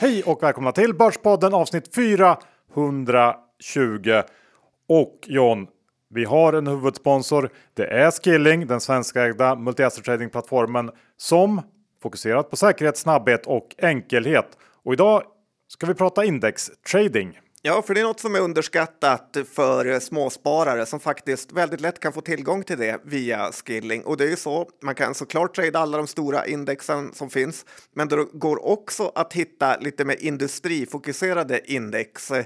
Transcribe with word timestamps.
Hej 0.00 0.22
och 0.22 0.42
välkomna 0.42 0.72
till 0.72 0.94
Börspodden 0.94 1.54
avsnitt 1.54 1.94
420. 1.94 4.22
Och 4.88 5.18
John, 5.26 5.66
vi 6.10 6.24
har 6.24 6.52
en 6.52 6.66
huvudsponsor. 6.66 7.50
Det 7.74 7.86
är 7.86 8.10
Skilling, 8.10 8.66
den 8.66 8.80
svenskägda 8.80 9.54
multi-asset 9.54 10.04
trading-plattformen 10.04 10.90
som 11.16 11.62
fokuserat 12.02 12.50
på 12.50 12.56
säkerhet, 12.56 12.96
snabbhet 12.96 13.46
och 13.46 13.74
enkelhet. 13.78 14.58
Och 14.84 14.92
idag 14.92 15.22
ska 15.68 15.86
vi 15.86 15.94
prata 15.94 16.24
indextrading. 16.24 17.38
Ja, 17.62 17.82
för 17.82 17.94
det 17.94 18.00
är 18.00 18.04
något 18.04 18.20
som 18.20 18.34
är 18.34 18.40
underskattat 18.40 19.36
för 19.54 20.00
småsparare 20.00 20.86
som 20.86 21.00
faktiskt 21.00 21.52
väldigt 21.52 21.80
lätt 21.80 22.00
kan 22.00 22.12
få 22.12 22.20
tillgång 22.20 22.64
till 22.64 22.78
det 22.78 23.00
via 23.04 23.52
Skilling. 23.52 24.04
Och 24.04 24.16
det 24.16 24.24
är 24.24 24.28
ju 24.28 24.36
så, 24.36 24.68
man 24.82 24.94
kan 24.94 25.14
såklart 25.14 25.54
trada 25.54 25.78
alla 25.78 25.96
de 25.96 26.06
stora 26.06 26.46
indexen 26.46 27.14
som 27.14 27.30
finns, 27.30 27.66
men 27.94 28.08
det 28.08 28.26
går 28.32 28.66
också 28.66 29.12
att 29.14 29.32
hitta 29.32 29.76
lite 29.76 30.04
mer 30.04 30.16
industrifokuserade 30.20 31.72
index. 31.72 32.30
Eh, 32.30 32.44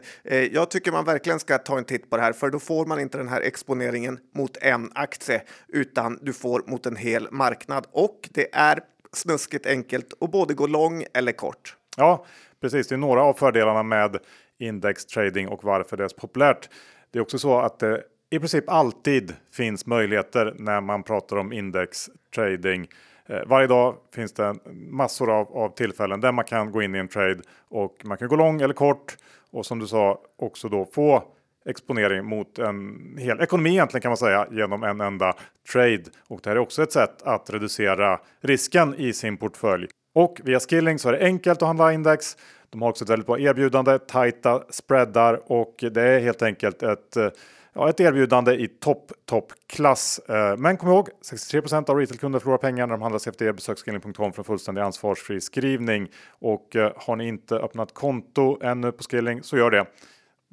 jag 0.52 0.70
tycker 0.70 0.92
man 0.92 1.04
verkligen 1.04 1.40
ska 1.40 1.58
ta 1.58 1.78
en 1.78 1.84
titt 1.84 2.10
på 2.10 2.16
det 2.16 2.22
här, 2.22 2.32
för 2.32 2.50
då 2.50 2.58
får 2.58 2.86
man 2.86 3.00
inte 3.00 3.18
den 3.18 3.28
här 3.28 3.40
exponeringen 3.40 4.18
mot 4.34 4.56
en 4.56 4.90
aktie, 4.94 5.42
utan 5.68 6.18
du 6.22 6.32
får 6.32 6.62
mot 6.66 6.86
en 6.86 6.96
hel 6.96 7.28
marknad. 7.30 7.86
Och 7.92 8.28
det 8.32 8.54
är 8.54 8.80
snuskigt 9.12 9.66
enkelt 9.66 10.12
att 10.20 10.30
både 10.30 10.54
gå 10.54 10.66
lång 10.66 11.04
eller 11.14 11.32
kort. 11.32 11.76
Ja, 11.96 12.26
precis. 12.60 12.88
Det 12.88 12.94
är 12.94 12.96
några 12.96 13.22
av 13.22 13.34
fördelarna 13.34 13.82
med 13.82 14.18
indextrading 14.64 15.48
och 15.48 15.64
varför 15.64 15.96
det 15.96 16.04
är 16.04 16.08
så 16.08 16.16
populärt. 16.16 16.68
Det 17.10 17.18
är 17.18 17.22
också 17.22 17.38
så 17.38 17.58
att 17.58 17.78
det 17.78 18.02
i 18.30 18.38
princip 18.38 18.68
alltid 18.68 19.32
finns 19.52 19.86
möjligheter 19.86 20.54
när 20.58 20.80
man 20.80 21.02
pratar 21.02 21.36
om 21.36 21.52
indextrading. 21.52 22.88
Eh, 23.26 23.40
varje 23.46 23.66
dag 23.66 23.96
finns 24.14 24.32
det 24.32 24.54
massor 24.90 25.30
av, 25.30 25.56
av 25.56 25.68
tillfällen 25.74 26.20
där 26.20 26.32
man 26.32 26.44
kan 26.44 26.72
gå 26.72 26.82
in 26.82 26.94
i 26.94 26.98
en 26.98 27.08
trade 27.08 27.40
och 27.68 27.96
man 28.04 28.18
kan 28.18 28.28
gå 28.28 28.36
lång 28.36 28.60
eller 28.60 28.74
kort 28.74 29.16
och 29.50 29.66
som 29.66 29.78
du 29.78 29.86
sa 29.86 30.20
också 30.36 30.68
då 30.68 30.84
få 30.84 31.24
exponering 31.66 32.24
mot 32.24 32.58
en 32.58 33.16
hel 33.18 33.40
ekonomi 33.40 33.70
egentligen 33.70 34.02
kan 34.02 34.10
man 34.10 34.16
säga 34.16 34.46
genom 34.50 34.82
en 34.82 35.00
enda 35.00 35.34
trade. 35.72 36.02
Och 36.28 36.40
det 36.42 36.50
här 36.50 36.56
är 36.56 36.60
också 36.60 36.82
ett 36.82 36.92
sätt 36.92 37.22
att 37.22 37.50
reducera 37.50 38.20
risken 38.40 38.94
i 38.94 39.12
sin 39.12 39.36
portfölj. 39.36 39.86
Och 40.14 40.40
via 40.44 40.60
Skilling 40.60 40.98
så 40.98 41.08
är 41.08 41.12
det 41.12 41.24
enkelt 41.24 41.62
att 41.62 41.66
handla 41.66 41.92
index. 41.92 42.36
De 42.74 42.82
har 42.82 42.88
också 42.88 43.04
ett 43.04 43.10
väldigt 43.10 43.26
bra 43.26 43.38
erbjudande, 43.38 43.98
tajta 43.98 44.64
spreadar 44.68 45.52
och 45.52 45.84
det 45.92 46.02
är 46.02 46.20
helt 46.20 46.42
enkelt 46.42 46.82
ett 46.82 47.16
eh, 47.16 47.28
Ja, 47.72 47.88
ett 47.88 48.00
erbjudande 48.00 48.52
i 48.54 48.68
topp, 48.68 49.12
toppklass. 49.24 50.18
Eh, 50.18 50.56
men 50.56 50.76
kom 50.76 50.88
ihåg, 50.88 51.08
63% 51.22 51.90
av 51.90 51.96
retailkunder 51.96 52.38
förlorar 52.38 52.58
pengar 52.58 52.86
när 52.86 52.94
de 52.94 53.02
handlar 53.02 53.18
CFD. 53.18 53.52
Besök 53.52 53.78
skilling.com 53.78 54.32
för 54.32 54.42
fullständig 54.42 54.82
ansvarsfri 54.82 55.40
skrivning. 55.40 56.08
Och 56.28 56.76
eh, 56.76 56.92
har 56.96 57.16
ni 57.16 57.28
inte 57.28 57.56
öppnat 57.56 57.94
konto 57.94 58.58
ännu 58.62 58.92
på 58.92 59.02
Skilling 59.02 59.42
så 59.42 59.56
gör 59.56 59.70
det. 59.70 59.86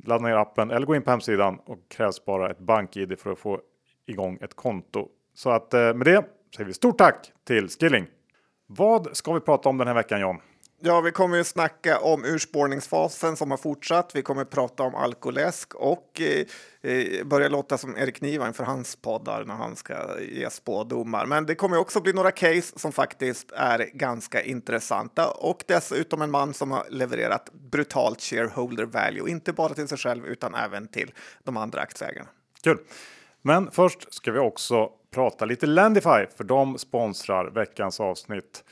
Ladda 0.05 0.23
ner 0.23 0.36
appen 0.36 0.72
eller 0.72 0.86
gå 0.86 0.95
in 0.95 1.02
på 1.02 1.11
hemsidan 1.11 1.59
och 1.66 1.80
krävs 1.89 2.25
bara 2.25 2.52
ett 2.52 2.59
bank-id 2.59 3.19
för 3.19 3.31
att 3.31 3.39
få 3.39 3.59
igång 4.08 4.38
ett 4.42 4.55
konto. 4.55 5.08
Så 5.36 5.49
att 5.49 5.73
med 5.73 6.05
det 6.05 6.25
säger 6.55 6.67
vi 6.67 6.73
stort 6.73 6.97
tack 6.97 7.31
till 7.47 7.69
Skilling. 7.69 8.08
Vad 8.67 9.17
ska 9.17 9.33
vi 9.33 9.39
prata 9.39 9.69
om 9.69 9.77
den 9.77 9.88
här 9.88 9.95
veckan 9.95 10.22
John? 10.22 10.38
Ja, 10.83 11.01
vi 11.01 11.11
kommer 11.11 11.37
ju 11.37 11.43
snacka 11.43 11.99
om 11.99 12.25
urspårningsfasen 12.25 13.37
som 13.37 13.51
har 13.51 13.57
fortsatt. 13.57 14.11
Vi 14.15 14.21
kommer 14.21 14.45
prata 14.45 14.83
om 14.83 14.95
alkoläsk 14.95 15.75
och 15.75 16.21
eh, 16.21 16.91
eh 16.91 17.23
börja 17.25 17.49
låta 17.49 17.77
som 17.77 17.97
Erik 17.97 18.21
Niva 18.21 18.47
inför 18.47 18.63
hans 18.63 18.95
poddar 18.95 19.43
när 19.43 19.55
han 19.55 19.75
ska 19.75 20.19
ge 20.19 20.49
spådomar. 20.49 21.25
Men 21.25 21.45
det 21.45 21.55
kommer 21.55 21.77
också 21.77 22.02
bli 22.02 22.13
några 22.13 22.31
case 22.31 22.79
som 22.79 22.91
faktiskt 22.91 23.52
är 23.52 23.89
ganska 23.93 24.41
intressanta 24.41 25.31
och 25.31 25.64
dessutom 25.67 26.21
en 26.21 26.31
man 26.31 26.53
som 26.53 26.71
har 26.71 26.86
levererat 26.89 27.49
brutalt 27.71 28.21
shareholder 28.21 28.86
value, 28.86 29.31
inte 29.31 29.53
bara 29.53 29.73
till 29.73 29.87
sig 29.87 29.97
själv 29.97 30.25
utan 30.25 30.55
även 30.55 30.87
till 30.87 31.14
de 31.43 31.58
andra 31.58 31.81
aktieägarna. 31.81 32.30
Kul! 32.64 32.77
Men 33.41 33.71
först 33.71 34.14
ska 34.14 34.31
vi 34.31 34.39
också 34.39 34.89
prata 35.14 35.45
lite 35.45 35.65
Landify 35.65 36.25
för 36.37 36.43
de 36.43 36.77
sponsrar 36.77 37.52
veckans 37.52 37.99
avsnitt. 37.99 38.64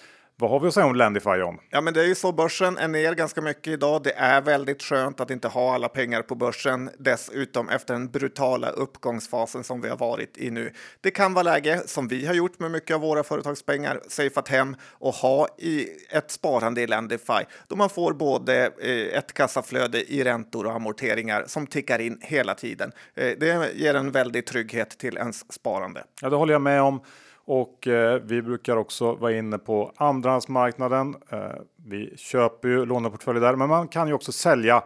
Vad 0.42 0.52
har 0.52 0.60
vi 0.60 0.68
att 0.68 0.74
säga 0.74 0.86
om 0.86 0.96
Landify 0.96 1.30
John? 1.30 1.60
Ja, 1.70 1.82
men 1.82 1.94
det 1.94 2.02
är 2.02 2.06
ju 2.06 2.16
så. 2.16 2.32
Börsen 2.32 2.78
är 2.78 2.88
ner 2.88 3.14
ganska 3.14 3.42
mycket 3.42 3.68
idag. 3.68 4.04
Det 4.04 4.14
är 4.14 4.42
väldigt 4.42 4.84
skönt 4.84 5.20
att 5.20 5.32
inte 5.32 5.48
ha 5.48 5.74
alla 5.74 5.90
pengar 5.90 6.22
på 6.22 6.36
börsen. 6.36 6.90
Dessutom 7.00 7.70
efter 7.70 7.94
den 7.94 8.12
brutala 8.12 8.70
uppgångsfasen 8.70 9.64
som 9.64 9.82
vi 9.82 9.90
har 9.90 9.98
varit 9.98 10.38
i 10.38 10.52
nu. 10.52 10.74
Det 11.02 11.12
kan 11.12 11.34
vara 11.34 11.44
läge, 11.44 11.82
som 11.86 12.08
vi 12.08 12.26
har 12.26 12.34
gjort 12.34 12.60
med 12.60 12.72
mycket 12.72 12.96
av 12.96 13.02
våra 13.02 13.24
företagspengar, 13.24 14.00
safeat 14.08 14.48
hem 14.48 14.76
och 14.84 15.14
ha 15.14 15.48
i 15.58 15.88
ett 16.10 16.32
sparande 16.32 16.82
i 16.82 16.88
Landify 16.88 17.44
då 17.68 17.76
man 17.76 17.90
får 17.90 18.14
både 18.14 18.72
eh, 18.82 19.18
ett 19.18 19.34
kassaflöde 19.34 20.14
i 20.14 20.24
räntor 20.24 20.66
och 20.66 20.74
amorteringar 20.74 21.44
som 21.48 21.68
tickar 21.68 22.00
in 22.00 22.18
hela 22.22 22.56
tiden. 22.56 22.92
Eh, 23.16 23.32
det 23.40 23.76
ger 23.76 23.94
en 23.94 24.12
väldig 24.12 24.46
trygghet 24.46 24.90
till 24.90 25.18
ens 25.18 25.54
sparande. 25.54 26.04
Ja, 26.22 26.30
det 26.30 26.36
håller 26.36 26.54
jag 26.54 26.62
med 26.62 26.82
om. 26.82 27.02
Och 27.50 27.88
eh, 27.88 28.22
vi 28.24 28.42
brukar 28.42 28.78
också 28.78 29.16
vara 29.16 29.32
inne 29.32 29.58
på 29.58 29.92
andrahandsmarknaden. 29.96 31.16
Eh, 31.30 31.40
vi 31.88 32.18
köper 32.18 32.68
ju 32.68 32.86
låneportföljer 32.86 33.42
där, 33.42 33.56
men 33.56 33.70
man 33.70 33.88
kan 33.88 34.08
ju 34.08 34.14
också 34.14 34.32
sälja 34.32 34.84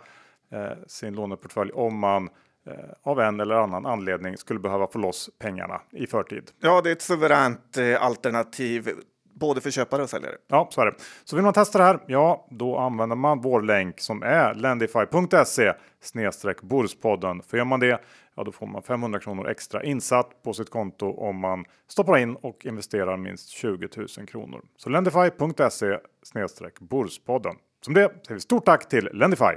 eh, 0.51 0.71
sin 0.87 1.13
låneportfölj 1.15 1.71
om 1.71 1.99
man 1.99 2.29
eh, 2.67 2.73
av 3.03 3.19
en 3.19 3.39
eller 3.39 3.55
annan 3.55 3.85
anledning 3.85 4.37
skulle 4.37 4.59
behöva 4.59 4.87
få 4.87 4.99
loss 4.99 5.29
pengarna 5.39 5.81
i 5.91 6.07
förtid. 6.07 6.51
Ja, 6.59 6.81
det 6.81 6.89
är 6.89 6.93
ett 6.93 7.01
suveränt 7.01 7.77
eh, 7.77 8.03
alternativ 8.03 8.89
både 9.33 9.61
för 9.61 9.71
köpare 9.71 10.03
och 10.03 10.09
säljare. 10.09 10.35
Ja, 10.47 10.67
så 10.71 10.81
är 10.81 10.85
det. 10.85 10.93
Så 11.23 11.35
vill 11.35 11.45
man 11.45 11.53
testa 11.53 11.77
det 11.77 11.83
här, 11.83 11.99
ja, 12.07 12.47
då 12.49 12.77
använder 12.77 13.15
man 13.15 13.41
vår 13.41 13.61
länk 13.61 13.99
som 13.99 14.23
är 14.23 14.53
lendify.se 14.53 15.73
snedstreck 16.01 16.61
Borspodden. 16.61 17.41
För 17.41 17.57
gör 17.57 17.65
man 17.65 17.79
det, 17.79 18.01
ja, 18.35 18.43
då 18.43 18.51
får 18.51 18.67
man 18.67 18.83
500 18.83 19.19
kronor 19.19 19.49
extra 19.49 19.83
insatt 19.83 20.43
på 20.43 20.53
sitt 20.53 20.69
konto 20.69 21.13
om 21.13 21.39
man 21.39 21.65
stoppar 21.87 22.17
in 22.17 22.35
och 22.35 22.65
investerar 22.65 23.17
minst 23.17 23.49
20 23.49 23.87
000 23.97 24.07
kronor. 24.27 24.61
Så 24.77 24.89
lendify.se 24.89 25.99
snedstreck 26.23 26.79
Börspodden. 26.79 27.55
Som 27.81 27.93
det 27.93 28.09
säger 28.09 28.33
vi 28.33 28.39
stort 28.39 28.65
tack 28.65 28.89
till 28.89 29.09
Lendify. 29.13 29.53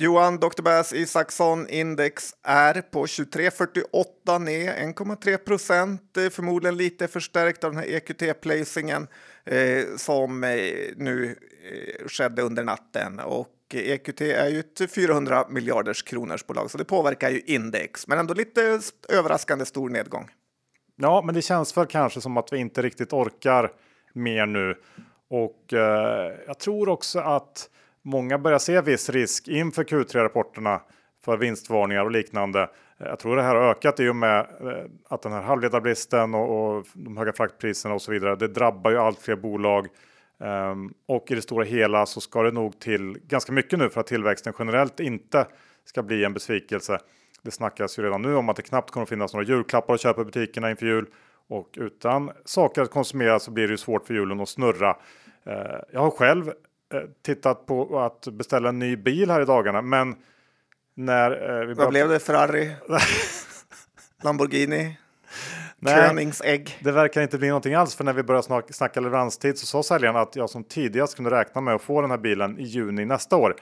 Johan 0.00 0.36
Dr. 0.36 0.62
Bass 0.62 0.92
Isaksson 0.92 1.68
index 1.68 2.34
är 2.42 2.82
på 2.82 3.06
23,48 3.06 4.38
ner 4.38 4.72
1,3 4.72 5.36
procent. 5.36 6.16
Eh, 6.16 6.30
förmodligen 6.30 6.76
lite 6.76 7.08
förstärkt 7.08 7.64
av 7.64 7.72
den 7.72 7.80
här 7.80 7.88
EQT-placingen 7.88 9.06
eh, 9.44 9.96
som 9.96 10.44
eh, 10.44 10.50
nu 10.96 11.36
eh, 11.70 12.08
skedde 12.08 12.42
under 12.42 12.64
natten. 12.64 13.20
Och 13.20 13.48
EQT 13.74 14.20
är 14.20 14.48
ju 14.48 14.60
ett 14.60 14.90
400 14.94 15.46
miljarders 15.48 16.02
kronors 16.02 16.46
bolag 16.46 16.70
så 16.70 16.78
det 16.78 16.84
påverkar 16.84 17.30
ju 17.30 17.40
index, 17.40 18.06
men 18.06 18.18
ändå 18.18 18.34
lite 18.34 18.80
överraskande 19.08 19.64
stor 19.64 19.90
nedgång. 19.90 20.30
Ja, 20.96 21.22
men 21.24 21.34
det 21.34 21.42
känns 21.42 21.76
väl 21.76 21.86
kanske 21.86 22.20
som 22.20 22.36
att 22.36 22.52
vi 22.52 22.58
inte 22.58 22.82
riktigt 22.82 23.12
orkar 23.12 23.72
mer 24.12 24.46
nu 24.46 24.74
och 25.28 25.72
eh, 25.72 26.32
jag 26.46 26.58
tror 26.58 26.88
också 26.88 27.18
att 27.18 27.70
många 28.02 28.38
börjar 28.38 28.58
se 28.58 28.80
viss 28.80 29.10
risk 29.10 29.48
inför 29.48 29.84
Q3-rapporterna 29.84 30.80
för 31.24 31.36
vinstvarningar 31.36 32.04
och 32.04 32.10
liknande. 32.10 32.70
Jag 32.98 33.18
tror 33.18 33.36
det 33.36 33.42
här 33.42 33.54
har 33.54 33.70
ökat 33.70 34.00
i 34.00 34.08
och 34.08 34.16
med 34.16 34.38
eh, 34.40 34.84
att 35.08 35.22
den 35.22 35.32
här 35.32 35.42
halvledarbristen 35.42 36.34
och, 36.34 36.76
och 36.76 36.86
de 36.94 37.16
höga 37.16 37.32
fraktpriserna 37.32 37.94
och 37.94 38.02
så 38.02 38.12
vidare. 38.12 38.36
Det 38.36 38.48
drabbar 38.48 38.90
ju 38.90 38.98
allt 38.98 39.18
fler 39.18 39.36
bolag 39.36 39.88
um, 40.38 40.94
och 41.06 41.30
i 41.30 41.34
det 41.34 41.42
stora 41.42 41.64
hela 41.64 42.06
så 42.06 42.20
ska 42.20 42.42
det 42.42 42.50
nog 42.50 42.78
till 42.78 43.18
ganska 43.26 43.52
mycket 43.52 43.78
nu 43.78 43.90
för 43.90 44.00
att 44.00 44.06
tillväxten 44.06 44.52
generellt 44.58 45.00
inte 45.00 45.46
ska 45.84 46.02
bli 46.02 46.24
en 46.24 46.34
besvikelse. 46.34 46.98
Det 47.42 47.50
snackas 47.50 47.98
ju 47.98 48.02
redan 48.02 48.22
nu 48.22 48.34
om 48.34 48.48
att 48.48 48.56
det 48.56 48.62
knappt 48.62 48.90
kommer 48.90 49.02
att 49.02 49.08
finnas 49.08 49.32
några 49.34 49.46
julklappar 49.46 49.94
att 49.94 50.00
köpa 50.00 50.22
i 50.22 50.24
butikerna 50.24 50.70
inför 50.70 50.86
jul 50.86 51.06
och 51.48 51.68
utan 51.76 52.30
saker 52.44 52.82
att 52.82 52.90
konsumera 52.90 53.38
så 53.38 53.50
blir 53.50 53.66
det 53.66 53.70
ju 53.70 53.76
svårt 53.78 54.06
för 54.06 54.14
julen 54.14 54.40
att 54.40 54.48
snurra. 54.48 54.96
Uh, 55.46 55.54
jag 55.92 56.00
har 56.00 56.10
själv 56.10 56.52
Eh, 56.94 57.00
tittat 57.22 57.66
på 57.66 58.00
att 58.00 58.28
beställa 58.28 58.68
en 58.68 58.78
ny 58.78 58.96
bil 58.96 59.30
här 59.30 59.40
i 59.40 59.44
dagarna, 59.44 59.82
men 59.82 60.16
när 60.94 61.60
eh, 61.60 61.66
vi 61.66 61.74
Vad 61.74 61.88
blev 61.88 62.08
det? 62.08 62.18
Ferrari? 62.18 62.76
Lamborghini? 64.22 64.98
Träningsägg? 65.86 66.78
Det 66.80 66.92
verkar 66.92 67.22
inte 67.22 67.38
bli 67.38 67.48
någonting 67.48 67.74
alls, 67.74 67.94
för 67.94 68.04
när 68.04 68.12
vi 68.12 68.22
började 68.22 68.62
snacka 68.72 69.00
leveranstid 69.00 69.58
så 69.58 69.66
sa 69.66 69.82
säljaren 69.82 70.16
att 70.16 70.36
jag 70.36 70.50
som 70.50 70.64
tidigast 70.64 71.16
kunde 71.16 71.30
räkna 71.30 71.60
med 71.60 71.74
att 71.74 71.82
få 71.82 72.00
den 72.00 72.10
här 72.10 72.18
bilen 72.18 72.58
i 72.58 72.62
juni 72.62 73.04
nästa 73.04 73.36
år. 73.36 73.56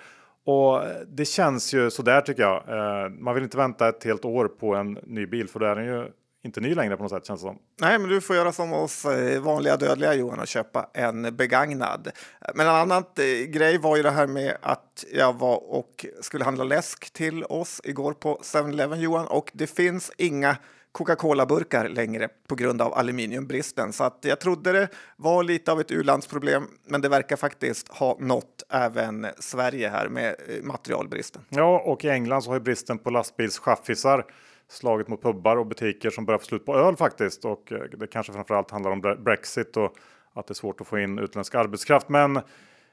Och 0.47 0.83
det 1.07 1.25
känns 1.25 1.75
ju 1.75 1.91
sådär 1.91 2.21
tycker 2.21 2.43
jag. 2.43 2.57
Eh, 2.69 3.11
man 3.11 3.35
vill 3.35 3.45
inte 3.45 3.57
vänta 3.57 3.89
ett 3.89 4.05
helt 4.05 4.25
år 4.25 4.49
på 4.49 4.75
en 4.75 4.99
ny 5.03 5.27
bil, 5.27 5.49
för 5.49 5.61
då 5.61 5.67
är 5.67 5.77
den 5.77 5.85
ju 5.85 6.07
inte 6.45 6.61
ny 6.61 6.75
längre 6.75 6.97
på 6.97 7.03
något 7.03 7.13
sätt 7.13 7.27
känns 7.27 7.41
det 7.41 7.47
som. 7.47 7.59
Nej, 7.81 7.99
men 7.99 8.09
du 8.09 8.21
får 8.21 8.37
göra 8.37 8.53
som 8.53 8.73
oss 8.73 9.05
eh, 9.05 9.41
vanliga 9.41 9.77
dödliga 9.77 10.15
Johan 10.15 10.41
och 10.41 10.47
köpa 10.47 10.91
en 10.95 11.37
begagnad. 11.37 12.11
Men 12.55 12.67
en 12.67 12.75
annan 12.75 13.05
eh, 13.19 13.47
grej 13.47 13.79
var 13.79 13.97
ju 13.97 14.03
det 14.03 14.11
här 14.11 14.27
med 14.27 14.57
att 14.63 15.05
jag 15.13 15.33
var 15.39 15.75
och 15.75 16.07
skulle 16.21 16.45
handla 16.45 16.65
läsk 16.65 17.13
till 17.13 17.45
oss 17.45 17.81
igår 17.85 18.13
på 18.13 18.41
7-Eleven 18.43 19.01
Johan 19.01 19.27
och 19.27 19.51
det 19.55 19.67
finns 19.67 20.13
inga 20.17 20.57
Coca-Cola-burkar 20.96 21.88
längre 21.88 22.28
på 22.48 22.54
grund 22.54 22.82
av 22.82 22.94
aluminiumbristen. 22.94 23.93
Så 23.93 24.04
att 24.04 24.19
jag 24.20 24.40
trodde 24.40 24.72
det 24.72 24.88
var 25.16 25.43
lite 25.43 25.72
av 25.72 25.81
ett 25.81 25.90
u-landsproblem, 25.90 26.69
men 26.87 27.00
det 27.00 27.08
verkar 27.08 27.37
faktiskt 27.37 27.88
ha 27.88 28.16
nått 28.20 28.62
även 28.70 29.26
Sverige 29.38 29.88
här 29.88 30.08
med 30.08 30.26
eh, 30.48 30.62
materialbristen. 30.62 31.43
Ja, 31.48 31.82
och 31.84 32.04
i 32.04 32.08
England 32.08 32.43
så 32.43 32.50
har 32.50 32.54
ju 32.54 32.60
bristen 32.60 32.98
på 32.98 33.10
lastbilschaffisar 33.10 34.25
slagit 34.69 35.08
mot 35.08 35.22
pubbar 35.22 35.56
och 35.56 35.66
butiker 35.66 36.10
som 36.10 36.25
börjar 36.25 36.38
få 36.38 36.44
slut 36.44 36.66
på 36.66 36.76
öl 36.76 36.96
faktiskt. 36.96 37.44
Och 37.44 37.72
eh, 37.72 37.78
det 37.98 38.06
kanske 38.06 38.32
framförallt 38.32 38.70
handlar 38.70 38.90
om 38.90 39.00
Brexit 39.00 39.76
och 39.76 39.96
att 40.34 40.46
det 40.46 40.52
är 40.52 40.54
svårt 40.54 40.81
att 40.81 40.87
få 40.87 40.98
in 40.98 41.19
utländsk 41.19 41.54
arbetskraft. 41.54 42.08
Men 42.08 42.40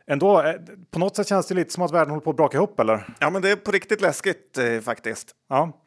ändå, 0.07 0.41
eh, 0.41 0.53
på 0.91 0.99
något 0.99 1.15
sätt 1.15 1.27
känns 1.27 1.47
det 1.47 1.55
lite 1.55 1.73
som 1.73 1.83
att 1.83 1.91
världen 1.91 2.09
håller 2.09 2.23
på 2.23 2.29
att 2.29 2.35
braka 2.35 2.57
ihop, 2.57 2.79
eller? 2.79 3.15
Ja, 3.19 3.29
men 3.29 3.41
det 3.41 3.51
är 3.51 3.55
på 3.55 3.71
riktigt 3.71 4.01
läskigt 4.01 4.57
eh, 4.57 4.79
faktiskt. 4.79 5.35
Ja, 5.49 5.83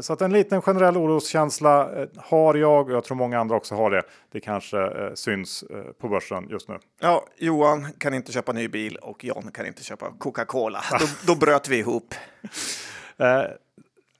så 0.00 0.12
att 0.12 0.22
en 0.22 0.32
liten 0.32 0.62
generell 0.62 0.96
oroskänsla 0.96 2.02
eh, 2.02 2.08
har 2.16 2.54
jag 2.54 2.86
och 2.86 2.92
jag 2.92 3.04
tror 3.04 3.16
många 3.16 3.40
andra 3.40 3.56
också 3.56 3.74
har 3.74 3.90
det. 3.90 4.02
Det 4.32 4.40
kanske 4.40 4.78
eh, 4.78 5.14
syns 5.14 5.62
eh, 5.62 5.82
på 6.00 6.08
börsen 6.08 6.48
just 6.50 6.68
nu. 6.68 6.78
Ja, 7.00 7.24
Johan 7.36 7.92
kan 7.98 8.14
inte 8.14 8.32
köpa 8.32 8.52
ny 8.52 8.68
bil 8.68 8.96
och 8.96 9.24
John 9.24 9.50
kan 9.52 9.66
inte 9.66 9.84
köpa 9.84 10.12
Coca-Cola. 10.18 10.82
Då, 11.00 11.06
då 11.26 11.38
bröt 11.38 11.68
vi 11.68 11.78
ihop. 11.78 12.14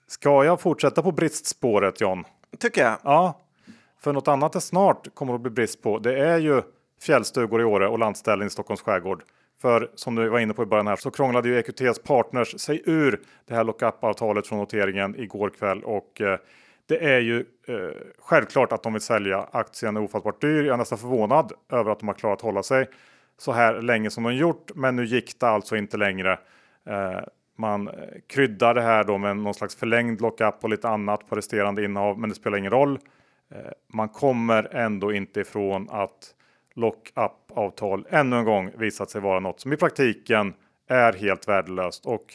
Ska 0.06 0.44
jag 0.44 0.60
fortsätta 0.60 1.02
på 1.02 1.12
bristspåret 1.12 2.00
John? 2.00 2.24
Tycker 2.58 2.82
jag. 2.82 2.96
Ja, 3.02 3.40
för 4.00 4.12
något 4.12 4.28
annat 4.28 4.52
det 4.52 4.60
snart 4.60 5.14
kommer 5.14 5.34
att 5.34 5.40
bli 5.40 5.50
brist 5.50 5.82
på. 5.82 5.98
Det 5.98 6.18
är 6.18 6.38
ju 6.38 6.62
fjällstugor 7.02 7.60
i 7.60 7.64
Åre 7.64 7.88
och 7.88 7.98
landställen 7.98 8.46
i 8.46 8.50
Stockholms 8.50 8.80
skärgård. 8.80 9.22
För 9.62 9.90
som 9.94 10.14
du 10.14 10.28
var 10.28 10.38
inne 10.38 10.54
på 10.54 10.62
i 10.62 10.66
början 10.66 10.86
här 10.86 10.96
så 10.96 11.10
krånglade 11.10 11.48
ju 11.48 11.58
EQTs 11.58 11.98
partners 11.98 12.60
sig 12.60 12.82
ur 12.84 13.20
det 13.46 13.54
här 13.54 13.64
lockup-avtalet 13.64 14.46
från 14.46 14.58
noteringen 14.58 15.20
igår 15.20 15.50
kväll 15.50 15.82
och 15.84 16.20
eh, 16.20 16.38
det 16.86 17.04
är 17.04 17.20
ju 17.20 17.44
eh, 17.66 17.96
självklart 18.18 18.72
att 18.72 18.82
de 18.82 18.92
vill 18.92 19.02
sälja 19.02 19.46
aktien 19.52 19.96
är 19.96 20.02
ofattbart 20.02 20.40
dyr. 20.40 20.64
Jag 20.64 20.74
är 20.74 20.76
nästan 20.76 20.98
förvånad 20.98 21.52
över 21.72 21.90
att 21.90 21.98
de 21.98 22.08
har 22.08 22.14
klarat 22.14 22.40
hålla 22.40 22.62
sig 22.62 22.88
så 23.38 23.52
här 23.52 23.82
länge 23.82 24.10
som 24.10 24.24
de 24.24 24.34
gjort. 24.34 24.70
Men 24.74 24.96
nu 24.96 25.04
gick 25.04 25.40
det 25.40 25.48
alltså 25.48 25.76
inte 25.76 25.96
längre. 25.96 26.38
Eh, 26.86 27.20
man 27.58 27.90
kryddar 28.26 28.74
det 28.74 28.82
här 28.82 29.04
då 29.04 29.18
med 29.18 29.36
någon 29.36 29.54
slags 29.54 29.76
förlängd 29.76 30.20
lockup 30.20 30.54
och 30.60 30.70
lite 30.70 30.88
annat 30.88 31.28
på 31.28 31.36
resterande 31.36 31.84
innehav, 31.84 32.18
men 32.18 32.28
det 32.28 32.34
spelar 32.34 32.58
ingen 32.58 32.72
roll. 32.72 32.98
Eh, 33.54 33.72
man 33.92 34.08
kommer 34.08 34.76
ändå 34.76 35.12
inte 35.12 35.40
ifrån 35.40 35.88
att 35.90 36.34
lock-up-avtal 36.74 38.06
ännu 38.10 38.36
en 38.36 38.44
gång 38.44 38.70
visat 38.78 39.10
sig 39.10 39.20
vara 39.20 39.40
något 39.40 39.60
som 39.60 39.72
i 39.72 39.76
praktiken 39.76 40.54
är 40.88 41.12
helt 41.12 41.48
värdelöst. 41.48 42.06
Och 42.06 42.34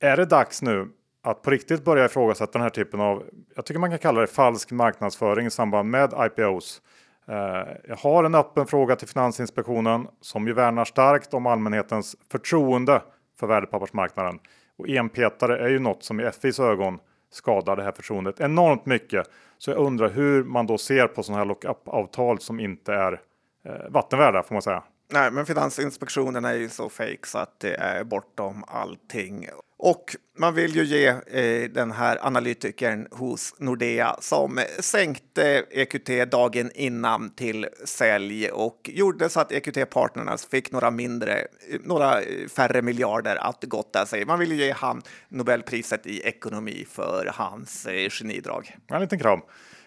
är 0.00 0.16
det 0.16 0.24
dags 0.24 0.62
nu 0.62 0.88
att 1.22 1.42
på 1.42 1.50
riktigt 1.50 1.84
börja 1.84 2.04
ifrågasätta 2.04 2.52
den 2.52 2.62
här 2.62 2.70
typen 2.70 3.00
av, 3.00 3.24
jag 3.56 3.64
tycker 3.64 3.80
man 3.80 3.90
kan 3.90 3.98
kalla 3.98 4.20
det 4.20 4.26
falsk 4.26 4.70
marknadsföring 4.70 5.46
i 5.46 5.50
samband 5.50 5.90
med 5.90 6.14
IPOs. 6.26 6.82
Eh, 7.28 7.68
jag 7.84 7.96
har 7.96 8.24
en 8.24 8.34
öppen 8.34 8.66
fråga 8.66 8.96
till 8.96 9.08
Finansinspektionen 9.08 10.08
som 10.20 10.46
ju 10.46 10.52
värnar 10.52 10.84
starkt 10.84 11.34
om 11.34 11.46
allmänhetens 11.46 12.16
förtroende 12.30 13.02
för 13.40 13.46
värdepappersmarknaden. 13.46 14.38
Och 14.78 14.88
enpetare 14.88 15.58
är 15.58 15.68
ju 15.68 15.78
något 15.78 16.04
som 16.04 16.20
i 16.20 16.30
FIs 16.30 16.60
ögon 16.60 16.98
skadar 17.30 17.76
det 17.76 17.82
här 17.82 17.92
förtroendet 17.92 18.40
enormt 18.40 18.86
mycket. 18.86 19.26
Så 19.58 19.70
jag 19.70 19.78
undrar 19.78 20.08
hur 20.08 20.44
man 20.44 20.66
då 20.66 20.78
ser 20.78 21.06
på 21.06 21.22
sådana 21.22 21.38
här 21.38 21.46
lockup-avtal 21.46 22.38
som 22.38 22.60
inte 22.60 22.94
är 22.94 23.20
eh, 23.64 23.90
vattenvärda 23.90 24.42
får 24.42 24.54
man 24.54 24.62
säga. 24.62 24.82
Nej, 25.12 25.30
men 25.30 25.46
Finansinspektionen 25.46 26.44
är 26.44 26.54
ju 26.54 26.68
så 26.68 26.88
fake 26.88 27.26
så 27.26 27.38
att 27.38 27.60
det 27.60 27.74
är 27.74 28.04
bortom 28.04 28.64
allting. 28.66 29.48
Och 29.82 30.16
man 30.38 30.54
vill 30.54 30.76
ju 30.76 30.84
ge 30.84 31.06
eh, 31.06 31.70
den 31.70 31.90
här 31.90 32.26
analytikern 32.26 33.08
hos 33.10 33.54
Nordea 33.58 34.16
som 34.20 34.60
sänkte 34.80 35.64
EQT 35.70 36.30
dagen 36.30 36.70
innan 36.74 37.30
till 37.30 37.66
sälj 37.84 38.50
och 38.50 38.90
gjorde 38.92 39.28
så 39.28 39.40
att 39.40 39.52
EQT 39.52 39.90
Partners 39.90 40.46
fick 40.46 40.72
några 40.72 40.90
mindre, 40.90 41.38
eh, 41.40 41.80
några 41.84 42.20
eh, 42.20 42.48
färre 42.48 42.82
miljarder 42.82 43.36
att 43.36 43.64
gotta 43.64 44.06
sig. 44.06 44.24
Man 44.24 44.38
vill 44.38 44.52
ju 44.52 44.56
ge 44.56 44.72
han 44.72 45.02
Nobelpriset 45.28 46.06
i 46.06 46.20
ekonomi 46.20 46.86
för 46.90 47.30
hans 47.34 47.86
eh, 47.86 48.08
genidrag. 48.10 48.76
En 48.86 49.00
liten 49.00 49.18
kram. 49.18 49.40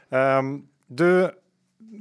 Um, 0.09 0.65
du, 0.87 1.31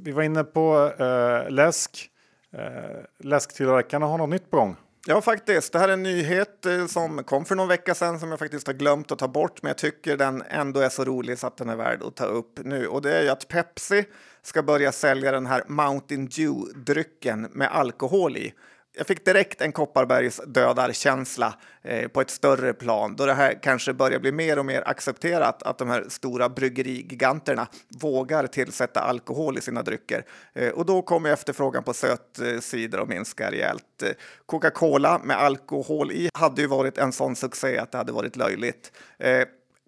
vi 0.02 0.12
var 0.12 0.22
inne 0.22 0.44
på 0.44 0.92
uh, 1.00 1.50
läsk. 1.50 2.11
Eh, 2.52 3.04
läsktillverkarna 3.18 4.06
har 4.06 4.18
något 4.18 4.30
nytt 4.30 4.50
på 4.50 4.56
gång. 4.56 4.76
Ja, 5.06 5.20
faktiskt. 5.20 5.72
Det 5.72 5.78
här 5.78 5.88
är 5.88 5.92
en 5.92 6.02
nyhet 6.02 6.66
eh, 6.66 6.86
som 6.86 7.24
kom 7.24 7.44
för 7.44 7.54
någon 7.54 7.68
vecka 7.68 7.94
sedan 7.94 8.20
som 8.20 8.30
jag 8.30 8.38
faktiskt 8.38 8.66
har 8.66 8.74
glömt 8.74 9.12
att 9.12 9.18
ta 9.18 9.28
bort, 9.28 9.62
men 9.62 9.68
jag 9.68 9.78
tycker 9.78 10.16
den 10.16 10.42
ändå 10.48 10.80
är 10.80 10.88
så 10.88 11.04
rolig 11.04 11.38
så 11.38 11.46
att 11.46 11.56
den 11.56 11.68
är 11.68 11.76
värd 11.76 12.02
att 12.02 12.16
ta 12.16 12.24
upp 12.24 12.60
nu. 12.64 12.86
Och 12.86 13.02
det 13.02 13.18
är 13.18 13.22
ju 13.22 13.28
att 13.28 13.48
Pepsi 13.48 14.04
ska 14.42 14.62
börja 14.62 14.92
sälja 14.92 15.32
den 15.32 15.46
här 15.46 15.62
Mountain 15.66 16.28
Dew-drycken 16.28 17.48
med 17.52 17.68
alkohol 17.68 18.36
i 18.36 18.54
jag 18.94 19.06
fick 19.06 19.24
direkt 19.24 19.60
en 19.60 19.72
Kopparbergs 19.72 20.40
dödarkänsla 20.46 21.54
eh, 21.82 22.08
på 22.08 22.20
ett 22.20 22.30
större 22.30 22.74
plan 22.74 23.16
då 23.16 23.26
det 23.26 23.34
här 23.34 23.62
kanske 23.62 23.92
börjar 23.92 24.18
bli 24.18 24.32
mer 24.32 24.58
och 24.58 24.66
mer 24.66 24.88
accepterat 24.88 25.62
att 25.62 25.78
de 25.78 25.88
här 25.88 26.04
stora 26.08 26.48
bryggerigiganterna 26.48 27.66
vågar 28.00 28.46
tillsätta 28.46 29.00
alkohol 29.00 29.58
i 29.58 29.60
sina 29.60 29.82
drycker. 29.82 30.24
Eh, 30.52 30.68
och 30.70 30.86
då 30.86 31.02
kommer 31.02 31.30
efterfrågan 31.30 31.84
på 31.84 31.94
sötsidor 31.94 33.00
och 33.00 33.08
minska 33.08 33.50
rejält. 33.50 34.02
Eh, 34.02 34.10
Coca-Cola 34.46 35.20
med 35.24 35.36
alkohol 35.36 36.12
i 36.12 36.30
hade 36.34 36.62
ju 36.62 36.68
varit 36.68 36.98
en 36.98 37.12
sån 37.12 37.36
succé 37.36 37.78
att 37.78 37.92
det 37.92 37.98
hade 37.98 38.12
varit 38.12 38.36
löjligt. 38.36 38.92
Eh, 39.18 39.44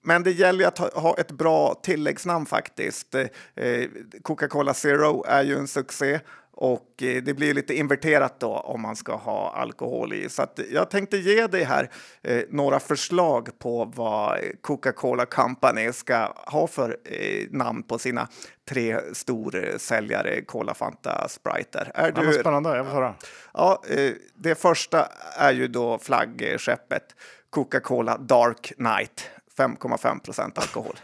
men 0.07 0.23
det 0.23 0.31
gäller 0.31 0.61
ju 0.61 0.67
att 0.67 0.79
ha 0.79 1.15
ett 1.19 1.33
bra 1.33 1.81
tilläggsnamn 1.83 2.47
faktiskt. 2.47 3.15
Eh, 3.15 3.27
eh, 3.55 3.89
Coca-Cola 4.23 4.75
Zero 4.75 5.25
är 5.29 5.43
ju 5.45 5.57
en 5.57 5.69
succé 5.69 6.21
och 6.57 7.03
eh, 7.03 7.23
det 7.23 7.35
blir 7.35 7.55
lite 7.55 7.75
inverterat 7.75 8.41
då 8.41 8.57
om 8.57 8.83
man 8.83 8.97
ska 8.97 9.15
ha 9.15 9.51
alkohol 9.57 10.13
i. 10.13 10.29
Så 10.29 10.47
jag 10.71 10.91
tänkte 10.91 11.17
ge 11.17 11.47
dig 11.47 11.65
här 11.65 11.91
eh, 12.23 12.43
några 12.51 12.81
förslag 12.81 13.59
på 13.59 13.85
vad 13.85 14.39
Coca-Cola 14.61 15.27
Company 15.27 15.93
ska 15.93 16.33
ha 16.37 16.67
för 16.67 16.97
eh, 17.05 17.47
namn 17.51 17.83
på 17.83 17.99
sina 17.99 18.29
tre 18.69 19.01
storsäljare 19.13 20.43
Cola, 20.43 20.75
Fanta, 20.75 21.29
Sprite. 21.29 21.91
Är 21.95 22.13
du... 22.13 22.25
Ja, 22.25 22.33
spännande, 22.33 22.77
jag 22.77 22.85
vill 22.85 22.93
höra. 22.93 23.15
Ja, 23.55 23.83
eh, 23.89 24.13
det 24.35 24.55
första 24.55 25.09
är 25.39 25.53
ju 25.53 25.69
då 25.69 25.99
flaggskeppet 25.99 27.17
Coca-Cola 27.51 28.19
Dark 28.19 28.73
Night, 28.79 29.31
5,5 29.59 30.21
procent 30.21 30.59
alkohol. 30.59 30.97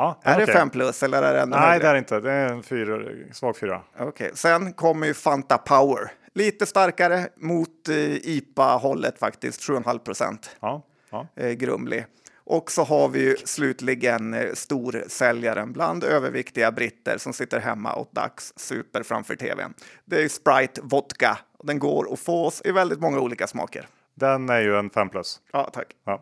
Ja, 0.00 0.18
är 0.22 0.34
okay. 0.34 0.46
det 0.46 0.52
5 0.52 0.70
plus 0.70 1.02
eller 1.02 1.22
är 1.22 1.34
det 1.34 1.40
ännu 1.40 1.56
Nej, 1.56 1.80
det 1.80 1.86
är 1.86 1.94
inte. 1.94 2.20
Det 2.20 2.32
är 2.32 2.52
en 2.52 2.62
fyra, 2.62 2.98
svag 3.32 3.56
fyra. 3.56 3.80
Okay. 3.98 4.30
Sen 4.34 4.72
kommer 4.72 5.06
ju 5.06 5.14
Fanta 5.14 5.58
Power. 5.58 6.12
Lite 6.34 6.66
starkare 6.66 7.28
mot 7.36 7.88
eh, 7.88 8.14
IPA-hållet 8.14 9.18
faktiskt, 9.18 9.60
7,5 9.60 9.98
procent. 9.98 10.56
Ja, 10.60 10.82
ja. 11.10 11.26
Eh, 11.36 11.50
grumlig. 11.50 12.06
Och 12.44 12.70
så 12.70 12.84
har 12.84 13.08
vi 13.08 13.20
ju 13.20 13.36
slutligen 13.36 14.34
eh, 14.34 14.52
storsäljaren 14.54 15.72
bland 15.72 16.04
överviktiga 16.04 16.72
britter 16.72 17.18
som 17.18 17.32
sitter 17.32 17.60
hemma 17.60 17.92
och 17.92 18.08
dags 18.12 18.52
super 18.56 19.02
framför 19.02 19.36
tvn. 19.36 19.74
Det 20.04 20.22
är 20.22 20.28
Sprite 20.28 20.80
Vodka. 20.84 21.38
Den 21.62 21.78
går 21.78 22.12
att 22.12 22.20
få 22.20 22.46
oss 22.46 22.62
i 22.64 22.72
väldigt 22.72 23.00
många 23.00 23.20
olika 23.20 23.46
smaker. 23.46 23.86
Den 24.14 24.48
är 24.48 24.60
ju 24.60 24.76
en 24.76 24.90
5 24.90 25.08
plus. 25.08 25.40
Ja, 25.52 25.70
tack. 25.72 25.86
Ja. 26.04 26.20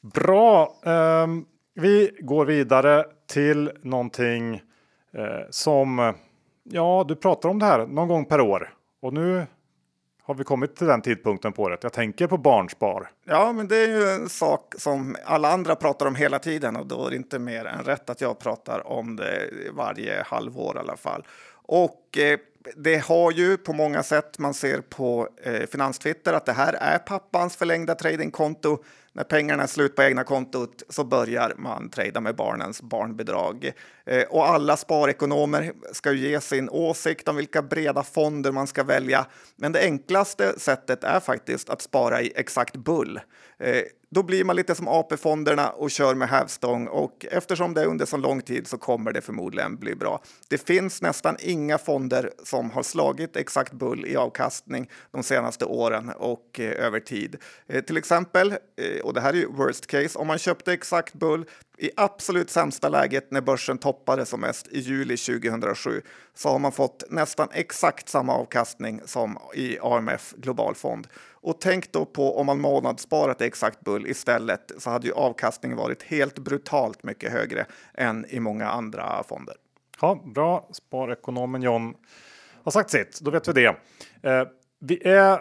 Bra. 0.00 0.76
Um, 0.82 1.46
vi 1.74 2.16
går 2.20 2.44
vidare 2.44 3.04
till 3.26 3.72
någonting 3.82 4.54
eh, 5.12 5.40
som, 5.50 6.14
ja, 6.62 7.04
du 7.08 7.16
pratar 7.16 7.48
om 7.48 7.58
det 7.58 7.66
här 7.66 7.86
någon 7.86 8.08
gång 8.08 8.24
per 8.24 8.40
år 8.40 8.74
och 9.02 9.12
nu 9.12 9.46
har 10.22 10.34
vi 10.34 10.44
kommit 10.44 10.76
till 10.76 10.86
den 10.86 11.02
tidpunkten 11.02 11.52
på 11.52 11.62
året. 11.62 11.82
Jag 11.82 11.92
tänker 11.92 12.26
på 12.26 12.36
barnspar. 12.36 13.10
Ja, 13.24 13.52
men 13.52 13.68
det 13.68 13.76
är 13.76 13.88
ju 13.88 14.08
en 14.08 14.28
sak 14.28 14.74
som 14.78 15.16
alla 15.24 15.52
andra 15.52 15.76
pratar 15.76 16.06
om 16.06 16.14
hela 16.14 16.38
tiden 16.38 16.76
och 16.76 16.86
då 16.86 17.06
är 17.06 17.10
det 17.10 17.16
inte 17.16 17.38
mer 17.38 17.64
än 17.64 17.84
rätt 17.84 18.10
att 18.10 18.20
jag 18.20 18.38
pratar 18.38 18.86
om 18.86 19.16
det 19.16 19.50
varje 19.72 20.22
halvår 20.22 20.76
i 20.76 20.78
alla 20.78 20.96
fall. 20.96 21.26
Och 21.52 22.18
eh, 22.18 22.38
det 22.76 22.96
har 22.96 23.32
ju 23.32 23.56
på 23.56 23.72
många 23.72 24.02
sätt, 24.02 24.38
man 24.38 24.54
ser 24.54 24.80
på 24.80 25.28
eh, 25.42 25.66
Finanstwitter, 25.66 26.32
att 26.32 26.46
det 26.46 26.52
här 26.52 26.72
är 26.72 26.98
pappans 26.98 27.56
förlängda 27.56 27.94
tradingkonto 27.94 28.78
när 29.14 29.24
pengarna 29.24 29.62
är 29.62 29.66
slut 29.66 29.96
på 29.96 30.02
egna 30.02 30.24
kontot 30.24 30.82
så 30.88 31.04
börjar 31.04 31.54
man 31.56 31.90
trada 31.90 32.20
med 32.20 32.36
barnens 32.36 32.82
barnbidrag. 32.82 33.72
Eh, 34.06 34.22
och 34.22 34.48
alla 34.48 34.76
sparekonomer 34.76 35.72
ska 35.92 36.12
ju 36.12 36.28
ge 36.28 36.40
sin 36.40 36.68
åsikt 36.68 37.28
om 37.28 37.36
vilka 37.36 37.62
breda 37.62 38.02
fonder 38.02 38.52
man 38.52 38.66
ska 38.66 38.82
välja. 38.84 39.26
Men 39.56 39.72
det 39.72 39.80
enklaste 39.80 40.58
sättet 40.58 41.04
är 41.04 41.20
faktiskt 41.20 41.70
att 41.70 41.82
spara 41.82 42.22
i 42.22 42.32
exakt 42.36 42.76
bull. 42.76 43.20
Eh, 43.58 43.82
då 44.14 44.22
blir 44.22 44.44
man 44.44 44.56
lite 44.56 44.74
som 44.74 44.88
AP-fonderna 44.88 45.70
och 45.70 45.90
kör 45.90 46.14
med 46.14 46.28
hävstång 46.28 46.86
och 46.86 47.26
eftersom 47.30 47.74
det 47.74 47.80
är 47.82 47.86
under 47.86 48.06
så 48.06 48.16
lång 48.16 48.42
tid 48.42 48.66
så 48.66 48.78
kommer 48.78 49.12
det 49.12 49.20
förmodligen 49.20 49.76
bli 49.76 49.94
bra. 49.94 50.22
Det 50.48 50.58
finns 50.58 51.02
nästan 51.02 51.36
inga 51.40 51.78
fonder 51.78 52.30
som 52.44 52.70
har 52.70 52.82
slagit 52.82 53.36
exakt 53.36 53.72
bull 53.72 54.06
i 54.06 54.16
avkastning 54.16 54.90
de 55.10 55.22
senaste 55.22 55.64
åren 55.64 56.12
och 56.16 56.60
eh, 56.60 56.84
över 56.86 57.00
tid. 57.00 57.36
Eh, 57.66 57.84
till 57.84 57.96
exempel 57.96 58.50
eh, 58.52 59.00
Och 59.04 59.14
det 59.14 59.20
här 59.20 59.32
är 59.32 59.36
ju 59.36 59.46
worst 59.46 59.86
case. 59.86 60.18
Om 60.18 60.26
man 60.26 60.38
köpte 60.38 60.72
exakt 60.72 61.14
Bull 61.14 61.44
i 61.78 61.90
absolut 61.96 62.50
sämsta 62.50 62.88
läget 62.88 63.30
när 63.30 63.40
börsen 63.40 63.78
toppade 63.78 64.26
som 64.26 64.40
mest 64.40 64.68
i 64.68 64.78
juli 64.78 65.16
2007 65.16 66.02
så 66.34 66.48
har 66.48 66.58
man 66.58 66.72
fått 66.72 67.04
nästan 67.10 67.48
exakt 67.52 68.08
samma 68.08 68.34
avkastning 68.34 69.00
som 69.04 69.38
i 69.54 69.78
AMF 69.82 70.34
Global 70.36 70.74
Fond. 70.74 71.06
Och 71.30 71.60
tänk 71.60 71.92
då 71.92 72.04
på 72.04 72.38
om 72.38 72.46
man 72.46 72.60
månadssparat 72.60 73.40
exakt 73.40 73.80
Bull 73.80 74.06
istället 74.06 74.72
så 74.78 74.90
hade 74.90 75.06
ju 75.06 75.12
avkastningen 75.12 75.78
varit 75.78 76.02
helt 76.02 76.38
brutalt 76.38 77.02
mycket 77.02 77.32
högre 77.32 77.66
än 77.94 78.26
i 78.28 78.40
många 78.40 78.68
andra 78.68 79.22
fonder. 79.28 79.54
Ja, 80.00 80.22
bra. 80.24 80.68
Sparekonomen 80.72 81.62
John 81.62 81.94
har 82.62 82.72
sagt 82.72 82.90
sitt. 82.90 83.20
Då 83.20 83.30
vet 83.30 83.48
vi 83.48 83.52
det. 83.52 83.66
Eh, 84.30 84.48
vi 84.78 85.08
är 85.08 85.32
eh, 85.32 85.38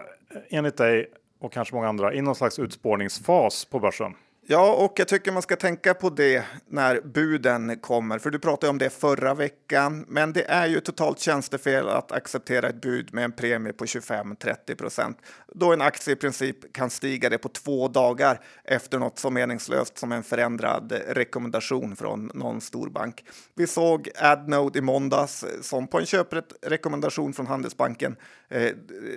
enligt 0.49 0.77
dig 0.77 1.11
och 1.39 1.53
kanske 1.53 1.75
många 1.75 1.87
andra 1.87 2.13
i 2.13 2.21
någon 2.21 2.35
slags 2.35 2.59
utspårningsfas 2.59 3.65
på 3.65 3.79
börsen. 3.79 4.13
Ja, 4.45 4.73
och 4.73 4.93
jag 4.95 5.07
tycker 5.07 5.31
man 5.31 5.41
ska 5.41 5.55
tänka 5.55 5.93
på 5.93 6.09
det 6.09 6.43
när 6.67 7.01
buden 7.01 7.79
kommer, 7.79 8.19
för 8.19 8.29
du 8.29 8.39
pratade 8.39 8.69
om 8.69 8.77
det 8.77 8.89
förra 8.89 9.33
veckan. 9.33 10.05
Men 10.07 10.33
det 10.33 10.43
är 10.43 10.67
ju 10.67 10.79
totalt 10.79 11.19
tjänstefel 11.19 11.87
att 11.87 12.11
acceptera 12.11 12.69
ett 12.69 12.81
bud 12.81 13.13
med 13.13 13.23
en 13.23 13.31
premie 13.31 13.73
på 13.73 13.85
25-30 13.85 14.75
procent, 14.75 15.17
då 15.53 15.73
en 15.73 15.81
aktie 15.81 16.13
i 16.13 16.15
princip 16.15 16.73
kan 16.73 16.89
stiga 16.89 17.29
det 17.29 17.37
på 17.37 17.49
två 17.49 17.87
dagar 17.87 18.39
efter 18.63 18.99
något 18.99 19.19
så 19.19 19.29
meningslöst 19.29 19.97
som 19.97 20.11
en 20.11 20.23
förändrad 20.23 20.93
rekommendation 21.07 21.95
från 21.95 22.31
någon 22.33 22.61
storbank. 22.61 23.25
Vi 23.55 23.67
såg 23.67 24.09
Adnode 24.15 24.79
i 24.79 24.81
måndags 24.81 25.45
som 25.61 25.87
på 25.87 25.99
en 25.99 26.05
köprekommendation 26.05 27.33
från 27.33 27.47
Handelsbanken 27.47 28.15
eh, 28.49 28.71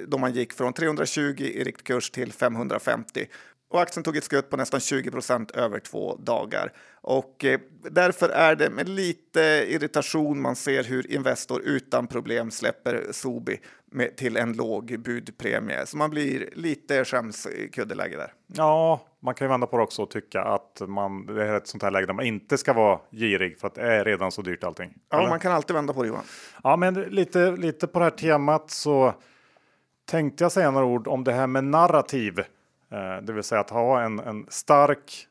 då 0.08 0.18
man 0.18 0.32
gick 0.32 0.52
från 0.52 0.72
320 0.72 1.20
i 1.38 1.64
riktkurs 1.64 2.10
till 2.10 2.32
550 2.32 3.26
och 3.76 3.82
aktien 3.82 4.04
tog 4.04 4.16
ett 4.16 4.24
skutt 4.24 4.50
på 4.50 4.56
nästan 4.56 4.80
20 4.80 5.10
procent 5.10 5.50
över 5.50 5.78
två 5.78 6.16
dagar. 6.16 6.72
Och 7.00 7.44
eh, 7.44 7.60
därför 7.90 8.28
är 8.28 8.56
det 8.56 8.70
med 8.70 8.88
lite 8.88 9.40
irritation 9.68 10.40
man 10.40 10.56
ser 10.56 10.84
hur 10.84 11.12
Investor 11.12 11.62
utan 11.62 12.06
problem 12.06 12.50
släpper 12.50 13.06
Sobi 13.10 13.60
med, 13.90 14.16
till 14.16 14.36
en 14.36 14.52
låg 14.52 15.00
budpremie. 15.00 15.86
Så 15.86 15.96
man 15.96 16.10
blir 16.10 16.50
lite 16.54 17.04
skämskuddeläge 17.04 18.16
där. 18.16 18.32
Ja, 18.46 19.00
man 19.20 19.34
kan 19.34 19.44
ju 19.46 19.48
vända 19.48 19.66
på 19.66 19.76
det 19.76 19.82
också 19.82 20.02
och 20.02 20.10
tycka 20.10 20.42
att 20.42 20.82
man, 20.86 21.26
det 21.26 21.44
är 21.44 21.56
ett 21.56 21.66
sånt 21.66 21.82
här 21.82 21.90
läge 21.90 22.06
där 22.06 22.14
man 22.14 22.24
inte 22.24 22.58
ska 22.58 22.72
vara 22.72 22.98
girig 23.10 23.58
för 23.58 23.66
att 23.66 23.74
det 23.74 23.82
är 23.82 24.04
redan 24.04 24.32
så 24.32 24.42
dyrt 24.42 24.64
allting. 24.64 24.94
Ja, 25.10 25.18
Eller? 25.18 25.28
man 25.28 25.40
kan 25.40 25.52
alltid 25.52 25.76
vända 25.76 25.92
på 25.92 26.02
det 26.02 26.08
Johan. 26.08 26.24
Ja, 26.62 26.76
men 26.76 26.94
lite, 26.94 27.50
lite 27.50 27.86
på 27.86 27.98
det 27.98 28.04
här 28.04 28.10
temat 28.10 28.70
så 28.70 29.14
tänkte 30.04 30.44
jag 30.44 30.52
säga 30.52 30.70
några 30.70 30.86
ord 30.86 31.08
om 31.08 31.24
det 31.24 31.32
här 31.32 31.46
med 31.46 31.64
narrativ 31.64 32.44
Eh, 32.92 33.22
det 33.22 33.32
vill 33.32 33.42
säga 33.42 33.60
att 33.60 33.70
ha 33.70 34.02
en, 34.02 34.18
en 34.18 34.46
stark 34.48 35.26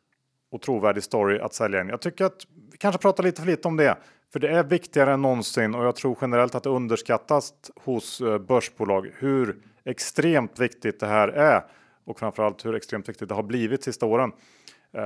och 0.51 0.61
trovärdig 0.61 1.03
story 1.03 1.39
att 1.39 1.53
sälja 1.53 1.81
in. 1.81 1.89
Jag 1.89 2.01
tycker 2.01 2.25
att 2.25 2.47
vi 2.71 2.77
kanske 2.77 3.01
pratar 3.01 3.23
lite 3.23 3.41
för 3.41 3.47
lite 3.47 3.67
om 3.67 3.77
det. 3.77 3.97
För 4.33 4.39
det 4.39 4.49
är 4.49 4.63
viktigare 4.63 5.13
än 5.13 5.21
någonsin 5.21 5.75
och 5.75 5.85
jag 5.85 5.95
tror 5.95 6.17
generellt 6.21 6.55
att 6.55 6.63
det 6.63 6.69
underskattas 6.69 7.53
hos 7.75 8.21
eh, 8.21 8.37
börsbolag 8.37 9.11
hur 9.17 9.55
extremt 9.85 10.59
viktigt 10.59 10.99
det 10.99 11.07
här 11.07 11.27
är. 11.27 11.65
Och 12.05 12.19
framförallt 12.19 12.65
hur 12.65 12.75
extremt 12.75 13.09
viktigt 13.09 13.29
det 13.29 13.35
har 13.35 13.43
blivit 13.43 13.83
sista 13.83 14.05
åren. 14.05 14.31
Eh, 14.93 15.01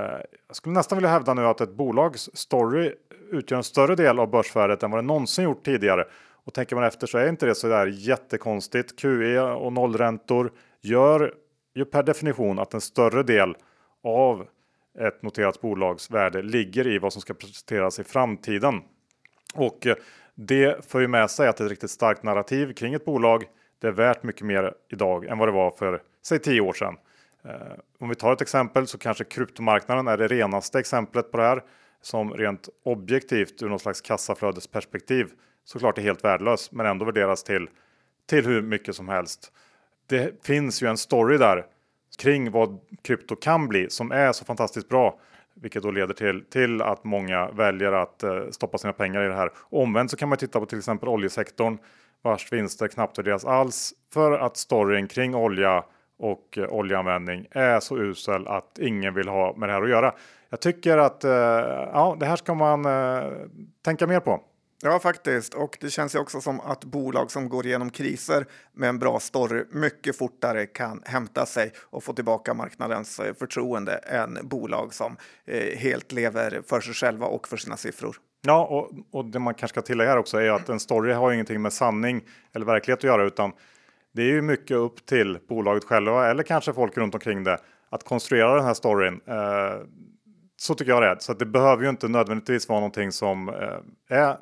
jag 0.46 0.56
skulle 0.56 0.74
nästan 0.74 0.98
vilja 0.98 1.10
hävda 1.10 1.34
nu 1.34 1.46
att 1.46 1.60
ett 1.60 1.74
bolags 1.74 2.30
story 2.34 2.94
utgör 3.30 3.56
en 3.56 3.64
större 3.64 3.94
del 3.94 4.18
av 4.18 4.30
börsvärdet 4.30 4.82
än 4.82 4.90
vad 4.90 4.98
det 4.98 5.06
någonsin 5.06 5.44
gjort 5.44 5.64
tidigare. 5.64 6.04
Och 6.44 6.54
tänker 6.54 6.76
man 6.76 6.84
efter 6.84 7.06
så 7.06 7.18
är 7.18 7.28
inte 7.28 7.46
det 7.46 7.54
så 7.54 7.68
där 7.68 7.86
jättekonstigt. 7.86 9.00
QE 9.00 9.40
och 9.40 9.72
nollräntor 9.72 10.52
gör 10.80 11.34
ju 11.80 11.84
per 11.84 12.02
definition 12.02 12.58
att 12.58 12.74
en 12.74 12.80
större 12.80 13.22
del 13.22 13.56
av 14.04 14.46
ett 14.98 15.22
noterat 15.22 15.60
bolags 15.60 16.10
värde 16.10 16.42
ligger 16.42 16.86
i 16.86 16.98
vad 16.98 17.12
som 17.12 17.22
ska 17.22 17.34
presenteras 17.34 17.98
i 17.98 18.04
framtiden. 18.04 18.82
Och 19.54 19.86
eh, 19.86 19.96
det 20.34 20.86
för 20.86 21.00
ju 21.00 21.08
med 21.08 21.30
sig 21.30 21.48
att 21.48 21.60
ett 21.60 21.70
riktigt 21.70 21.90
starkt 21.90 22.22
narrativ 22.22 22.72
kring 22.72 22.94
ett 22.94 23.04
bolag 23.04 23.44
det 23.80 23.86
är 23.86 23.92
värt 23.92 24.22
mycket 24.22 24.46
mer 24.46 24.74
idag 24.92 25.26
än 25.26 25.38
vad 25.38 25.48
det 25.48 25.52
var 25.52 25.70
för 25.70 26.02
säg 26.22 26.38
10 26.38 26.60
år 26.60 26.72
sedan. 26.72 26.96
Eh, 27.44 27.52
om 27.98 28.08
vi 28.08 28.14
tar 28.14 28.32
ett 28.32 28.42
exempel 28.42 28.86
så 28.86 28.98
kanske 28.98 29.24
kryptomarknaden 29.24 30.08
är 30.08 30.16
det 30.16 30.28
renaste 30.28 30.78
exemplet 30.78 31.30
på 31.30 31.36
det 31.36 31.42
här 31.42 31.62
som 32.02 32.34
rent 32.34 32.68
objektivt 32.84 33.62
ur 33.62 33.68
någon 33.68 33.78
slags 33.78 34.00
kassaflödesperspektiv 34.00 35.30
såklart 35.64 35.98
är 35.98 36.02
helt 36.02 36.24
värdelös 36.24 36.72
men 36.72 36.86
ändå 36.86 37.04
värderas 37.04 37.44
till 37.44 37.68
till 38.26 38.46
hur 38.46 38.62
mycket 38.62 38.96
som 38.96 39.08
helst 39.08 39.52
det 40.10 40.46
finns 40.46 40.82
ju 40.82 40.86
en 40.86 40.96
story 40.96 41.38
där 41.38 41.66
kring 42.18 42.50
vad 42.50 42.80
krypto 43.02 43.36
kan 43.36 43.68
bli 43.68 43.90
som 43.90 44.12
är 44.12 44.32
så 44.32 44.44
fantastiskt 44.44 44.88
bra. 44.88 45.18
Vilket 45.54 45.82
då 45.82 45.90
leder 45.90 46.14
till, 46.14 46.44
till 46.44 46.82
att 46.82 47.04
många 47.04 47.50
väljer 47.50 47.92
att 47.92 48.22
eh, 48.22 48.50
stoppa 48.50 48.78
sina 48.78 48.92
pengar 48.92 49.24
i 49.24 49.28
det 49.28 49.34
här. 49.34 49.50
Omvänt 49.70 50.10
så 50.10 50.16
kan 50.16 50.28
man 50.28 50.38
titta 50.38 50.60
på 50.60 50.66
till 50.66 50.78
exempel 50.78 51.08
oljesektorn 51.08 51.78
vars 52.22 52.52
vinster 52.52 52.88
knappt 52.88 53.18
värderas 53.18 53.44
alls 53.44 53.92
för 54.12 54.32
att 54.32 54.56
storyn 54.56 55.08
kring 55.08 55.34
olja 55.34 55.84
och 56.18 56.58
eh, 56.58 56.64
oljeanvändning 56.64 57.46
är 57.50 57.80
så 57.80 57.98
usel 57.98 58.46
att 58.46 58.78
ingen 58.78 59.14
vill 59.14 59.28
ha 59.28 59.56
med 59.56 59.68
det 59.68 59.72
här 59.72 59.82
att 59.82 59.90
göra. 59.90 60.14
Jag 60.50 60.60
tycker 60.60 60.98
att 60.98 61.24
eh, 61.24 61.30
ja, 61.30 62.16
det 62.20 62.26
här 62.26 62.36
ska 62.36 62.54
man 62.54 62.84
eh, 62.84 63.32
tänka 63.82 64.06
mer 64.06 64.20
på. 64.20 64.40
Ja, 64.82 64.98
faktiskt. 64.98 65.54
Och 65.54 65.78
det 65.80 65.90
känns 65.90 66.14
ju 66.14 66.18
också 66.18 66.40
som 66.40 66.60
att 66.60 66.84
bolag 66.84 67.30
som 67.30 67.48
går 67.48 67.66
igenom 67.66 67.90
kriser 67.90 68.46
med 68.72 68.88
en 68.88 68.98
bra 68.98 69.20
story 69.20 69.64
mycket 69.70 70.18
fortare 70.18 70.66
kan 70.66 71.02
hämta 71.04 71.46
sig 71.46 71.72
och 71.80 72.04
få 72.04 72.12
tillbaka 72.12 72.54
marknadens 72.54 73.20
eh, 73.20 73.34
förtroende 73.34 73.92
än 73.92 74.38
bolag 74.42 74.94
som 74.94 75.16
eh, 75.44 75.78
helt 75.78 76.12
lever 76.12 76.62
för 76.66 76.80
sig 76.80 76.94
själva 76.94 77.26
och 77.26 77.48
för 77.48 77.56
sina 77.56 77.76
siffror. 77.76 78.16
Ja, 78.42 78.66
och, 78.66 78.90
och 79.18 79.24
det 79.24 79.38
man 79.38 79.54
kanske 79.54 79.74
ska 79.74 79.82
tillägga 79.82 80.10
här 80.10 80.18
också 80.18 80.38
är 80.38 80.50
att 80.50 80.68
en 80.68 80.80
story 80.80 81.12
har 81.12 81.32
ingenting 81.32 81.62
med 81.62 81.72
sanning 81.72 82.22
eller 82.54 82.66
verklighet 82.66 82.98
att 82.98 83.04
göra, 83.04 83.24
utan 83.24 83.52
det 84.12 84.22
är 84.22 84.26
ju 84.26 84.42
mycket 84.42 84.76
upp 84.76 85.06
till 85.06 85.38
bolaget 85.48 85.84
själva 85.84 86.30
eller 86.30 86.42
kanske 86.42 86.72
folk 86.72 86.96
runt 86.96 87.14
omkring 87.14 87.44
det 87.44 87.58
att 87.90 88.04
konstruera 88.04 88.54
den 88.54 88.64
här 88.64 88.74
storyn. 88.74 89.20
Eh, 89.26 89.86
så 90.56 90.74
tycker 90.74 90.92
jag 90.92 91.02
det 91.02 91.08
är. 91.08 91.16
Så 91.20 91.32
det 91.34 91.46
behöver 91.46 91.82
ju 91.82 91.90
inte 91.90 92.08
nödvändigtvis 92.08 92.68
vara 92.68 92.80
någonting 92.80 93.12
som 93.12 93.48
eh, 93.48 94.18
är 94.18 94.36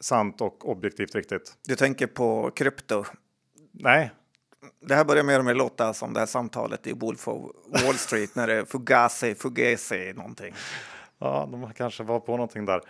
sant 0.00 0.40
och 0.40 0.68
objektivt 0.70 1.14
riktigt. 1.14 1.54
Du 1.66 1.76
tänker 1.76 2.06
på 2.06 2.50
krypto? 2.50 3.04
Nej. 3.72 4.10
Det 4.80 4.94
här 4.94 5.04
börjar 5.04 5.24
mer 5.24 5.38
och 5.38 5.44
mer 5.44 5.54
låta 5.54 5.94
som 5.94 6.12
det 6.12 6.20
här 6.20 6.26
samtalet 6.26 6.86
i 6.86 6.92
Wolf 6.92 7.28
of 7.28 7.50
Wall 7.84 7.94
Street 7.94 8.34
när 8.34 8.46
det 8.46 8.54
är 8.54 8.64
Fugazi, 8.64 9.34
Fugazi 9.34 10.12
någonting. 10.16 10.54
Ja, 11.18 11.48
de 11.52 11.72
kanske 11.76 12.02
var 12.02 12.20
på 12.20 12.32
någonting 12.32 12.64
där. 12.66 12.80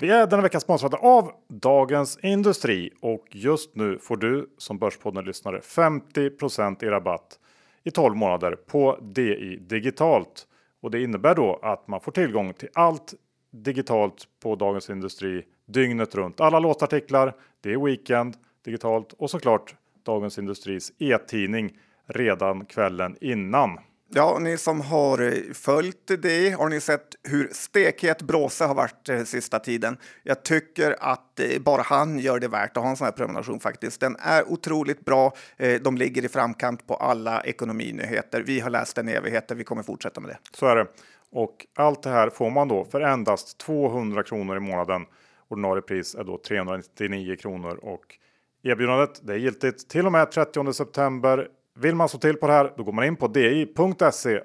Vi 0.00 0.10
är 0.10 0.26
denna 0.26 0.42
vecka 0.42 0.60
sponsrade 0.60 0.96
av 0.96 1.32
Dagens 1.48 2.18
Industri 2.22 2.90
och 3.00 3.26
just 3.30 3.76
nu 3.76 3.98
får 3.98 4.16
du 4.16 4.50
som 4.58 4.78
Börspodden-lyssnare 4.78 5.60
50 5.60 6.86
i 6.86 6.88
rabatt 6.88 7.38
i 7.84 7.90
12 7.90 8.16
månader 8.16 8.56
på 8.56 8.98
DI 9.02 9.56
Digitalt. 9.56 10.46
Och 10.82 10.90
det 10.90 11.02
innebär 11.02 11.34
då 11.34 11.60
att 11.62 11.88
man 11.88 12.00
får 12.00 12.12
tillgång 12.12 12.54
till 12.54 12.68
allt 12.74 13.14
digitalt 13.50 14.24
på 14.42 14.56
Dagens 14.56 14.90
Industri 14.90 15.44
dygnet 15.66 16.14
runt. 16.14 16.40
Alla 16.40 16.58
låtartiklar, 16.58 17.36
det 17.60 17.72
är 17.72 17.84
Weekend 17.84 18.36
digitalt 18.64 19.12
och 19.12 19.30
såklart 19.30 19.74
Dagens 20.04 20.38
Industris 20.38 20.92
e-tidning 20.98 21.78
redan 22.06 22.64
kvällen 22.64 23.16
innan. 23.20 23.78
Ja, 24.12 24.38
ni 24.40 24.56
som 24.58 24.80
har 24.80 25.52
följt 25.54 26.10
det, 26.22 26.50
har 26.50 26.68
ni 26.68 26.80
sett 26.80 27.08
hur 27.22 27.48
stekhet 27.52 28.22
Bråse 28.22 28.64
har 28.64 28.74
varit 28.74 29.08
eh, 29.08 29.22
sista 29.22 29.58
tiden? 29.58 29.96
Jag 30.22 30.42
tycker 30.42 30.96
att 31.00 31.40
eh, 31.40 31.60
bara 31.60 31.82
han 31.82 32.18
gör 32.18 32.38
det 32.38 32.48
värt 32.48 32.76
att 32.76 32.82
ha 32.82 32.90
en 32.90 32.96
sån 32.96 33.04
här 33.04 33.12
prenumeration 33.12 33.60
faktiskt. 33.60 34.00
Den 34.00 34.16
är 34.20 34.52
otroligt 34.52 35.04
bra. 35.04 35.32
Eh, 35.56 35.80
de 35.80 35.96
ligger 35.96 36.24
i 36.24 36.28
framkant 36.28 36.86
på 36.86 36.94
alla 36.94 37.42
ekonominyheter. 37.44 38.42
Vi 38.46 38.60
har 38.60 38.70
läst 38.70 38.96
den 38.96 39.08
i 39.08 39.12
evigheter. 39.12 39.54
Vi 39.54 39.64
kommer 39.64 39.82
fortsätta 39.82 40.20
med 40.20 40.30
det. 40.30 40.38
Så 40.52 40.66
är 40.66 40.76
det. 40.76 40.86
Och 41.32 41.66
allt 41.74 42.02
det 42.02 42.10
här 42.10 42.30
får 42.30 42.50
man 42.50 42.68
då 42.68 42.84
för 42.84 43.00
endast 43.00 43.58
200 43.58 44.22
kronor 44.22 44.56
i 44.56 44.60
månaden. 44.60 45.06
Ordinarie 45.48 45.82
pris 45.82 46.14
är 46.14 46.24
då 46.24 46.38
399 46.38 47.36
kronor 47.36 47.78
och 47.82 48.18
erbjudandet 48.62 49.20
det 49.22 49.32
är 49.32 49.36
giltigt 49.36 49.88
till 49.88 50.06
och 50.06 50.12
med 50.12 50.30
30 50.30 50.72
september. 50.72 51.48
Vill 51.74 51.94
man 51.94 52.08
så 52.08 52.18
till 52.18 52.36
på 52.36 52.46
det 52.46 52.52
här 52.52 52.72
då 52.76 52.82
går 52.82 52.92
man 52.92 53.04
in 53.04 53.16
på 53.16 53.28
di.se 53.28 54.40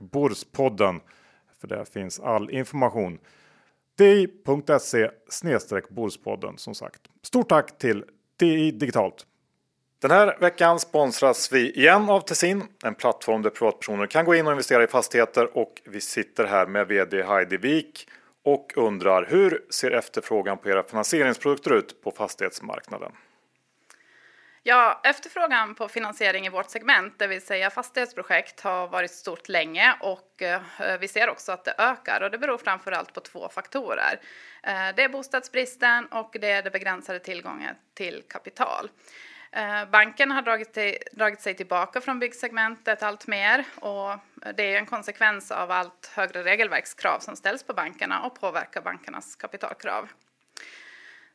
Borspodden 0.00 1.00
för 1.60 1.68
där 1.68 1.84
finns 1.84 2.20
all 2.20 2.50
information. 2.50 3.18
di.se 3.98 5.10
Borspodden 5.90 6.58
som 6.58 6.74
sagt. 6.74 7.00
Stort 7.22 7.48
tack 7.48 7.78
till 7.78 8.04
DI 8.36 8.70
Digitalt. 8.70 9.26
Den 10.00 10.10
här 10.10 10.36
veckan 10.40 10.80
sponsras 10.80 11.52
vi 11.52 11.70
igen 11.70 12.10
av 12.10 12.20
Tessin, 12.20 12.64
en 12.84 12.94
plattform 12.94 13.42
där 13.42 13.50
privatpersoner 13.50 14.06
kan 14.06 14.24
gå 14.24 14.34
in 14.34 14.46
och 14.46 14.52
investera 14.52 14.84
i 14.84 14.86
fastigheter 14.86 15.56
och 15.56 15.82
vi 15.84 16.00
sitter 16.00 16.44
här 16.44 16.66
med 16.66 16.88
VD 16.88 17.22
Heidi 17.22 17.56
Wik 17.56 18.08
och 18.44 18.72
undrar 18.76 19.26
hur 19.26 19.64
ser 19.70 19.90
efterfrågan 19.90 20.58
på 20.58 20.68
era 20.68 20.82
finansieringsprodukter 20.82 21.70
ut 21.70 22.02
på 22.02 22.10
fastighetsmarknaden? 22.10 23.12
Ja, 24.62 25.00
efterfrågan 25.04 25.74
på 25.74 25.88
finansiering 25.88 26.46
i 26.46 26.48
vårt 26.48 26.70
segment, 26.70 27.18
det 27.18 27.26
vill 27.26 27.42
säga 27.42 27.70
fastighetsprojekt, 27.70 28.60
har 28.60 28.88
varit 28.88 29.10
stort 29.10 29.48
länge 29.48 29.94
och 30.00 30.42
eh, 30.42 30.60
vi 31.00 31.08
ser 31.08 31.28
också 31.28 31.52
att 31.52 31.64
det 31.64 31.74
ökar 31.78 32.20
och 32.20 32.30
det 32.30 32.38
beror 32.38 32.58
framför 32.58 32.92
allt 32.92 33.14
på 33.14 33.20
två 33.20 33.48
faktorer. 33.48 34.20
Eh, 34.62 34.72
det 34.96 35.02
är 35.02 35.08
bostadsbristen 35.08 36.06
och 36.06 36.36
det 36.40 36.50
är 36.50 36.62
den 36.62 36.72
begränsade 36.72 37.18
tillgången 37.18 37.74
till 37.94 38.22
kapital. 38.28 38.88
Eh, 39.52 39.90
banken 39.90 40.30
har 40.30 40.42
dragit, 40.42 40.72
till, 40.72 40.96
dragit, 41.12 41.40
sig 41.40 41.54
tillbaka 41.54 42.00
från 42.00 42.18
byggsegmentet 42.18 43.02
allt 43.02 43.26
mer 43.26 43.64
och 43.74 44.18
det 44.54 44.74
är 44.74 44.78
en 44.78 44.86
konsekvens 44.86 45.50
av 45.50 45.70
allt 45.70 46.10
högre 46.14 46.44
regelverkskrav 46.44 47.18
som 47.20 47.36
ställs 47.36 47.62
på 47.62 47.74
bankerna 47.74 48.22
och 48.22 48.40
påverkar 48.40 48.80
bankernas 48.80 49.36
kapitalkrav. 49.36 50.08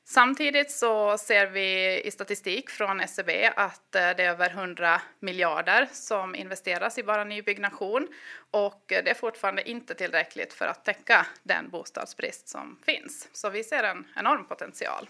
Samtidigt 0.08 0.72
så 0.72 1.18
ser 1.18 1.48
vi 1.48 2.02
i 2.04 2.12
statistik 2.12 2.70
från 2.70 3.00
SCB 3.00 3.52
att 3.56 3.96
eh, 3.96 4.02
det 4.02 4.24
är 4.24 4.30
över 4.30 4.50
100 4.50 5.02
miljarder 5.20 5.88
som 5.92 6.36
investeras 6.36 6.98
i 6.98 7.04
bara 7.04 7.24
nybyggnation 7.24 8.08
och 8.52 8.84
det 8.88 9.10
är 9.10 9.14
fortfarande 9.14 9.70
inte 9.70 9.96
tillräckligt 9.96 10.54
för 10.54 10.66
att 10.66 10.86
täcka 10.86 11.28
den 11.44 11.70
bostadsbrist 11.70 12.48
som 12.48 12.80
finns. 12.86 13.30
Så 13.34 13.50
vi 13.50 13.64
ser 13.64 13.84
en 13.84 14.08
enorm 14.16 14.46
potential. 14.46 15.10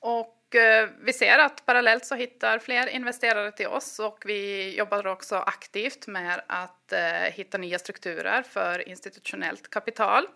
Och 0.00 0.37
Eh, 0.54 0.88
vi 1.00 1.12
ser 1.12 1.38
att 1.38 1.66
parallellt 1.66 2.06
så 2.06 2.14
hittar 2.14 2.58
fler 2.58 2.86
investerare 2.86 3.52
till 3.52 3.66
oss 3.66 3.98
och 3.98 4.22
vi 4.26 4.74
jobbar 4.76 5.06
också 5.06 5.36
aktivt 5.36 6.06
med 6.06 6.42
att 6.46 6.92
eh, 6.92 7.32
hitta 7.32 7.58
nya 7.58 7.78
strukturer 7.78 8.42
för 8.42 8.88
institutionellt 8.88 9.70
kapital. 9.70 10.26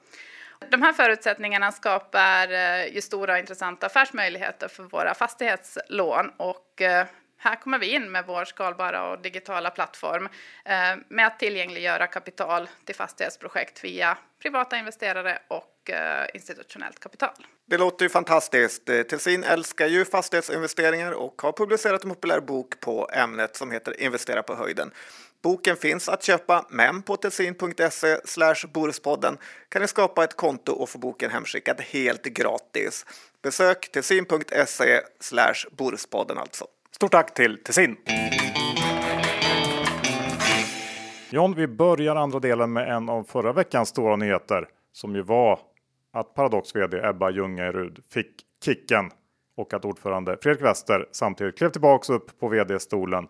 De 0.70 0.82
här 0.82 0.92
förutsättningarna 0.92 1.72
skapar 1.72 2.52
eh, 2.52 2.94
ju 2.94 3.00
stora 3.00 3.32
och 3.32 3.38
intressanta 3.38 3.86
affärsmöjligheter 3.86 4.68
för 4.68 4.82
våra 4.82 5.14
fastighetslån 5.14 6.30
och 6.36 6.82
här 7.44 7.56
kommer 7.56 7.78
vi 7.78 7.94
in 7.94 8.12
med 8.12 8.24
vår 8.26 8.44
skalbara 8.44 9.10
och 9.10 9.22
digitala 9.22 9.70
plattform 9.70 10.28
eh, 10.64 10.74
med 11.08 11.26
att 11.26 11.38
tillgängliggöra 11.38 12.06
kapital 12.06 12.68
till 12.84 12.94
fastighetsprojekt 12.94 13.84
via 13.84 14.18
privata 14.42 14.76
investerare 14.76 15.38
och 15.48 15.90
eh, 15.90 16.26
institutionellt 16.34 17.00
kapital. 17.00 17.46
Det 17.66 17.78
låter 17.78 18.04
ju 18.04 18.08
fantastiskt. 18.08 18.88
Eh, 18.88 19.02
Tessin 19.02 19.44
älskar 19.44 19.86
ju 19.86 20.04
fastighetsinvesteringar 20.04 21.12
och 21.12 21.42
har 21.42 21.52
publicerat 21.52 22.04
en 22.04 22.10
populär 22.10 22.40
bok 22.40 22.80
på 22.80 23.10
ämnet 23.12 23.56
som 23.56 23.70
heter 23.70 24.00
Investera 24.00 24.42
på 24.42 24.54
höjden. 24.54 24.90
Boken 25.42 25.76
finns 25.76 26.08
att 26.08 26.22
köpa, 26.22 26.66
men 26.70 27.02
på 27.02 27.16
tessin.se 27.16 28.66
Boruspodden 28.72 29.38
kan 29.68 29.82
ni 29.82 29.88
skapa 29.88 30.24
ett 30.24 30.36
konto 30.36 30.72
och 30.72 30.88
få 30.88 30.98
boken 30.98 31.30
hemskickad 31.30 31.80
helt 31.80 32.22
gratis. 32.22 33.06
Besök 33.42 33.92
tessin.se 33.92 35.00
Boruspodden 35.70 36.38
alltså. 36.38 36.66
Stort 37.02 37.12
tack 37.12 37.34
till 37.34 37.58
Tessin! 37.64 37.96
John, 41.30 41.54
vi 41.54 41.66
börjar 41.66 42.16
andra 42.16 42.38
delen 42.38 42.72
med 42.72 42.88
en 42.96 43.08
av 43.08 43.24
förra 43.24 43.52
veckans 43.52 43.88
stora 43.88 44.16
nyheter 44.16 44.68
som 44.92 45.14
ju 45.14 45.22
var 45.22 45.58
att 46.12 46.34
Paradox 46.34 46.76
VD 46.76 47.08
Ebba 47.08 47.30
Ljungerud 47.30 47.98
fick 48.10 48.42
kicken 48.64 49.10
och 49.56 49.74
att 49.74 49.84
ordförande 49.84 50.36
Fredrik 50.42 50.64
Wester 50.64 51.08
samtidigt 51.12 51.58
klev 51.58 51.68
tillbaks 51.68 52.10
upp 52.10 52.40
på 52.40 52.48
vd-stolen. 52.48 53.28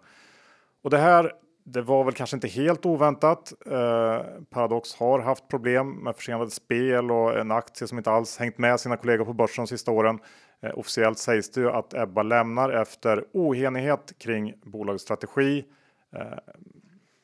Och 0.83 0.91
det 0.91 0.99
här 0.99 1.33
det 1.65 1.83
var 1.83 2.05
väl 2.05 2.15
kanske 2.15 2.37
inte 2.37 2.49
helt 2.49 2.87
oväntat. 2.87 3.53
Eh, 3.67 4.23
Paradox 4.51 4.95
har 4.95 5.19
haft 5.19 5.49
problem 5.49 5.91
med 5.91 6.17
försenade 6.17 6.51
spel 6.51 7.11
och 7.11 7.39
en 7.39 7.51
aktie 7.51 7.87
som 7.89 7.99
inte 7.99 8.11
alls 8.11 8.39
hängt 8.39 8.59
med 8.59 8.81
sina 8.81 8.97
kollegor 8.97 9.25
på 9.25 9.33
börsen 9.33 9.65
de 9.65 9.69
sista 9.69 9.91
åren. 9.91 10.19
Eh, 10.63 10.79
officiellt 10.79 11.19
sägs 11.19 11.51
det 11.51 11.61
ju 11.61 11.71
att 11.71 11.95
Ebba 11.95 12.23
lämnar 12.23 12.71
efter 12.71 13.25
oenighet 13.33 14.13
kring 14.19 14.55
bolagets 14.63 15.05
strategi. 15.05 15.65
Eh, 16.17 16.39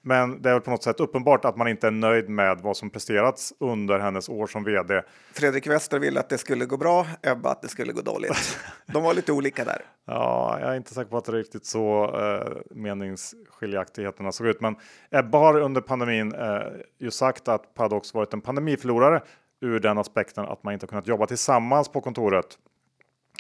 men 0.09 0.43
det 0.43 0.49
är 0.49 0.53
väl 0.53 0.63
på 0.63 0.71
något 0.71 0.83
sätt 0.83 1.01
uppenbart 1.01 1.45
att 1.45 1.57
man 1.57 1.69
inte 1.69 1.87
är 1.87 1.91
nöjd 1.91 2.29
med 2.29 2.61
vad 2.63 2.77
som 2.77 2.91
presterats 2.91 3.55
under 3.61 3.99
hennes 3.99 4.29
år 4.29 4.47
som 4.47 4.65
vd. 4.65 5.03
Fredrik 5.33 5.67
Wester 5.67 5.99
ville 5.99 6.21
att 6.21 6.29
det 6.29 6.39
skulle 6.39 6.67
gå 6.67 6.77
bra, 6.77 7.07
Ebba 7.23 7.51
att 7.51 7.63
det 7.63 7.69
skulle 7.69 7.93
gå 7.93 8.01
dåligt. 8.01 8.59
De 8.87 9.03
var 9.03 9.15
lite 9.15 9.33
olika 9.33 9.65
där. 9.65 9.83
Ja, 10.07 10.59
jag 10.61 10.71
är 10.71 10.77
inte 10.77 10.95
säker 10.95 11.11
på 11.11 11.17
att 11.17 11.25
det 11.25 11.33
är 11.33 11.37
riktigt 11.37 11.67
så 11.67 12.05
eh, 12.21 12.57
meningsskiljaktigheterna 12.71 14.33
såg 14.33 14.47
ut. 14.47 14.61
Men 14.61 14.77
Ebba 15.11 15.39
har 15.39 15.61
under 15.61 15.81
pandemin 15.81 16.35
eh, 16.35 16.63
ju 16.99 17.11
sagt 17.11 17.49
att 17.49 17.75
Paradox 17.75 18.15
varit 18.15 18.35
en 18.35 18.41
pandemiförlorare 18.41 19.23
ur 19.61 19.81
den 19.81 19.99
aspekten 19.99 20.45
att 20.45 20.65
man 20.65 20.75
inte 20.75 20.87
kunnat 20.87 21.07
jobba 21.07 21.27
tillsammans 21.27 21.89
på 21.89 22.01
kontoret 22.01 22.59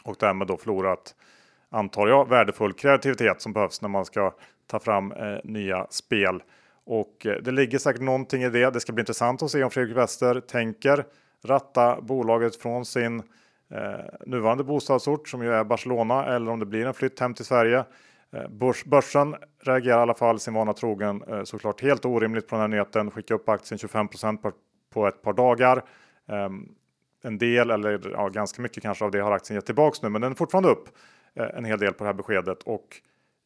och 0.04 0.16
därmed 0.18 0.48
då 0.48 0.56
förlorat, 0.56 1.14
antar 1.70 2.08
jag, 2.08 2.28
värdefull 2.28 2.72
kreativitet 2.72 3.40
som 3.42 3.52
behövs 3.52 3.82
när 3.82 3.88
man 3.88 4.04
ska 4.04 4.32
ta 4.66 4.78
fram 4.78 5.12
eh, 5.12 5.38
nya 5.44 5.86
spel. 5.90 6.42
Och 6.88 7.26
eh, 7.26 7.36
det 7.42 7.50
ligger 7.50 7.78
säkert 7.78 8.02
någonting 8.02 8.42
i 8.42 8.50
det. 8.50 8.70
Det 8.70 8.80
ska 8.80 8.92
bli 8.92 9.02
intressant 9.02 9.42
att 9.42 9.50
se 9.50 9.64
om 9.64 9.70
Fredrik 9.70 9.96
Wester 9.96 10.40
tänker 10.40 11.04
ratta 11.44 12.00
bolaget 12.00 12.56
från 12.56 12.84
sin 12.84 13.22
eh, 13.70 14.04
nuvarande 14.26 14.64
bostadsort 14.64 15.28
som 15.28 15.42
ju 15.42 15.52
är 15.52 15.64
Barcelona 15.64 16.26
eller 16.26 16.50
om 16.50 16.58
det 16.58 16.66
blir 16.66 16.86
en 16.86 16.94
flytt 16.94 17.20
hem 17.20 17.34
till 17.34 17.44
Sverige. 17.44 17.84
Eh, 18.32 18.48
börs, 18.48 18.84
börsen 18.84 19.36
reagerar 19.62 19.98
i 19.98 20.02
alla 20.02 20.14
fall 20.14 20.40
sin 20.40 20.54
vana 20.54 20.72
trogen 20.72 21.22
eh, 21.28 21.42
såklart 21.42 21.82
helt 21.82 22.04
orimligt 22.04 22.48
på 22.48 22.54
den 22.54 22.60
här 22.60 22.68
nyheten. 22.68 23.10
Skicka 23.10 23.34
upp 23.34 23.48
aktien 23.48 23.78
25 23.78 24.08
på, 24.08 24.52
på 24.92 25.06
ett 25.06 25.22
par 25.22 25.32
dagar. 25.32 25.76
Eh, 26.28 26.48
en 27.22 27.38
del 27.38 27.70
eller 27.70 28.10
ja, 28.12 28.28
ganska 28.28 28.62
mycket 28.62 28.82
kanske 28.82 29.04
av 29.04 29.10
det 29.10 29.20
har 29.20 29.32
aktien 29.32 29.54
gett 29.54 29.66
tillbaks 29.66 30.02
nu, 30.02 30.08
men 30.08 30.20
den 30.20 30.30
är 30.32 30.36
fortfarande 30.36 30.68
upp 30.68 30.88
eh, 31.34 31.46
en 31.54 31.64
hel 31.64 31.78
del 31.78 31.92
på 31.92 32.04
det 32.04 32.08
här 32.08 32.14
beskedet 32.14 32.62
och 32.62 33.00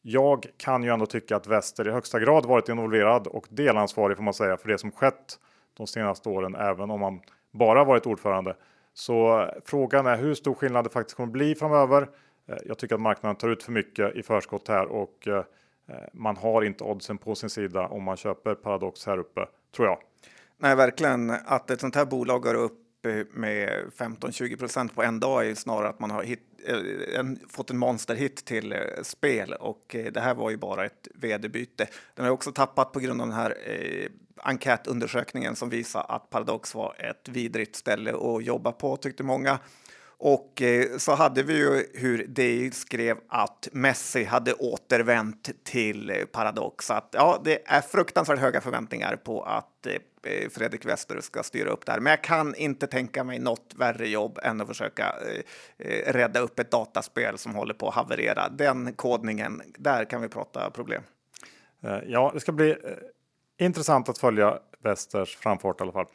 jag 0.05 0.45
kan 0.57 0.83
ju 0.83 0.89
ändå 0.89 1.05
tycka 1.05 1.35
att 1.35 1.47
väster 1.47 1.87
i 1.87 1.91
högsta 1.91 2.19
grad 2.19 2.45
varit 2.45 2.69
involverad 2.69 3.27
och 3.27 3.47
delansvarig 3.49 4.17
får 4.17 4.23
man 4.23 4.33
säga 4.33 4.57
för 4.57 4.69
det 4.69 4.77
som 4.77 4.91
skett 4.91 5.39
de 5.77 5.87
senaste 5.87 6.29
åren, 6.29 6.55
även 6.55 6.91
om 6.91 6.99
man 6.99 7.21
bara 7.51 7.83
varit 7.83 8.05
ordförande. 8.05 8.55
Så 8.93 9.41
eh, 9.41 9.47
frågan 9.65 10.05
är 10.05 10.17
hur 10.17 10.33
stor 10.33 10.53
skillnad 10.53 10.85
det 10.85 10.89
faktiskt 10.89 11.17
kommer 11.17 11.31
bli 11.31 11.55
framöver. 11.55 12.09
Eh, 12.47 12.57
jag 12.65 12.77
tycker 12.77 12.95
att 12.95 13.01
marknaden 13.01 13.35
tar 13.35 13.49
ut 13.49 13.63
för 13.63 13.71
mycket 13.71 14.15
i 14.15 14.23
förskott 14.23 14.67
här 14.67 14.85
och 14.85 15.27
eh, 15.27 15.43
man 16.13 16.37
har 16.37 16.61
inte 16.61 16.83
oddsen 16.83 17.17
på 17.17 17.35
sin 17.35 17.49
sida 17.49 17.87
om 17.87 18.03
man 18.03 18.17
köper 18.17 18.55
Paradox 18.55 19.05
här 19.05 19.17
uppe, 19.17 19.45
tror 19.75 19.87
jag. 19.87 19.97
Nej, 20.57 20.75
verkligen. 20.75 21.29
Att 21.29 21.71
ett 21.71 21.81
sånt 21.81 21.95
här 21.95 22.05
bolag 22.05 22.41
går 22.41 22.53
upp 22.53 22.79
med 23.33 23.69
15-20 23.97 24.57
procent 24.57 24.95
på 24.95 25.03
en 25.03 25.19
dag 25.19 25.41
är 25.41 25.45
ju 25.45 25.55
snarare 25.55 25.89
att 25.89 25.99
man 25.99 26.11
har 26.11 26.23
hittat 26.23 26.52
Eh, 26.65 27.19
en, 27.19 27.39
fått 27.49 27.69
en 27.69 27.77
monsterhit 27.77 28.45
till 28.45 28.71
eh, 28.71 28.79
spel 29.03 29.53
och 29.53 29.95
eh, 29.95 30.11
det 30.11 30.19
här 30.19 30.33
var 30.33 30.49
ju 30.49 30.57
bara 30.57 30.85
ett 30.85 31.07
vd-byte. 31.15 31.87
Den 32.15 32.25
har 32.25 32.31
också 32.31 32.51
tappat 32.51 32.91
på 32.91 32.99
grund 32.99 33.21
av 33.21 33.27
den 33.27 33.35
här 33.35 33.55
eh, 33.65 34.09
enkätundersökningen 34.37 35.55
som 35.55 35.69
visar 35.69 36.05
att 36.09 36.29
Paradox 36.29 36.75
var 36.75 36.95
ett 36.99 37.29
vidrigt 37.29 37.75
ställe 37.75 38.13
att 38.13 38.45
jobba 38.45 38.71
på 38.71 38.97
tyckte 38.97 39.23
många. 39.23 39.59
Och 40.25 40.61
eh, 40.61 40.97
så 40.97 41.15
hade 41.15 41.43
vi 41.43 41.57
ju 41.57 41.85
hur 41.93 42.25
det 42.27 42.75
skrev 42.75 43.17
att 43.27 43.67
Messi 43.71 44.23
hade 44.23 44.53
återvänt 44.53 45.49
till 45.63 46.09
eh, 46.09 46.15
Paradox. 46.15 46.31
Paradox. 46.31 46.91
Att, 46.91 47.09
ja, 47.11 47.41
det 47.43 47.61
är 47.65 47.81
fruktansvärt 47.81 48.39
höga 48.39 48.61
förväntningar 48.61 49.15
på 49.15 49.43
att 49.43 49.87
eh, 49.87 50.49
Fredrik 50.49 50.85
Wester 50.85 51.21
ska 51.21 51.43
styra 51.43 51.69
upp 51.69 51.85
där. 51.85 51.99
Men 51.99 52.11
jag 52.11 52.23
kan 52.23 52.55
inte 52.55 52.87
tänka 52.87 53.23
mig 53.23 53.39
något 53.39 53.73
värre 53.77 54.07
jobb 54.07 54.39
än 54.43 54.61
att 54.61 54.67
försöka 54.67 55.15
rädda 56.05 56.39
upp 56.39 56.59
ett 56.59 56.71
dataspel 56.71 57.37
som 57.37 57.55
håller 57.55 57.73
på 57.73 57.87
att 57.87 57.95
haverera. 57.95 58.49
Den 58.49 58.93
kodningen, 58.93 59.61
där 59.77 60.05
kan 60.05 60.21
vi 60.21 60.27
prata 60.27 60.69
problem. 60.69 61.03
Ja, 62.05 62.31
det 62.33 62.39
ska 62.39 62.51
bli 62.51 62.75
intressant 63.57 64.09
att 64.09 64.17
följa 64.17 64.59
Westers 64.83 65.35
framfart 65.35 65.79
i 65.79 65.83
alla 65.83 65.91
fall. 65.91 66.07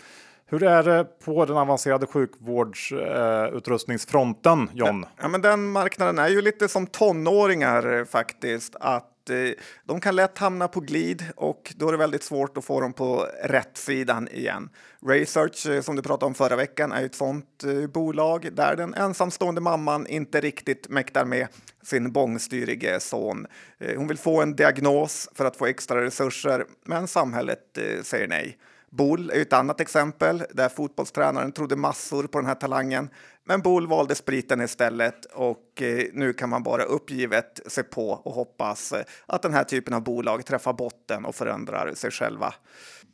Hur 0.51 0.63
är 0.63 0.83
det 0.83 1.05
på 1.25 1.45
den 1.45 1.57
avancerade 1.57 2.07
sjukvårdsutrustningsfronten, 2.07 4.61
eh, 4.61 4.69
John? 4.75 5.07
Ja, 5.21 5.29
men 5.29 5.43
den 5.43 5.71
marknaden 5.71 6.19
är 6.19 6.29
ju 6.29 6.43
lite 6.43 6.69
som 6.69 6.87
tonåringar 6.87 7.99
eh, 7.99 8.05
faktiskt. 8.05 8.77
Att 8.81 9.31
eh, 9.31 9.51
de 9.85 10.01
kan 10.01 10.17
lätt 10.17 10.39
hamna 10.39 10.69
på 10.69 10.81
glid 10.81 11.25
och 11.37 11.75
då 11.77 11.89
är 11.89 11.93
det 11.93 11.99
väldigt 11.99 12.23
svårt 12.23 12.59
att 12.59 12.65
få 12.65 12.81
dem 12.81 12.93
på 12.93 13.27
rätt 13.45 13.77
sidan 13.77 14.29
igen. 14.29 14.71
Research, 15.07 15.67
eh, 15.67 15.81
som 15.81 15.97
du 15.97 16.03
pratade 16.03 16.27
om 16.27 16.35
förra 16.35 16.57
veckan, 16.57 16.93
är 16.93 17.05
ett 17.05 17.15
sådant 17.15 17.65
eh, 17.65 17.87
bolag 17.87 18.49
där 18.53 18.77
den 18.77 18.95
ensamstående 18.95 19.61
mamman 19.61 20.07
inte 20.07 20.41
riktigt 20.41 20.89
mäktar 20.89 21.25
med 21.25 21.47
sin 21.83 22.13
bångstyrige 22.13 23.01
son. 23.01 23.47
Eh, 23.79 23.97
hon 23.97 24.09
vill 24.09 24.19
få 24.19 24.43
en 24.43 24.57
diagnos 24.57 25.29
för 25.35 25.45
att 25.45 25.57
få 25.57 25.67
extra 25.67 26.05
resurser, 26.05 26.65
men 26.85 27.09
samhället 27.09 27.79
eh, 27.79 28.03
säger 28.03 28.29
nej. 28.29 28.59
Bull 28.91 29.31
är 29.31 29.41
ett 29.41 29.53
annat 29.53 29.81
exempel 29.81 30.45
där 30.51 30.69
fotbollstränaren 30.69 31.53
trodde 31.53 31.77
massor 31.77 32.27
på 32.27 32.39
den 32.39 32.47
här 32.47 32.55
talangen. 32.55 33.11
Men 33.45 33.61
Bull 33.61 33.87
valde 33.87 34.15
spriten 34.15 34.61
istället 34.61 35.25
och 35.25 35.83
eh, 35.83 36.05
nu 36.13 36.33
kan 36.33 36.49
man 36.49 36.63
bara 36.63 36.83
uppgivet 36.83 37.61
se 37.67 37.83
på 37.83 38.11
och 38.11 38.33
hoppas 38.33 38.93
eh, 38.93 39.05
att 39.27 39.43
den 39.43 39.55
här 39.55 39.65
typen 39.65 39.95
av 39.95 40.03
bolag 40.03 40.47
träffar 40.47 40.73
botten 40.73 41.25
och 41.25 41.35
förändrar 41.35 41.95
sig 41.95 42.11
själva. 42.11 42.55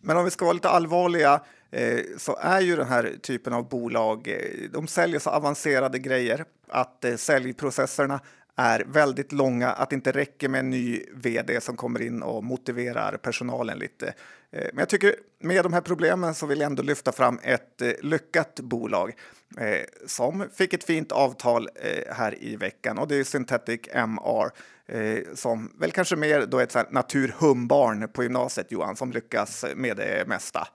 Men 0.00 0.16
om 0.16 0.24
vi 0.24 0.30
ska 0.30 0.44
vara 0.44 0.52
lite 0.52 0.68
allvarliga 0.68 1.40
eh, 1.70 2.00
så 2.18 2.36
är 2.40 2.60
ju 2.60 2.76
den 2.76 2.88
här 2.88 3.12
typen 3.22 3.52
av 3.52 3.68
bolag, 3.68 4.38
de 4.72 4.86
säljer 4.86 5.20
så 5.20 5.30
avancerade 5.30 5.98
grejer 5.98 6.44
att 6.68 7.04
säljprocesserna 7.16 8.20
är 8.56 8.84
väldigt 8.86 9.32
långa, 9.32 9.70
att 9.70 9.90
det 9.90 9.94
inte 9.94 10.12
räcker 10.12 10.48
med 10.48 10.58
en 10.58 10.70
ny 10.70 11.02
vd 11.14 11.60
som 11.60 11.76
kommer 11.76 12.02
in 12.02 12.22
och 12.22 12.44
motiverar 12.44 13.16
personalen 13.16 13.78
lite. 13.78 14.14
Eh, 14.50 14.68
men 14.72 14.78
jag 14.78 14.88
tycker 14.88 15.14
med 15.40 15.64
de 15.64 15.72
här 15.72 15.80
problemen 15.80 16.34
så 16.34 16.46
vill 16.46 16.60
jag 16.60 16.66
ändå 16.66 16.82
lyfta 16.82 17.12
fram 17.12 17.38
ett 17.42 17.82
eh, 17.82 17.92
lyckat 18.02 18.60
bolag 18.60 19.12
eh, 19.58 19.80
som 20.06 20.48
fick 20.54 20.72
ett 20.74 20.84
fint 20.84 21.12
avtal 21.12 21.68
här 22.10 22.44
i 22.44 22.56
veckan 22.56 22.98
och 22.98 23.08
det 23.08 23.16
är 23.16 23.24
Synthetic 23.24 23.80
MR 23.92 24.50
som 25.34 25.72
väl 25.78 25.90
kanske 25.90 26.16
mer 26.16 26.46
då 26.46 26.60
ett 26.60 26.92
naturhumbarn 26.92 28.08
på 28.08 28.22
gymnasiet 28.22 28.72
Johan 28.72 28.96
som 28.96 29.12
lyckas 29.12 29.64
med 29.76 29.96
det 29.96 30.28
mesta. 30.28 30.68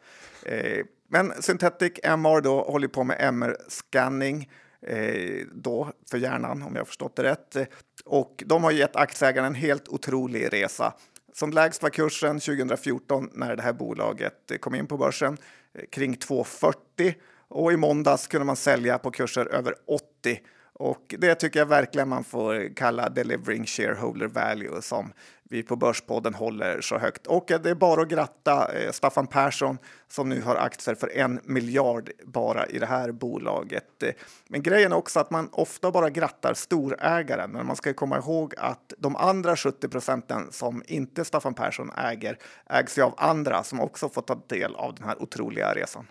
Men 1.09 1.41
Synthetic 1.41 1.91
MR 2.03 2.41
då 2.41 2.61
håller 2.63 2.87
på 2.87 3.03
med 3.03 3.17
MR-scanning 3.19 4.49
Eh, 4.81 5.45
då 5.53 5.93
för 6.11 6.17
hjärnan 6.17 6.61
om 6.61 6.75
jag 6.75 6.87
förstått 6.87 7.15
det 7.15 7.23
rätt. 7.23 7.57
Och 8.05 8.43
de 8.45 8.63
har 8.63 8.71
gett 8.71 8.95
aktieägarna 8.95 9.47
en 9.47 9.55
helt 9.55 9.87
otrolig 9.87 10.53
resa. 10.53 10.93
Som 11.33 11.51
lägst 11.51 11.83
var 11.83 11.89
kursen 11.89 12.39
2014 12.39 13.29
när 13.33 13.55
det 13.55 13.61
här 13.61 13.73
bolaget 13.73 14.51
kom 14.59 14.75
in 14.75 14.87
på 14.87 14.97
börsen 14.97 15.37
eh, 15.73 15.85
kring 15.91 16.15
2,40 16.15 17.13
och 17.47 17.73
i 17.73 17.77
måndags 17.77 18.27
kunde 18.27 18.45
man 18.45 18.55
sälja 18.55 18.97
på 18.97 19.11
kurser 19.11 19.45
över 19.45 19.75
80 19.87 20.39
och 20.73 21.15
det 21.17 21.35
tycker 21.35 21.59
jag 21.59 21.65
verkligen 21.65 22.09
man 22.09 22.23
får 22.23 22.75
kalla 22.75 23.09
delivering 23.09 23.65
shareholder 23.65 24.27
value 24.27 24.81
som 24.81 25.13
vi 25.51 25.63
på 25.63 25.75
Börspodden 25.75 26.33
håller 26.33 26.81
så 26.81 26.97
högt. 26.97 27.27
Och 27.27 27.51
eh, 27.51 27.61
det 27.61 27.69
är 27.69 27.75
bara 27.75 28.01
att 28.01 28.07
gratta 28.07 28.73
eh, 28.73 28.91
Staffan 28.91 29.27
Persson 29.27 29.77
som 30.07 30.29
nu 30.29 30.41
har 30.41 30.55
aktier 30.55 30.95
för 30.95 31.17
en 31.17 31.39
miljard 31.43 32.11
bara 32.23 32.65
i 32.65 32.79
det 32.79 32.85
här 32.85 33.11
bolaget. 33.11 34.03
Eh, 34.03 34.13
men 34.47 34.63
grejen 34.63 34.91
är 34.91 34.95
också 34.95 35.19
att 35.19 35.31
man 35.31 35.49
ofta 35.51 35.91
bara 35.91 36.09
grattar 36.09 36.53
storägaren, 36.53 37.51
men 37.51 37.65
man 37.65 37.75
ska 37.75 37.93
komma 37.93 38.17
ihåg 38.17 38.53
att 38.57 38.93
de 38.97 39.15
andra 39.15 39.55
70 39.55 39.87
procenten 39.87 40.51
som 40.51 40.83
inte 40.87 41.25
Staffan 41.25 41.53
Persson 41.53 41.91
äger 41.97 42.37
ägs 42.65 42.97
ju 42.97 43.01
av 43.01 43.13
andra 43.17 43.63
som 43.63 43.79
också 43.79 44.09
får 44.09 44.21
ta 44.21 44.41
del 44.47 44.75
av 44.75 44.95
den 44.95 45.07
här 45.07 45.21
otroliga 45.21 45.73
resan. 45.73 46.07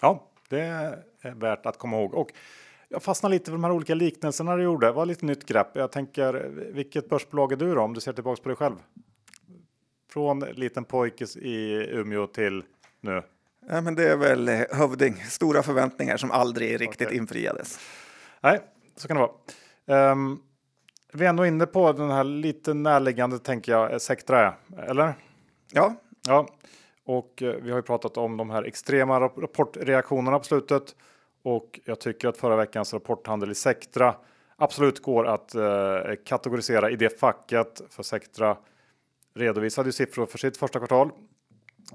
Ja, 0.00 0.28
det 0.48 0.60
är 0.60 1.34
värt 1.34 1.66
att 1.66 1.78
komma 1.78 1.96
ihåg. 1.96 2.14
Och 2.14 2.32
jag 2.92 3.02
fastnar 3.02 3.30
lite 3.30 3.44
för 3.44 3.52
de 3.52 3.64
här 3.64 3.72
olika 3.72 3.94
liknelserna 3.94 4.56
du 4.56 4.62
gjorde. 4.62 4.86
Det 4.86 4.92
var 4.92 5.06
lite 5.06 5.26
nytt 5.26 5.46
grepp. 5.46 5.68
Jag 5.72 5.92
tänker, 5.92 6.50
vilket 6.72 7.08
börsbolag 7.08 7.52
är 7.52 7.56
du 7.56 7.74
då 7.74 7.80
om 7.80 7.94
du 7.94 8.00
ser 8.00 8.12
tillbaks 8.12 8.40
på 8.40 8.48
dig 8.48 8.56
själv? 8.56 8.76
Från 10.12 10.40
liten 10.40 10.84
pojke 10.84 11.24
i 11.24 11.86
Umeå 11.90 12.26
till 12.26 12.64
nu. 13.00 13.22
Ja, 13.68 13.80
men 13.80 13.94
det 13.94 14.08
är 14.08 14.16
väl 14.16 14.48
eh, 14.48 14.60
hövding. 14.70 15.14
Stora 15.14 15.62
förväntningar 15.62 16.16
som 16.16 16.30
aldrig 16.30 16.80
riktigt 16.80 17.06
okay. 17.06 17.18
infriades. 17.18 17.78
Nej, 18.40 18.60
så 18.96 19.08
kan 19.08 19.16
det 19.16 19.28
vara. 19.86 20.12
Um, 20.12 20.42
vi 21.12 21.24
är 21.24 21.28
ändå 21.28 21.46
inne 21.46 21.66
på 21.66 21.92
den 21.92 22.10
här 22.10 22.24
lite 22.24 22.74
närliggande, 22.74 23.38
tänker 23.38 23.72
jag, 23.72 24.02
Sectra, 24.02 24.54
eller? 24.88 25.14
Ja. 25.72 25.94
Ja, 26.26 26.48
och 27.04 27.42
eh, 27.42 27.54
vi 27.54 27.70
har 27.70 27.78
ju 27.78 27.82
pratat 27.82 28.16
om 28.16 28.36
de 28.36 28.50
här 28.50 28.62
extrema 28.62 29.20
rapportreaktionerna 29.20 30.38
på 30.38 30.44
slutet. 30.44 30.94
Och 31.42 31.80
jag 31.84 32.00
tycker 32.00 32.28
att 32.28 32.36
förra 32.36 32.56
veckans 32.56 32.94
rapporthandel 32.94 33.50
i 33.50 33.54
Sectra 33.54 34.14
absolut 34.56 35.02
går 35.02 35.26
att 35.26 35.54
eh, 35.54 36.14
kategorisera 36.24 36.90
i 36.90 36.96
det 36.96 37.20
facket. 37.20 37.82
För 37.90 38.02
Sectra 38.02 38.56
redovisade 39.34 39.88
ju 39.88 39.92
siffror 39.92 40.26
för 40.26 40.38
sitt 40.38 40.56
första 40.56 40.78
kvartal. 40.78 41.10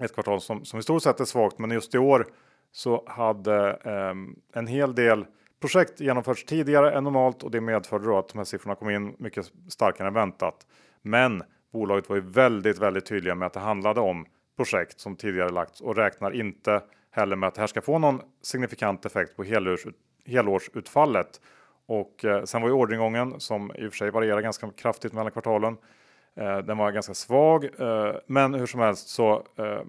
Ett 0.01 0.13
kvartal 0.13 0.41
som, 0.41 0.65
som 0.65 0.79
i 0.79 0.83
stort 0.83 1.03
sett 1.03 1.19
är 1.19 1.25
svagt, 1.25 1.60
men 1.60 1.71
just 1.71 1.95
i 1.95 1.97
år 1.97 2.27
så 2.71 3.03
hade 3.07 3.69
eh, 3.69 4.13
en 4.60 4.67
hel 4.67 4.95
del 4.95 5.25
projekt 5.60 5.99
genomförts 5.99 6.45
tidigare 6.45 6.91
än 6.91 7.03
normalt 7.03 7.43
och 7.43 7.51
det 7.51 7.62
medförde 7.62 8.05
då 8.05 8.17
att 8.17 8.29
de 8.29 8.38
här 8.38 8.45
siffrorna 8.45 8.75
kom 8.75 8.89
in 8.89 9.15
mycket 9.19 9.51
starkare 9.69 10.07
än 10.07 10.13
väntat. 10.13 10.67
Men 11.01 11.43
bolaget 11.73 12.10
var 12.10 12.15
ju 12.15 12.21
väldigt, 12.21 12.79
väldigt 12.79 13.05
tydliga 13.05 13.36
med 13.36 13.45
att 13.45 13.53
det 13.53 13.60
handlade 13.60 14.01
om 14.01 14.25
projekt 14.57 14.99
som 14.99 15.15
tidigare 15.15 15.49
lagts 15.49 15.81
och 15.81 15.95
räknar 15.95 16.31
inte 16.31 16.81
heller 17.17 17.36
med 17.36 17.47
att 17.47 17.56
det 17.56 17.62
här 17.62 17.67
ska 17.67 17.82
få 17.82 17.99
någon 17.99 18.21
signifikant 18.41 19.06
effekt 19.06 19.36
på 19.36 19.43
helårs, 19.43 19.86
helårsutfallet. 20.25 21.41
Och 21.86 22.25
eh, 22.25 22.43
sen 22.43 22.62
var 22.62 22.69
ju 22.69 22.75
orderingången 22.75 23.39
som 23.39 23.71
i 23.75 23.88
och 23.88 23.91
för 23.91 23.97
sig 23.97 24.12
varierar 24.12 24.41
ganska 24.41 24.71
kraftigt 24.71 25.13
mellan 25.13 25.32
kvartalen. 25.32 25.77
Eh, 26.36 26.58
den 26.58 26.77
var 26.77 26.91
ganska 26.91 27.13
svag, 27.13 27.65
eh, 27.80 28.15
men 28.27 28.53
hur 28.53 28.65
som 28.65 28.80
helst 28.80 29.08
så 29.08 29.43
eh, 29.56 29.82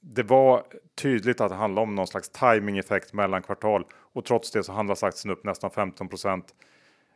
det 0.00 0.22
var 0.22 0.62
tydligt 0.94 1.40
att 1.40 1.48
det 1.48 1.54
handlade 1.54 1.82
om 1.82 1.94
någon 1.94 2.06
slags 2.06 2.28
timingeffekt 2.28 3.12
mellan 3.12 3.42
kvartal 3.42 3.84
och 3.92 4.24
trots 4.24 4.50
det 4.50 4.64
så 4.64 4.72
handlas 4.72 5.02
aktien 5.02 5.32
upp 5.32 5.44
nästan 5.44 5.70
15 5.70 6.08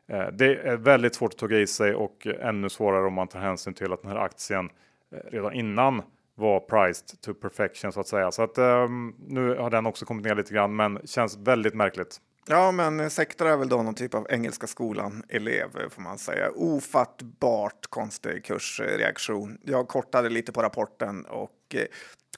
eh, 0.08 0.26
Det 0.32 0.56
är 0.56 0.76
väldigt 0.76 1.14
svårt 1.14 1.32
att 1.32 1.38
tugga 1.38 1.58
i 1.58 1.66
sig 1.66 1.94
och 1.94 2.26
ännu 2.26 2.68
svårare 2.68 3.06
om 3.06 3.14
man 3.14 3.28
tar 3.28 3.40
hänsyn 3.40 3.74
till 3.74 3.92
att 3.92 4.02
den 4.02 4.10
här 4.10 4.18
aktien 4.18 4.70
eh, 5.12 5.30
redan 5.30 5.52
innan 5.52 6.02
var 6.40 6.60
priced 6.60 7.20
to 7.20 7.34
perfection 7.34 7.92
så 7.92 8.00
att 8.00 8.08
säga. 8.08 8.30
Så 8.30 8.42
att 8.42 8.58
um, 8.58 9.16
nu 9.28 9.56
har 9.56 9.70
den 9.70 9.86
också 9.86 10.04
kommit 10.04 10.24
ner 10.24 10.34
lite 10.34 10.54
grann, 10.54 10.76
men 10.76 10.98
känns 11.04 11.36
väldigt 11.36 11.74
märkligt. 11.74 12.20
Ja, 12.48 12.72
men 12.72 13.10
Sektor 13.10 13.48
är 13.48 13.56
väl 13.56 13.68
då 13.68 13.82
någon 13.82 13.94
typ 13.94 14.14
av 14.14 14.26
Engelska 14.30 14.66
skolan 14.66 15.22
elev 15.28 15.68
får 15.90 16.02
man 16.02 16.18
säga. 16.18 16.50
Ofattbart 16.50 17.86
konstig 17.88 18.44
kursreaktion. 18.44 19.58
Jag 19.62 19.88
kortade 19.88 20.28
lite 20.28 20.52
på 20.52 20.62
rapporten 20.62 21.24
och 21.24 21.74
eh, 21.74 21.84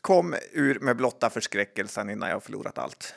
kom 0.00 0.34
ur 0.52 0.80
med 0.80 0.96
blotta 0.96 1.30
förskräckelsen 1.30 2.10
innan 2.10 2.30
jag 2.30 2.42
förlorat 2.42 2.78
allt. 2.78 3.14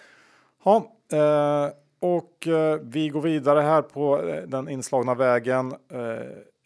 Ja, 0.64 0.92
eh, 1.12 1.70
och 2.00 2.48
eh, 2.48 2.80
vi 2.82 3.10
går 3.10 3.22
vidare 3.22 3.62
här 3.62 3.82
på 3.82 4.28
eh, 4.28 4.44
den 4.44 4.70
inslagna 4.70 5.16
vägen. 5.16 5.72
Eh, 5.72 6.00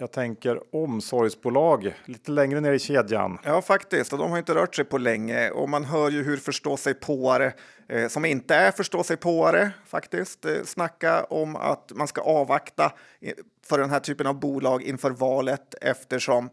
jag 0.01 0.11
tänker 0.11 0.75
omsorgsbolag 0.75 1.95
lite 2.05 2.31
längre 2.31 2.61
ner 2.61 2.71
i 2.71 2.79
kedjan. 2.79 3.39
Ja, 3.43 3.61
faktiskt. 3.61 4.13
Och 4.13 4.19
de 4.19 4.31
har 4.31 4.37
inte 4.37 4.55
rört 4.55 4.75
sig 4.75 4.85
på 4.85 4.97
länge 4.97 5.49
och 5.49 5.69
man 5.69 5.85
hör 5.85 6.11
ju 6.11 6.23
hur 6.23 6.37
förstå 6.37 6.77
sig 6.77 6.93
påare 6.93 7.53
eh, 7.87 8.07
som 8.07 8.25
inte 8.25 8.55
är 8.55 8.71
förstå 8.71 9.03
sig 9.03 9.17
påare 9.17 9.71
faktiskt 9.87 10.45
eh, 10.45 10.53
snacka 10.65 11.23
om 11.23 11.55
att 11.55 11.91
man 11.95 12.07
ska 12.07 12.21
avvakta 12.21 12.91
eh, 13.21 13.33
för 13.65 13.77
den 13.77 13.89
här 13.89 13.99
typen 13.99 14.27
av 14.27 14.39
bolag 14.39 14.83
inför 14.83 15.11
valet 15.11 15.75
eftersom 15.81 16.49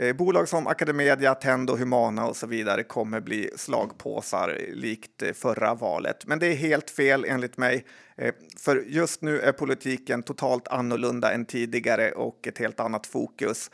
Eh, 0.00 0.16
bolag 0.16 0.48
som 0.48 0.66
Academedia, 0.66 1.34
Tendo, 1.34 1.76
Humana 1.76 2.26
och 2.26 2.36
så 2.36 2.46
vidare 2.46 2.82
kommer 2.82 3.20
bli 3.20 3.50
slagpåsar 3.56 4.58
likt 4.72 5.22
eh, 5.22 5.32
förra 5.32 5.74
valet. 5.74 6.26
Men 6.26 6.38
det 6.38 6.46
är 6.46 6.54
helt 6.54 6.90
fel 6.90 7.24
enligt 7.28 7.56
mig. 7.56 7.84
Eh, 8.16 8.34
för 8.56 8.84
just 8.86 9.22
nu 9.22 9.40
är 9.40 9.52
politiken 9.52 10.22
totalt 10.22 10.68
annorlunda 10.68 11.32
än 11.32 11.44
tidigare 11.44 12.12
och 12.12 12.46
ett 12.46 12.58
helt 12.58 12.80
annat 12.80 13.06
fokus. 13.06 13.70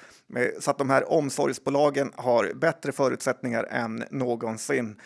Så 0.60 0.70
att 0.70 0.78
de 0.78 0.90
här 0.90 1.12
omsorgsbolagen 1.12 2.12
har 2.16 2.52
bättre 2.54 2.92
förutsättningar 2.92 3.64
än 3.64 4.04
någonsin. 4.10 5.00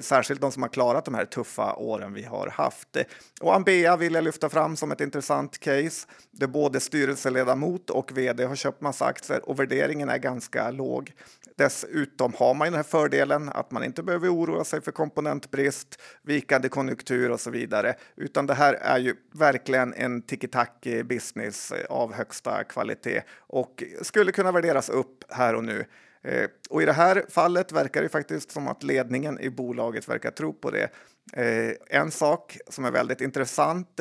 Särskilt 0.00 0.40
de 0.40 0.52
som 0.52 0.62
har 0.62 0.68
klarat 0.68 1.04
de 1.04 1.14
här 1.14 1.24
tuffa 1.24 1.74
åren 1.74 2.12
vi 2.12 2.22
har 2.22 2.48
haft. 2.48 2.96
Och 3.40 3.54
Ambea 3.54 3.96
vill 3.96 4.14
jag 4.14 4.24
lyfta 4.24 4.48
fram 4.48 4.76
som 4.76 4.92
ett 4.92 5.00
intressant 5.00 5.58
case 5.58 6.06
där 6.30 6.46
både 6.46 6.80
styrelseledamot 6.80 7.90
och 7.90 8.18
vd 8.18 8.44
har 8.44 8.56
köpt 8.56 8.80
massa 8.80 9.04
aktier 9.04 9.48
och 9.48 9.60
värderingen 9.60 10.08
är 10.08 10.18
ganska 10.18 10.53
låg. 10.70 11.12
Dessutom 11.56 12.32
har 12.38 12.54
man 12.54 12.66
den 12.66 12.74
här 12.74 12.82
fördelen 12.82 13.48
att 13.48 13.70
man 13.70 13.84
inte 13.84 14.02
behöver 14.02 14.34
oroa 14.34 14.64
sig 14.64 14.80
för 14.80 14.92
komponentbrist, 14.92 16.00
vikande 16.22 16.68
konjunktur 16.68 17.30
och 17.30 17.40
så 17.40 17.50
vidare, 17.50 17.94
utan 18.16 18.46
det 18.46 18.54
här 18.54 18.74
är 18.74 18.98
ju 18.98 19.16
verkligen 19.32 19.94
en 19.94 20.22
tiki-taki 20.22 21.02
business 21.02 21.72
eh, 21.72 21.84
av 21.90 22.14
högsta 22.14 22.64
kvalitet 22.64 23.22
och 23.36 23.82
skulle 24.02 24.32
kunna 24.32 24.52
värderas 24.52 24.88
upp 24.88 25.24
här 25.28 25.54
och 25.54 25.64
nu. 25.64 25.84
Eh, 26.22 26.48
och 26.70 26.82
i 26.82 26.84
det 26.84 26.92
här 26.92 27.24
fallet 27.28 27.72
verkar 27.72 28.02
det 28.02 28.08
faktiskt 28.08 28.50
som 28.50 28.68
att 28.68 28.82
ledningen 28.82 29.40
i 29.40 29.50
bolaget 29.50 30.08
verkar 30.08 30.30
tro 30.30 30.52
på 30.52 30.70
det. 30.70 30.88
Eh, 31.32 31.98
en 32.00 32.10
sak 32.10 32.58
som 32.68 32.84
är 32.84 32.90
väldigt 32.90 33.20
intressant 33.20 34.00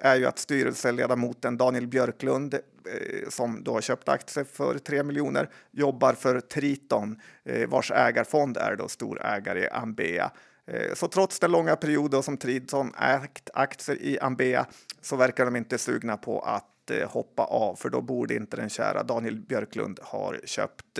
är 0.00 0.16
ju 0.16 0.26
att 0.26 0.38
styrelseledamoten 0.38 1.56
Daniel 1.56 1.86
Björklund 1.86 2.54
eh, 2.54 3.28
som 3.28 3.64
då 3.64 3.72
har 3.72 3.80
köpt 3.80 4.08
aktier 4.08 4.44
för 4.44 4.78
3 4.78 5.02
miljoner 5.02 5.50
jobbar 5.70 6.12
för 6.12 6.40
Triton 6.40 7.20
eh, 7.44 7.68
vars 7.68 7.90
ägarfond 7.90 8.56
är 8.56 8.76
då 8.76 8.88
storägare 8.88 9.60
i 9.60 9.68
Ambea. 9.68 10.30
Eh, 10.66 10.94
så 10.94 11.08
trots 11.08 11.40
den 11.40 11.52
långa 11.52 11.76
perioden 11.76 12.22
som 12.22 12.36
Triton 12.36 12.94
ägt 12.94 13.50
aktier 13.54 14.02
i 14.02 14.18
Ambea 14.18 14.66
så 15.00 15.16
verkar 15.16 15.44
de 15.44 15.56
inte 15.56 15.78
sugna 15.78 16.16
på 16.16 16.40
att 16.40 16.66
hoppa 17.06 17.44
av, 17.44 17.76
för 17.76 17.88
då 17.88 18.00
borde 18.00 18.34
inte 18.34 18.56
den 18.56 18.68
kära 18.68 19.02
Daniel 19.02 19.36
Björklund 19.40 19.98
ha 20.02 20.34
köpt 20.44 20.98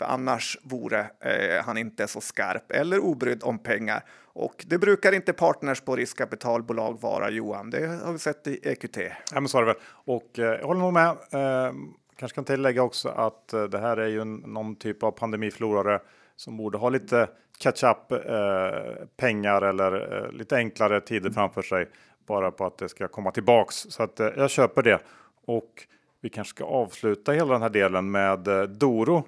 för 0.00 0.06
annars 0.06 0.58
vore 0.62 1.00
eh, 1.00 1.64
han 1.64 1.78
inte 1.78 2.08
så 2.08 2.20
skarp 2.20 2.72
eller 2.72 2.98
obrydd 2.98 3.42
om 3.42 3.58
pengar. 3.58 4.04
Och 4.32 4.64
det 4.68 4.78
brukar 4.78 5.12
inte 5.12 5.32
partners 5.32 5.80
på 5.80 5.96
riskkapitalbolag 5.96 7.00
vara, 7.00 7.30
Johan. 7.30 7.70
Det 7.70 7.86
har 7.86 8.12
vi 8.12 8.18
sett 8.18 8.46
i 8.46 8.60
EQT. 8.62 8.96
Ja, 8.96 9.40
men 9.40 9.48
så 9.48 9.58
är 9.58 9.62
det 9.62 9.66
väl. 9.66 9.76
Och 9.88 10.38
eh, 10.38 10.44
jag 10.44 10.66
håller 10.66 10.80
nog 10.80 10.92
med. 10.92 11.08
Eh, 11.08 11.72
kanske 12.16 12.34
kan 12.34 12.44
tillägga 12.44 12.82
också 12.82 13.08
att 13.08 13.52
eh, 13.52 13.62
det 13.62 13.78
här 13.78 13.96
är 13.96 14.08
ju 14.08 14.20
en, 14.20 14.34
någon 14.34 14.76
typ 14.76 15.02
av 15.02 15.10
pandemiförlorare 15.10 16.00
som 16.36 16.56
borde 16.56 16.78
ha 16.78 16.88
lite 16.88 17.28
catch 17.58 17.84
up 17.84 18.12
eh, 18.12 19.06
pengar 19.16 19.62
eller 19.62 20.24
eh, 20.24 20.32
lite 20.32 20.56
enklare 20.56 21.00
tider 21.00 21.30
framför 21.30 21.62
sig 21.62 21.88
bara 22.26 22.50
på 22.50 22.66
att 22.66 22.78
det 22.78 22.88
ska 22.88 23.08
komma 23.08 23.30
tillbaks. 23.30 23.76
Så 23.76 24.02
att 24.02 24.20
eh, 24.20 24.28
jag 24.36 24.50
köper 24.50 24.82
det. 24.82 24.98
Och 25.46 25.86
vi 26.20 26.28
kanske 26.28 26.50
ska 26.50 26.64
avsluta 26.64 27.32
hela 27.32 27.52
den 27.52 27.62
här 27.62 27.70
delen 27.70 28.10
med 28.10 28.48
eh, 28.48 28.62
Doro. 28.62 29.24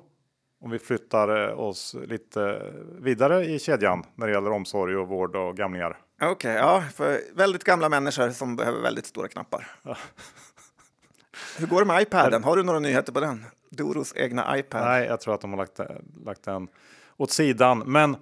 Om 0.63 0.71
vi 0.71 0.79
flyttar 0.79 1.49
eh, 1.49 1.61
oss 1.61 1.97
lite 2.07 2.73
vidare 2.99 3.45
i 3.45 3.59
kedjan 3.59 4.05
när 4.15 4.27
det 4.27 4.33
gäller 4.33 4.51
omsorg 4.51 4.97
och 4.97 5.09
vård 5.09 5.37
och 5.37 5.57
gamlingar. 5.57 5.99
Okej, 6.15 6.31
okay, 6.31 6.55
ja, 6.55 6.85
för 6.95 7.21
väldigt 7.35 7.65
gamla 7.65 7.89
människor 7.89 8.31
som 8.31 8.57
behöver 8.57 8.81
väldigt 8.81 9.07
stora 9.07 9.29
knappar. 9.29 9.71
Hur 11.59 11.67
går 11.67 11.81
det 11.81 11.87
med 11.87 12.03
iPaden? 12.03 12.45
Har 12.45 12.57
du 12.57 12.63
några 12.63 12.79
nyheter 12.79 13.13
på 13.13 13.21
den? 13.21 13.45
Doros 13.71 14.13
egna 14.17 14.59
iPad? 14.59 14.85
Nej, 14.85 15.07
jag 15.07 15.21
tror 15.21 15.35
att 15.35 15.41
de 15.41 15.51
har 15.51 15.59
lagt, 15.59 15.81
lagt 16.25 16.45
den 16.45 16.69
åt 17.17 17.31
sidan. 17.31 17.79
Men 17.79 18.17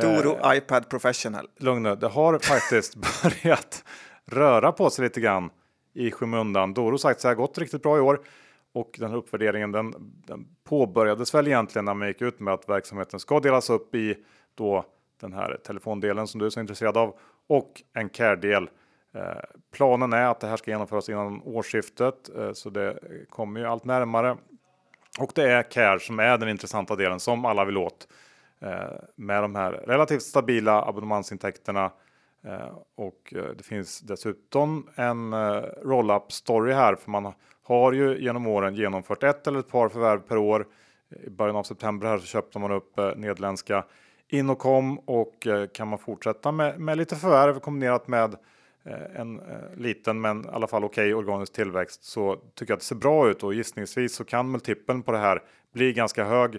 Doro 0.00 0.38
eh, 0.44 0.56
iPad 0.56 0.88
Professional. 0.88 1.48
Lugn 1.56 1.82
nu, 1.82 1.96
det 1.96 2.08
har 2.08 2.38
faktiskt 2.42 2.94
börjat 2.94 3.84
röra 4.26 4.72
på 4.72 4.90
sig 4.90 5.02
lite 5.02 5.20
grann 5.20 5.50
i 5.94 6.10
skymundan. 6.10 6.74
Doros 6.74 7.04
aktie 7.04 7.30
har 7.30 7.34
gått 7.34 7.58
riktigt 7.58 7.82
bra 7.82 7.96
i 7.96 8.00
år 8.00 8.20
och 8.72 8.96
den 8.98 9.10
här 9.10 9.16
uppvärderingen 9.16 9.72
den, 9.72 9.94
den 10.26 10.48
påbörjades 10.64 11.34
väl 11.34 11.46
egentligen 11.46 11.84
när 11.84 11.94
man 11.94 12.08
gick 12.08 12.22
ut 12.22 12.40
med 12.40 12.54
att 12.54 12.68
verksamheten 12.68 13.20
ska 13.20 13.40
delas 13.40 13.70
upp 13.70 13.94
i 13.94 14.16
då 14.54 14.84
den 15.20 15.32
här 15.32 15.60
telefondelen 15.64 16.26
som 16.26 16.40
du 16.40 16.46
är 16.46 16.50
så 16.50 16.60
intresserad 16.60 16.96
av 16.96 17.18
och 17.46 17.82
en 17.92 18.08
care-del. 18.08 18.70
Eh, 19.14 19.22
planen 19.72 20.12
är 20.12 20.24
att 20.24 20.40
det 20.40 20.46
här 20.46 20.56
ska 20.56 20.70
genomföras 20.70 21.08
innan 21.08 21.42
årsskiftet 21.42 22.36
eh, 22.36 22.52
så 22.52 22.70
det 22.70 22.98
kommer 23.28 23.60
ju 23.60 23.66
allt 23.66 23.84
närmare. 23.84 24.36
Och 25.18 25.32
det 25.34 25.50
är 25.50 25.62
care 25.62 26.00
som 26.00 26.20
är 26.20 26.38
den 26.38 26.48
intressanta 26.48 26.96
delen 26.96 27.20
som 27.20 27.44
alla 27.44 27.64
vill 27.64 27.76
åt 27.76 28.08
eh, 28.60 28.70
med 29.16 29.42
de 29.42 29.54
här 29.54 29.72
relativt 29.72 30.22
stabila 30.22 30.82
abonnemangsintäkterna 30.84 31.90
Eh, 32.42 32.78
och 32.94 33.34
eh, 33.36 33.44
det 33.56 33.62
finns 33.62 34.00
dessutom 34.00 34.88
en 34.94 35.32
eh, 35.32 35.62
roll-up 35.82 36.32
story 36.32 36.72
här 36.72 36.94
för 36.94 37.10
man 37.10 37.32
har 37.70 37.92
ju 37.92 38.18
genom 38.18 38.46
åren 38.46 38.74
genomfört 38.74 39.22
ett 39.22 39.46
eller 39.46 39.60
ett 39.60 39.68
par 39.68 39.88
förvärv 39.88 40.20
per 40.20 40.36
år. 40.36 40.66
I 41.26 41.30
början 41.30 41.56
av 41.56 41.62
september 41.62 42.06
här 42.06 42.18
så 42.18 42.26
köpte 42.26 42.58
man 42.58 42.72
upp 42.72 42.98
eh, 42.98 43.12
nederländska 43.16 43.84
Innocom 44.28 44.98
och 44.98 45.46
eh, 45.46 45.66
kan 45.66 45.88
man 45.88 45.98
fortsätta 45.98 46.52
med, 46.52 46.80
med 46.80 46.98
lite 46.98 47.16
förvärv 47.16 47.60
kombinerat 47.60 48.08
med 48.08 48.34
eh, 48.84 49.20
en 49.20 49.40
liten 49.76 50.20
men 50.20 50.44
i 50.44 50.48
alla 50.48 50.66
fall 50.66 50.84
okej 50.84 51.14
okay, 51.14 51.24
organisk 51.24 51.52
tillväxt 51.52 52.04
så 52.04 52.36
tycker 52.54 52.72
jag 52.72 52.76
att 52.76 52.80
det 52.80 52.86
ser 52.86 52.96
bra 52.96 53.30
ut 53.30 53.42
och 53.42 53.54
gissningsvis 53.54 54.14
så 54.14 54.24
kan 54.24 54.50
multipeln 54.50 55.02
på 55.02 55.12
det 55.12 55.18
här 55.18 55.42
bli 55.72 55.92
ganska 55.92 56.24
hög. 56.24 56.58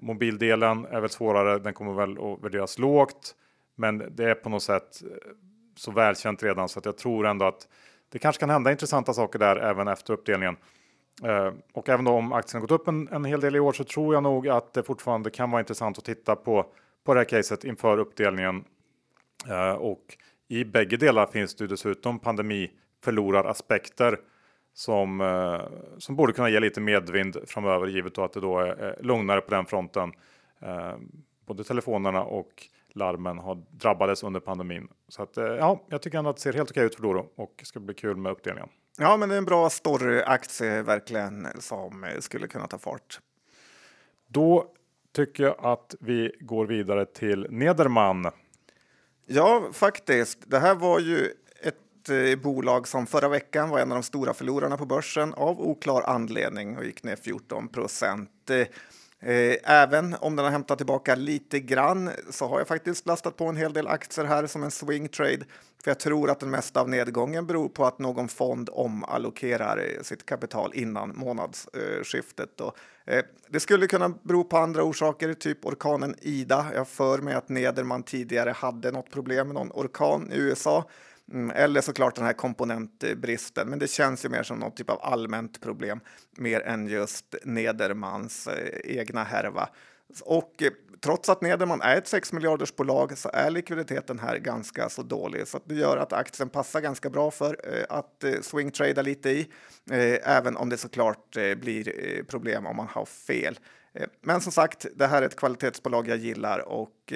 Mobildelen 0.00 0.84
är 0.84 1.00
väl 1.00 1.10
svårare, 1.10 1.58
den 1.58 1.74
kommer 1.74 1.92
väl 1.92 2.18
att 2.18 2.44
värderas 2.44 2.78
lågt. 2.78 3.34
Men 3.76 4.16
det 4.16 4.30
är 4.30 4.34
på 4.34 4.48
något 4.48 4.62
sätt 4.62 5.02
så 5.76 5.90
välkänt 5.90 6.42
redan 6.42 6.68
så 6.68 6.78
att 6.78 6.84
jag 6.84 6.98
tror 6.98 7.26
ändå 7.26 7.44
att 7.44 7.68
det 8.08 8.18
kanske 8.18 8.40
kan 8.40 8.50
hända 8.50 8.70
intressanta 8.70 9.14
saker 9.14 9.38
där 9.38 9.56
även 9.56 9.88
efter 9.88 10.12
uppdelningen. 10.12 10.56
Eh, 11.24 11.52
och 11.72 11.88
även 11.88 12.04
då 12.04 12.12
om 12.12 12.32
aktien 12.32 12.60
gått 12.60 12.70
upp 12.70 12.88
en, 12.88 13.08
en 13.08 13.24
hel 13.24 13.40
del 13.40 13.56
i 13.56 13.60
år 13.60 13.72
så 13.72 13.84
tror 13.84 14.14
jag 14.14 14.22
nog 14.22 14.48
att 14.48 14.72
det 14.72 14.82
fortfarande 14.82 15.30
kan 15.30 15.50
vara 15.50 15.60
intressant 15.60 15.98
att 15.98 16.04
titta 16.04 16.36
på 16.36 16.66
på 17.08 17.14
det 17.14 17.20
här 17.20 17.24
caset 17.24 17.64
inför 17.64 17.98
uppdelningen. 17.98 18.64
Eh, 19.48 19.72
och 19.72 20.16
i 20.48 20.64
bägge 20.64 20.96
delar 20.96 21.26
finns 21.26 21.54
det 21.54 21.66
dessutom 21.66 22.18
pandemi 22.18 22.70
förloraraspekter 23.04 24.18
som, 24.74 25.20
eh, 25.20 25.62
som 25.98 26.16
borde 26.16 26.32
kunna 26.32 26.48
ge 26.48 26.60
lite 26.60 26.80
medvind 26.80 27.36
framöver 27.46 27.86
givet 27.86 28.14
då 28.14 28.24
att 28.24 28.32
det 28.32 28.40
då 28.40 28.58
är 28.58 28.98
lugnare 29.02 29.40
på 29.40 29.50
den 29.50 29.66
fronten. 29.66 30.12
Eh, 30.60 30.96
både 31.46 31.64
telefonerna 31.64 32.22
och 32.22 32.68
larmen 32.94 33.38
har 33.38 33.62
drabbades 33.70 34.22
under 34.22 34.40
pandemin. 34.40 34.88
Så 35.08 35.22
att, 35.22 35.36
eh, 35.36 35.44
ja, 35.44 35.84
jag 35.88 36.02
tycker 36.02 36.18
ändå 36.18 36.30
att 36.30 36.36
det 36.36 36.42
ser 36.42 36.52
helt 36.52 36.70
okej 36.70 36.84
ut 36.84 36.94
för 36.94 37.02
Doro 37.02 37.30
och 37.36 37.60
ska 37.64 37.80
bli 37.80 37.94
kul 37.94 38.16
med 38.16 38.32
uppdelningen. 38.32 38.68
Ja, 38.98 39.16
men 39.16 39.28
det 39.28 39.34
är 39.34 39.38
en 39.38 39.44
bra 39.44 39.70
storyaktie 39.70 40.82
verkligen 40.82 41.48
som 41.58 42.06
skulle 42.20 42.46
kunna 42.46 42.66
ta 42.66 42.78
fart. 42.78 43.20
Då 44.26 44.72
tycker 45.12 45.44
jag 45.44 45.56
att 45.58 45.94
vi 46.00 46.32
går 46.40 46.66
vidare 46.66 47.06
till 47.06 47.46
Nederman. 47.50 48.26
Ja, 49.26 49.68
faktiskt. 49.72 50.38
Det 50.50 50.58
här 50.58 50.74
var 50.74 51.00
ju 51.00 51.32
ett 51.62 52.08
eh, 52.08 52.42
bolag 52.42 52.88
som 52.88 53.06
förra 53.06 53.28
veckan 53.28 53.68
var 53.70 53.78
en 53.78 53.92
av 53.92 53.96
de 53.96 54.02
stora 54.02 54.34
förlorarna 54.34 54.76
på 54.76 54.86
börsen 54.86 55.34
av 55.34 55.60
oklar 55.60 56.02
anledning 56.02 56.76
och 56.76 56.84
gick 56.84 57.02
ner 57.02 57.16
14 57.16 57.68
procent. 57.68 58.50
Eh, 59.20 59.56
även 59.64 60.16
om 60.20 60.36
den 60.36 60.44
har 60.44 60.52
hämtat 60.52 60.78
tillbaka 60.78 61.14
lite 61.14 61.60
grann 61.60 62.10
så 62.30 62.48
har 62.48 62.58
jag 62.58 62.68
faktiskt 62.68 63.06
lastat 63.06 63.36
på 63.36 63.44
en 63.46 63.56
hel 63.56 63.72
del 63.72 63.86
aktier 63.86 64.24
här 64.24 64.46
som 64.46 64.62
en 64.62 64.70
swing 64.70 65.08
trade. 65.08 65.44
För 65.84 65.90
jag 65.90 66.00
tror 66.00 66.30
att 66.30 66.40
den 66.40 66.50
mesta 66.50 66.80
av 66.80 66.88
nedgången 66.88 67.46
beror 67.46 67.68
på 67.68 67.86
att 67.86 67.98
någon 67.98 68.28
fond 68.28 68.70
omallokerar 68.72 69.76
eh, 69.76 70.02
sitt 70.02 70.26
kapital 70.26 70.70
innan 70.74 71.16
månadsskiftet. 71.16 72.60
Eh, 73.06 73.24
det 73.48 73.60
skulle 73.60 73.86
kunna 73.86 74.08
bero 74.08 74.44
på 74.44 74.56
andra 74.56 74.82
orsaker, 74.82 75.34
typ 75.34 75.64
orkanen 75.66 76.14
Ida. 76.20 76.66
Jag 76.74 76.88
för 76.88 77.18
mig 77.18 77.34
att 77.34 77.48
Nederman 77.48 78.02
tidigare 78.02 78.50
hade 78.50 78.90
något 78.90 79.10
problem 79.10 79.46
med 79.46 79.54
någon 79.54 79.72
orkan 79.72 80.32
i 80.32 80.36
USA. 80.36 80.84
Mm, 81.32 81.50
eller 81.50 81.80
såklart 81.80 82.14
den 82.14 82.24
här 82.24 82.32
komponentbristen, 82.32 83.68
men 83.68 83.78
det 83.78 83.90
känns 83.90 84.24
ju 84.24 84.28
mer 84.28 84.42
som 84.42 84.58
någon 84.58 84.74
typ 84.74 84.90
av 84.90 84.98
allmänt 85.02 85.60
problem 85.60 86.00
mer 86.36 86.60
än 86.60 86.86
just 86.86 87.34
Nedermans 87.44 88.46
eh, 88.46 88.98
egna 88.98 89.24
härva. 89.24 89.68
Och 90.22 90.62
eh, 90.62 90.72
trots 91.00 91.28
att 91.28 91.42
Nederman 91.42 91.80
är 91.80 91.96
ett 91.96 92.08
6 92.08 92.32
miljarders 92.32 92.76
bolag 92.76 93.18
så 93.18 93.30
är 93.32 93.50
likviditeten 93.50 94.18
här 94.18 94.36
ganska 94.38 94.88
så 94.88 95.02
dålig, 95.02 95.48
så 95.48 95.60
det 95.64 95.74
gör 95.74 95.96
att 95.96 96.12
aktien 96.12 96.48
passar 96.48 96.80
ganska 96.80 97.10
bra 97.10 97.30
för 97.30 97.60
eh, 97.64 97.84
att 97.88 98.24
eh, 98.24 98.40
swingtrada 98.40 99.02
lite 99.02 99.30
i, 99.30 99.48
eh, 99.90 100.36
även 100.36 100.56
om 100.56 100.68
det 100.68 100.76
såklart 100.76 101.36
eh, 101.36 101.54
blir 101.54 102.22
problem 102.24 102.66
om 102.66 102.76
man 102.76 102.88
har 102.88 103.04
fel. 103.04 103.58
Men 104.22 104.40
som 104.40 104.52
sagt, 104.52 104.86
det 104.94 105.06
här 105.06 105.22
är 105.22 105.26
ett 105.26 105.36
kvalitetsbolag 105.36 106.08
jag 106.08 106.18
gillar 106.18 106.68
och 106.68 107.12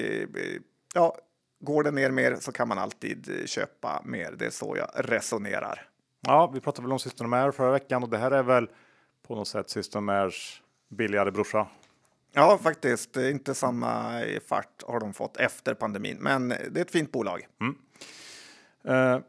ja, 0.94 1.16
Går 1.64 1.83
det 1.83 1.90
ner 1.90 2.11
mer 2.11 2.37
så 2.40 2.53
kan 2.53 2.68
man 2.68 2.79
alltid 2.79 3.29
eh, 3.29 3.46
köpa 3.46 4.03
mer. 4.05 4.35
Det 4.38 4.46
är 4.46 4.51
så 4.51 4.77
jag 4.77 4.90
resonerar. 4.94 5.88
Ja, 6.20 6.51
vi 6.55 6.61
pratade 6.61 6.83
väl 6.83 6.92
om 6.92 6.98
Systemair 6.98 7.51
förra 7.51 7.70
veckan 7.70 8.03
och 8.03 8.09
det 8.09 8.18
här 8.18 8.31
är 8.31 8.42
väl 8.42 8.68
på 9.27 9.35
något 9.35 9.48
sätt 9.48 9.70
Systemairs 9.70 10.62
billigare 10.88 11.31
brorsa. 11.31 11.66
Ja, 12.33 12.59
faktiskt. 12.62 13.16
Inte 13.16 13.55
samma 13.55 14.22
fart 14.48 14.83
har 14.87 15.01
de 15.01 15.12
fått 15.12 15.37
efter 15.37 15.75
pandemin, 15.75 16.16
men 16.20 16.48
det 16.48 16.77
är 16.77 16.81
ett 16.81 16.90
fint 16.90 17.12
bolag. 17.12 17.46
Mm. 17.61 17.77
Uh, 18.88 19.22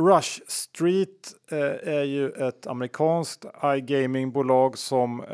Rush 0.00 0.40
Street 0.46 1.32
eh, 1.50 1.94
är 1.94 2.04
ju 2.04 2.30
ett 2.30 2.66
amerikanskt 2.66 3.44
iGaming-bolag 3.62 4.78
som 4.78 5.20
eh, 5.20 5.26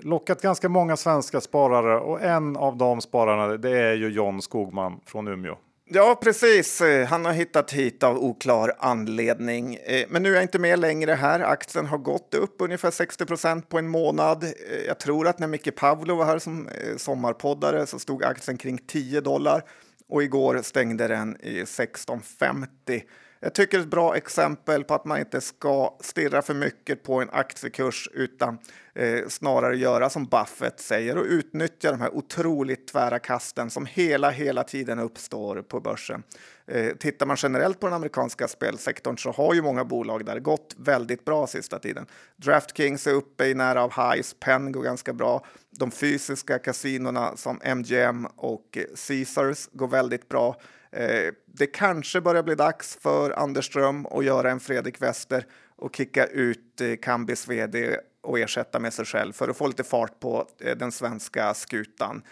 lockat 0.00 0.42
ganska 0.42 0.68
många 0.68 0.96
svenska 0.96 1.40
sparare 1.40 2.00
och 2.00 2.22
en 2.22 2.56
av 2.56 2.76
de 2.76 3.00
spararna 3.00 3.56
det 3.56 3.78
är 3.78 3.94
ju 3.94 4.08
John 4.08 4.42
Skogman 4.42 5.00
från 5.06 5.28
Umeå. 5.28 5.56
Ja, 5.86 6.18
precis. 6.22 6.80
Eh, 6.80 7.06
han 7.06 7.24
har 7.24 7.32
hittat 7.32 7.72
hit 7.72 8.02
av 8.02 8.18
oklar 8.18 8.72
anledning. 8.78 9.74
Eh, 9.74 10.06
men 10.08 10.22
nu 10.22 10.30
är 10.30 10.34
jag 10.34 10.42
inte 10.44 10.58
med 10.58 10.78
längre 10.78 11.12
här. 11.12 11.40
Aktien 11.40 11.86
har 11.86 11.98
gått 11.98 12.34
upp 12.34 12.56
ungefär 12.58 12.90
60 12.90 13.26
procent 13.26 13.68
på 13.68 13.78
en 13.78 13.88
månad. 13.88 14.44
Eh, 14.44 14.50
jag 14.86 14.98
tror 14.98 15.28
att 15.28 15.38
när 15.38 15.46
Micke 15.48 15.74
Pavlo 15.76 16.14
var 16.14 16.24
här 16.24 16.38
som 16.38 16.68
sommarpoddare 16.96 17.86
så 17.86 17.98
stod 17.98 18.24
aktien 18.24 18.56
kring 18.56 18.78
10 18.78 19.20
dollar 19.20 19.62
och 20.08 20.22
igår 20.22 20.60
stängde 20.62 21.08
den 21.08 21.36
i 21.40 21.64
16,50. 21.64 23.02
Jag 23.44 23.54
tycker 23.54 23.80
ett 23.80 23.90
bra 23.90 24.16
exempel 24.16 24.84
på 24.84 24.94
att 24.94 25.04
man 25.04 25.18
inte 25.18 25.40
ska 25.40 25.96
stirra 26.00 26.42
för 26.42 26.54
mycket 26.54 27.02
på 27.02 27.20
en 27.20 27.30
aktiekurs 27.32 28.08
utan 28.12 28.58
eh, 28.94 29.28
snarare 29.28 29.76
göra 29.76 30.10
som 30.10 30.26
Buffett 30.26 30.80
säger 30.80 31.18
och 31.18 31.24
utnyttja 31.24 31.90
de 31.90 32.00
här 32.00 32.14
otroligt 32.14 32.88
tvära 32.88 33.18
kasten 33.18 33.70
som 33.70 33.86
hela, 33.86 34.30
hela 34.30 34.64
tiden 34.64 34.98
uppstår 34.98 35.62
på 35.62 35.80
börsen. 35.80 36.22
Eh, 36.66 36.96
tittar 36.96 37.26
man 37.26 37.36
generellt 37.40 37.80
på 37.80 37.86
den 37.86 37.94
amerikanska 37.94 38.48
spelsektorn 38.48 39.18
så 39.18 39.30
har 39.30 39.54
ju 39.54 39.62
många 39.62 39.84
bolag 39.84 40.24
där 40.24 40.38
gått 40.38 40.74
väldigt 40.78 41.24
bra 41.24 41.46
sista 41.46 41.78
tiden. 41.78 42.06
DraftKings 42.36 43.06
är 43.06 43.12
uppe 43.12 43.46
i 43.46 43.54
nära 43.54 43.82
av 43.82 43.92
highs, 43.92 44.36
Penn 44.40 44.72
går 44.72 44.82
ganska 44.82 45.12
bra. 45.12 45.46
De 45.70 45.90
fysiska 45.90 46.58
kasinona 46.58 47.36
som 47.36 47.60
MGM 47.62 48.26
och 48.36 48.78
Caesars 49.08 49.68
går 49.72 49.88
väldigt 49.88 50.28
bra. 50.28 50.56
Eh, 50.92 51.32
det 51.46 51.66
kanske 51.66 52.20
börjar 52.20 52.42
bli 52.42 52.54
dags 52.54 52.98
för 53.00 53.30
Anders 53.30 53.66
Ström 53.66 54.06
att 54.06 54.24
göra 54.24 54.50
en 54.50 54.60
Fredrik 54.60 55.02
Wester 55.02 55.46
och 55.76 55.96
kicka 55.96 56.26
ut 56.26 56.80
eh, 56.80 56.96
Kambis 57.02 57.48
vd 57.48 57.96
och 58.22 58.38
ersätta 58.38 58.78
med 58.78 58.92
sig 58.92 59.04
själv 59.04 59.32
för 59.32 59.48
att 59.48 59.56
få 59.56 59.66
lite 59.66 59.84
fart 59.84 60.20
på 60.20 60.48
eh, 60.60 60.76
den 60.76 60.92
svenska 60.92 61.54
skutan. 61.54 62.22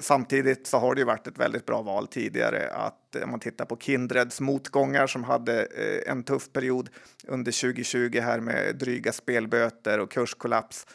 Samtidigt 0.00 0.66
så 0.66 0.78
har 0.78 0.94
det 0.94 0.98
ju 0.98 1.04
varit 1.04 1.26
ett 1.26 1.38
väldigt 1.38 1.66
bra 1.66 1.82
val 1.82 2.06
tidigare 2.06 2.70
att 2.70 3.16
om 3.24 3.30
man 3.30 3.40
tittar 3.40 3.64
på 3.64 3.76
Kindreds 3.76 4.40
motgångar 4.40 5.06
som 5.06 5.24
hade 5.24 5.64
en 6.06 6.22
tuff 6.22 6.52
period 6.52 6.90
under 7.26 7.60
2020 7.60 8.20
här 8.20 8.40
med 8.40 8.76
dryga 8.76 9.12
spelböter 9.12 10.00
och 10.00 10.10
kurskollaps 10.10 10.86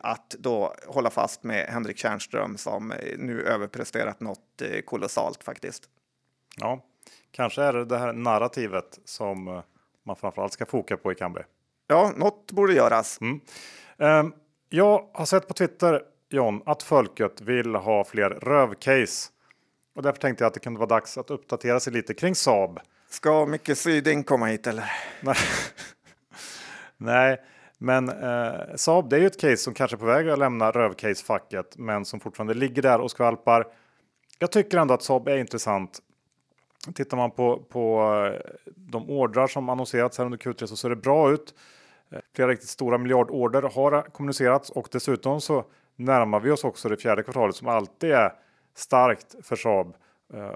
att 0.00 0.30
då 0.30 0.74
hålla 0.86 1.10
fast 1.10 1.42
med 1.42 1.66
Henrik 1.66 1.98
Tjärnström 1.98 2.56
som 2.56 2.92
nu 3.18 3.42
överpresterat 3.42 4.20
något 4.20 4.62
kolossalt 4.84 5.44
faktiskt. 5.44 5.88
Ja, 6.60 6.84
kanske 7.30 7.62
är 7.62 7.72
det 7.72 7.84
det 7.84 7.98
här 7.98 8.12
narrativet 8.12 8.98
som 9.04 9.48
eh, 9.48 9.62
man 10.06 10.16
framförallt 10.16 10.52
ska 10.52 10.66
foka 10.66 10.96
på 10.96 11.12
i 11.12 11.14
Kambi. 11.14 11.40
Ja, 11.86 12.12
något 12.16 12.52
borde 12.52 12.72
göras. 12.74 13.18
Mm. 13.20 13.40
Um, 13.96 14.34
jag 14.68 15.08
har 15.12 15.26
sett 15.26 15.48
på 15.48 15.54
Twitter, 15.54 16.02
John, 16.30 16.62
att 16.66 16.82
folket 16.82 17.40
vill 17.40 17.74
ha 17.74 18.04
fler 18.04 18.30
rövcase. 18.30 19.30
Och 19.94 20.02
därför 20.02 20.20
tänkte 20.20 20.44
jag 20.44 20.48
att 20.48 20.54
det 20.54 20.60
kunde 20.60 20.78
vara 20.78 20.88
dags 20.88 21.18
att 21.18 21.30
uppdatera 21.30 21.80
sig 21.80 21.92
lite 21.92 22.14
kring 22.14 22.34
Saab. 22.34 22.80
Ska 23.10 23.46
Micke 23.46 23.76
Syding 23.76 24.24
komma 24.24 24.46
hit 24.46 24.66
eller? 24.66 24.92
Nej, 26.96 27.40
men 27.78 28.08
eh, 28.08 28.74
Saab 28.76 29.10
det 29.10 29.16
är 29.16 29.20
ju 29.20 29.26
ett 29.26 29.40
case 29.40 29.56
som 29.56 29.74
kanske 29.74 29.96
är 29.96 29.98
på 29.98 30.04
väg 30.06 30.28
att 30.28 30.38
lämna 30.38 30.70
rövcase-facket, 30.70 31.76
men 31.76 32.04
som 32.04 32.20
fortfarande 32.20 32.54
ligger 32.54 32.82
där 32.82 33.00
och 33.00 33.10
skvalpar. 33.10 33.66
Jag 34.38 34.52
tycker 34.52 34.78
ändå 34.78 34.94
att 34.94 35.02
Saab 35.02 35.28
är 35.28 35.36
intressant. 35.36 35.98
Tittar 36.94 37.16
man 37.16 37.30
på, 37.30 37.62
på 37.68 38.14
eh, 38.26 38.52
de 38.76 39.10
ordrar 39.10 39.46
som 39.46 39.68
annonserats 39.68 40.18
här 40.18 40.24
under 40.24 40.38
Q3 40.38 40.66
så 40.66 40.76
ser 40.76 40.90
det 40.90 40.96
bra 40.96 41.32
ut. 41.32 41.54
Eh, 42.10 42.18
flera 42.34 42.48
riktigt 42.48 42.68
stora 42.68 42.98
miljardorder 42.98 43.62
har 43.62 44.02
kommunicerats 44.02 44.70
och 44.70 44.88
dessutom 44.92 45.40
så 45.40 45.64
närmar 45.98 46.40
vi 46.40 46.50
oss 46.50 46.64
också 46.64 46.88
det 46.88 46.96
fjärde 46.96 47.22
kvartalet 47.22 47.56
som 47.56 47.68
alltid 47.68 48.10
är 48.10 48.32
starkt 48.74 49.34
för 49.42 49.56
Saab. 49.56 49.94
Eh, 50.34 50.50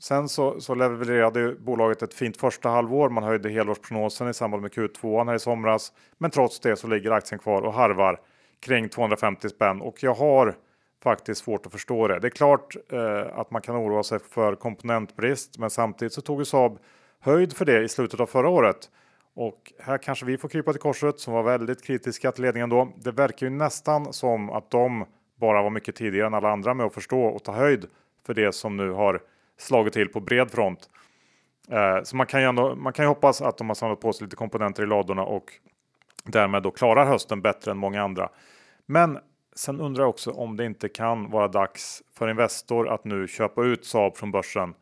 sen 0.00 0.28
så, 0.28 0.60
så 0.60 0.74
levererade 0.74 1.54
bolaget 1.54 2.02
ett 2.02 2.14
fint 2.14 2.36
första 2.36 2.68
halvår. 2.68 3.10
Man 3.10 3.24
höjde 3.24 3.50
helårsprognosen 3.50 4.28
i 4.28 4.34
samband 4.34 4.62
med 4.62 4.72
Q2 4.72 5.26
här 5.26 5.34
i 5.34 5.38
somras. 5.38 5.92
Men 6.18 6.30
trots 6.30 6.60
det 6.60 6.76
så 6.76 6.86
ligger 6.86 7.10
aktien 7.10 7.38
kvar 7.38 7.62
och 7.62 7.72
harvar 7.72 8.20
kring 8.60 8.88
250 8.88 9.48
spänn 9.48 9.80
och 9.80 10.02
jag 10.02 10.14
har 10.14 10.54
faktiskt 11.02 11.44
svårt 11.44 11.66
att 11.66 11.72
förstå 11.72 12.08
det. 12.08 12.18
Det 12.18 12.28
är 12.28 12.30
klart 12.30 12.76
eh, 12.92 13.38
att 13.38 13.50
man 13.50 13.62
kan 13.62 13.76
oroa 13.76 14.02
sig 14.02 14.18
för 14.18 14.54
komponentbrist, 14.54 15.58
men 15.58 15.70
samtidigt 15.70 16.12
så 16.12 16.20
tog 16.20 16.40
ju 16.40 16.44
Saab 16.44 16.78
höjd 17.20 17.56
för 17.56 17.64
det 17.64 17.82
i 17.82 17.88
slutet 17.88 18.20
av 18.20 18.26
förra 18.26 18.48
året. 18.48 18.90
Och 19.36 19.72
här 19.78 19.98
kanske 19.98 20.26
vi 20.26 20.38
får 20.38 20.48
krypa 20.48 20.72
till 20.72 20.80
korset 20.80 21.20
som 21.20 21.34
var 21.34 21.42
väldigt 21.42 21.84
kritiska 21.84 22.32
till 22.32 22.42
ledningen 22.42 22.68
då. 22.68 22.92
Det 22.96 23.12
verkar 23.12 23.46
ju 23.46 23.50
nästan 23.50 24.12
som 24.12 24.50
att 24.50 24.70
de 24.70 25.04
bara 25.34 25.62
var 25.62 25.70
mycket 25.70 25.96
tidigare 25.96 26.26
än 26.26 26.34
alla 26.34 26.50
andra 26.50 26.74
med 26.74 26.86
att 26.86 26.94
förstå 26.94 27.22
och 27.22 27.44
ta 27.44 27.52
höjd 27.52 27.86
för 28.26 28.34
det 28.34 28.52
som 28.52 28.76
nu 28.76 28.90
har 28.90 29.20
slagit 29.58 29.92
till 29.92 30.08
på 30.08 30.20
bred 30.20 30.50
front. 30.50 30.90
Eh, 31.68 32.02
så 32.02 32.16
man 32.16 32.26
kan 32.26 32.40
ju 32.40 32.48
ändå, 32.48 32.74
man 32.74 32.92
kan 32.92 33.04
ju 33.04 33.08
hoppas 33.08 33.42
att 33.42 33.58
de 33.58 33.68
har 33.68 33.74
samlat 33.74 34.00
på 34.00 34.12
sig 34.12 34.24
lite 34.24 34.36
komponenter 34.36 34.82
i 34.82 34.86
ladorna 34.86 35.24
och 35.24 35.52
därmed 36.24 36.62
då 36.62 36.70
klarar 36.70 37.06
hösten 37.06 37.42
bättre 37.42 37.70
än 37.70 37.78
många 37.78 38.02
andra. 38.02 38.28
Men 38.86 39.18
sen 39.54 39.80
undrar 39.80 40.02
jag 40.02 40.10
också 40.10 40.30
om 40.30 40.56
det 40.56 40.64
inte 40.64 40.88
kan 40.88 41.30
vara 41.30 41.48
dags 41.48 42.02
för 42.14 42.28
Investor 42.28 42.88
att 42.88 43.04
nu 43.04 43.28
köpa 43.28 43.64
ut 43.64 43.84
Saab 43.84 44.16
från 44.16 44.30
börsen. 44.30 44.74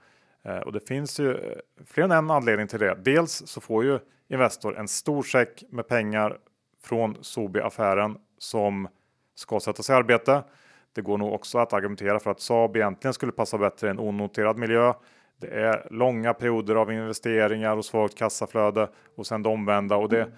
Eh, 0.45 0.59
och 0.59 0.73
det 0.73 0.88
finns 0.88 1.21
ju 1.21 1.35
eh, 1.35 1.59
fler 1.87 2.05
än 2.05 2.11
en 2.11 2.31
anledning 2.31 2.69
till 2.69 2.81
det. 2.81 2.99
Dels 3.05 3.43
så 3.47 3.61
får 3.61 3.85
ju 3.85 3.99
Investor 4.29 4.79
en 4.79 4.89
stor 4.89 5.23
säck 5.23 5.65
med 5.71 5.89
pengar 5.89 6.39
från 6.83 7.17
Sobi-affären 7.21 8.19
som 8.39 8.89
ska 9.35 9.61
sättas 9.61 9.91
i 9.91 9.93
arbete. 9.93 10.43
Det 10.93 11.03
går 11.03 11.19
nog 11.19 11.33
också 11.33 11.59
att 11.59 11.73
argumentera 11.73 12.21
för 12.21 12.31
att 12.31 12.41
Saab 12.41 12.77
egentligen 12.77 13.15
skulle 13.15 13.33
passa 13.33 13.59
bättre 13.59 13.87
i 13.87 13.91
en 13.91 13.99
onoterad 13.99 14.59
miljö. 14.59 14.93
Det 15.37 15.47
är 15.47 15.89
långa 15.91 16.35
perioder 16.35 16.75
av 16.75 16.93
investeringar 16.93 17.77
och 17.77 17.85
svagt 17.85 18.15
kassaflöde 18.15 18.89
och 19.15 19.27
sen 19.27 19.43
det 19.43 19.49
omvända 19.49 19.97
och 19.97 20.09
det, 20.09 20.33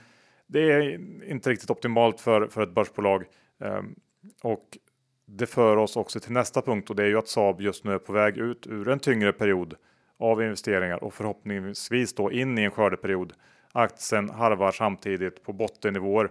det 0.46 0.72
är 0.72 1.00
inte 1.30 1.50
riktigt 1.50 1.70
optimalt 1.70 2.20
för, 2.20 2.46
för 2.46 2.62
ett 2.62 2.74
börsbolag. 2.74 3.24
Um, 3.58 3.94
och 4.42 4.78
det 5.26 5.46
för 5.46 5.76
oss 5.76 5.96
också 5.96 6.20
till 6.20 6.32
nästa 6.32 6.62
punkt 6.62 6.90
och 6.90 6.96
det 6.96 7.02
är 7.02 7.08
ju 7.08 7.18
att 7.18 7.28
Saab 7.28 7.60
just 7.60 7.84
nu 7.84 7.92
är 7.92 7.98
på 7.98 8.12
väg 8.12 8.36
ut 8.36 8.66
ur 8.66 8.88
en 8.88 8.98
tyngre 8.98 9.32
period 9.32 9.74
av 10.18 10.42
investeringar 10.42 11.04
och 11.04 11.14
förhoppningsvis 11.14 12.14
då 12.14 12.32
in 12.32 12.58
i 12.58 12.62
en 12.62 12.70
skördeperiod. 12.70 13.32
Aktien 13.76 14.30
harvar 14.30 14.72
samtidigt 14.72 15.42
på 15.42 15.52
bottennivåer 15.52 16.30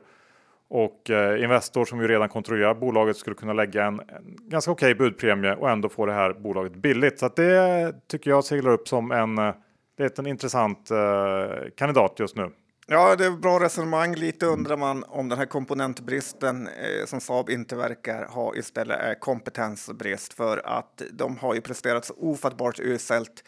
och 0.67 1.09
eh, 1.09 1.43
Investor 1.43 1.85
som 1.85 2.01
ju 2.01 2.07
redan 2.07 2.29
kontrollerar 2.29 2.73
bolaget 2.73 3.17
skulle 3.17 3.35
kunna 3.35 3.53
lägga 3.53 3.85
en, 3.85 3.99
en 3.99 4.37
ganska 4.41 4.71
okej 4.71 4.91
okay 4.91 5.09
budpremie 5.09 5.55
och 5.55 5.69
ändå 5.69 5.89
få 5.89 6.05
det 6.05 6.13
här 6.13 6.33
bolaget 6.33 6.75
billigt. 6.75 7.19
Så 7.19 7.25
att 7.25 7.35
det 7.35 7.93
tycker 8.07 8.29
jag 8.29 8.43
seglar 8.43 8.71
upp 8.71 8.87
som 8.87 9.11
en, 9.11 9.37
eh, 9.37 9.45
liten 9.45 9.55
det 9.97 10.03
är 10.03 10.19
en 10.19 10.27
intressant 10.27 10.91
eh, 10.91 11.69
kandidat 11.75 12.15
just 12.19 12.35
nu. 12.35 12.51
Ja, 12.87 13.15
det 13.15 13.25
är 13.25 13.31
bra 13.31 13.59
resonemang. 13.59 14.15
Lite 14.15 14.45
undrar 14.45 14.77
man 14.77 15.03
om 15.03 15.29
den 15.29 15.37
här 15.37 15.45
komponentbristen 15.45 16.67
eh, 16.67 17.05
som 17.05 17.21
Saab 17.21 17.49
inte 17.49 17.75
verkar 17.75 18.25
ha 18.25 18.55
istället 18.55 18.99
är 18.99 19.19
kompetensbrist 19.19 20.33
för 20.33 20.61
att 20.65 21.01
de 21.11 21.37
har 21.37 21.53
ju 21.53 21.61
presterat 21.61 22.05
så 22.05 22.13
ofattbart 22.17 22.79
uselt. 22.79 23.43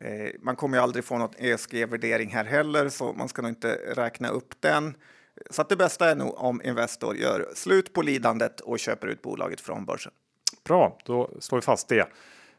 Eh, 0.00 0.30
man 0.40 0.56
kommer 0.56 0.76
ju 0.76 0.82
aldrig 0.82 1.04
få 1.04 1.18
något 1.18 1.34
ESG-värdering 1.38 2.30
här 2.30 2.44
heller, 2.44 2.88
så 2.88 3.12
man 3.12 3.28
ska 3.28 3.42
nog 3.42 3.50
inte 3.50 3.74
räkna 3.74 4.28
upp 4.28 4.54
den. 4.60 4.94
Så 5.50 5.62
att 5.62 5.68
det 5.68 5.76
bästa 5.76 6.10
är 6.10 6.16
nog 6.16 6.38
om 6.38 6.62
Investor 6.62 7.16
gör 7.16 7.48
slut 7.54 7.92
på 7.92 8.02
lidandet 8.02 8.60
och 8.60 8.78
köper 8.78 9.06
ut 9.06 9.22
bolaget 9.22 9.60
från 9.60 9.84
börsen. 9.84 10.12
Bra, 10.64 10.98
då 11.04 11.30
slår 11.40 11.58
vi 11.58 11.62
fast 11.62 11.88
det. 11.88 12.08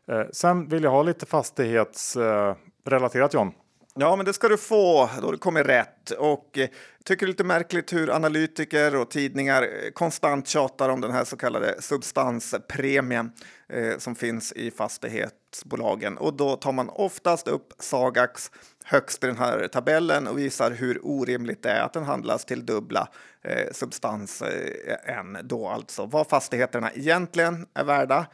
Eh, 0.07 0.23
sen 0.31 0.69
vill 0.69 0.83
jag 0.83 0.91
ha 0.91 1.03
lite 1.03 1.25
fastighetsrelaterat 1.25 3.33
eh, 3.33 3.39
John. 3.39 3.51
Ja, 3.99 4.15
men 4.15 4.25
det 4.25 4.33
ska 4.33 4.47
du 4.47 4.57
få 4.57 5.09
då 5.21 5.31
det 5.31 5.37
kommer 5.37 5.63
rätt. 5.63 6.11
Och 6.11 6.57
eh, 6.57 6.69
tycker 7.03 7.25
det 7.25 7.29
är 7.29 7.31
lite 7.33 7.43
märkligt 7.43 7.93
hur 7.93 8.15
analytiker 8.15 8.95
och 8.95 9.11
tidningar 9.11 9.63
eh, 9.63 9.91
konstant 9.91 10.47
tjatar 10.47 10.89
om 10.89 11.01
den 11.01 11.11
här 11.11 11.25
så 11.25 11.37
kallade 11.37 11.81
substanspremien 11.81 13.31
eh, 13.69 13.97
som 13.97 14.15
finns 14.15 14.51
i 14.51 14.71
fastighetsbolagen. 14.71 16.17
Och 16.17 16.33
då 16.33 16.55
tar 16.55 16.71
man 16.71 16.89
oftast 16.89 17.47
upp 17.47 17.73
Sagax 17.79 18.51
högst 18.83 19.23
i 19.23 19.27
den 19.27 19.37
här 19.37 19.67
tabellen 19.67 20.27
och 20.27 20.37
visar 20.37 20.71
hur 20.71 20.99
orimligt 21.03 21.63
det 21.63 21.69
är 21.69 21.81
att 21.81 21.93
den 21.93 22.03
handlas 22.03 22.45
till 22.45 22.65
dubbla 22.65 23.07
eh, 23.43 23.71
substans 23.71 24.41
eh, 24.41 25.17
än 25.17 25.37
då 25.43 25.67
alltså 25.67 26.05
vad 26.05 26.27
fastigheterna 26.27 26.91
egentligen 26.93 27.67
är 27.73 27.83
värda 27.83 28.25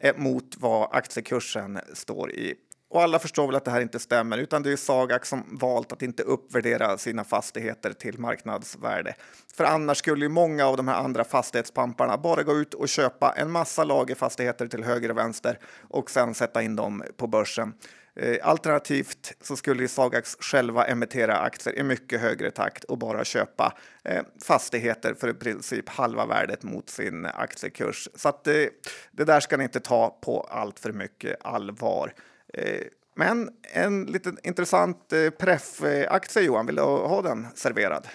eh, 0.00 0.16
mot 0.16 0.56
vad 0.56 0.88
aktiekursen 0.92 1.78
står 1.94 2.30
i 2.32 2.54
och 2.96 3.02
alla 3.02 3.18
förstår 3.18 3.46
väl 3.46 3.56
att 3.56 3.64
det 3.64 3.70
här 3.70 3.80
inte 3.80 3.98
stämmer, 3.98 4.38
utan 4.38 4.62
det 4.62 4.72
är 4.72 4.76
Sagax 4.76 5.28
som 5.28 5.58
valt 5.60 5.92
att 5.92 6.02
inte 6.02 6.22
uppvärdera 6.22 6.98
sina 6.98 7.24
fastigheter 7.24 7.92
till 7.92 8.18
marknadsvärde. 8.18 9.14
För 9.54 9.64
annars 9.64 9.98
skulle 9.98 10.24
ju 10.24 10.28
många 10.28 10.66
av 10.66 10.76
de 10.76 10.88
här 10.88 10.94
andra 10.94 11.24
fastighetspamparna 11.24 12.18
bara 12.18 12.42
gå 12.42 12.56
ut 12.56 12.74
och 12.74 12.88
köpa 12.88 13.34
en 13.36 13.50
massa 13.50 13.84
lagerfastigheter 13.84 14.66
till 14.66 14.84
höger 14.84 15.10
och 15.10 15.16
vänster 15.16 15.58
och 15.88 16.10
sen 16.10 16.34
sätta 16.34 16.62
in 16.62 16.76
dem 16.76 17.02
på 17.16 17.26
börsen. 17.26 17.74
Eh, 18.16 18.36
alternativt 18.42 19.32
så 19.40 19.56
skulle 19.56 19.82
ju 19.82 19.88
Sagax 19.88 20.36
själva 20.40 20.86
emittera 20.86 21.38
aktier 21.38 21.78
i 21.78 21.82
mycket 21.82 22.20
högre 22.20 22.50
takt 22.50 22.84
och 22.84 22.98
bara 22.98 23.24
köpa 23.24 23.72
eh, 24.04 24.22
fastigheter 24.44 25.14
för 25.14 25.28
i 25.28 25.34
princip 25.34 25.88
halva 25.88 26.26
värdet 26.26 26.62
mot 26.62 26.90
sin 26.90 27.26
aktiekurs. 27.26 28.08
Så 28.14 28.28
att 28.28 28.44
det, 28.44 28.70
det 29.10 29.24
där 29.24 29.40
ska 29.40 29.56
ni 29.56 29.64
inte 29.64 29.80
ta 29.80 30.18
på 30.22 30.40
allt 30.40 30.80
för 30.80 30.92
mycket 30.92 31.46
allvar. 31.46 32.12
Eh, 32.56 32.80
men 33.14 33.50
en 33.62 34.04
liten 34.04 34.38
intressant 34.42 35.12
eh, 35.12 35.30
pref-aktie 35.30 36.42
Johan, 36.42 36.66
vill 36.66 36.76
du 36.76 36.82
ha 36.82 37.22
den 37.22 37.46
serverad? 37.54 38.06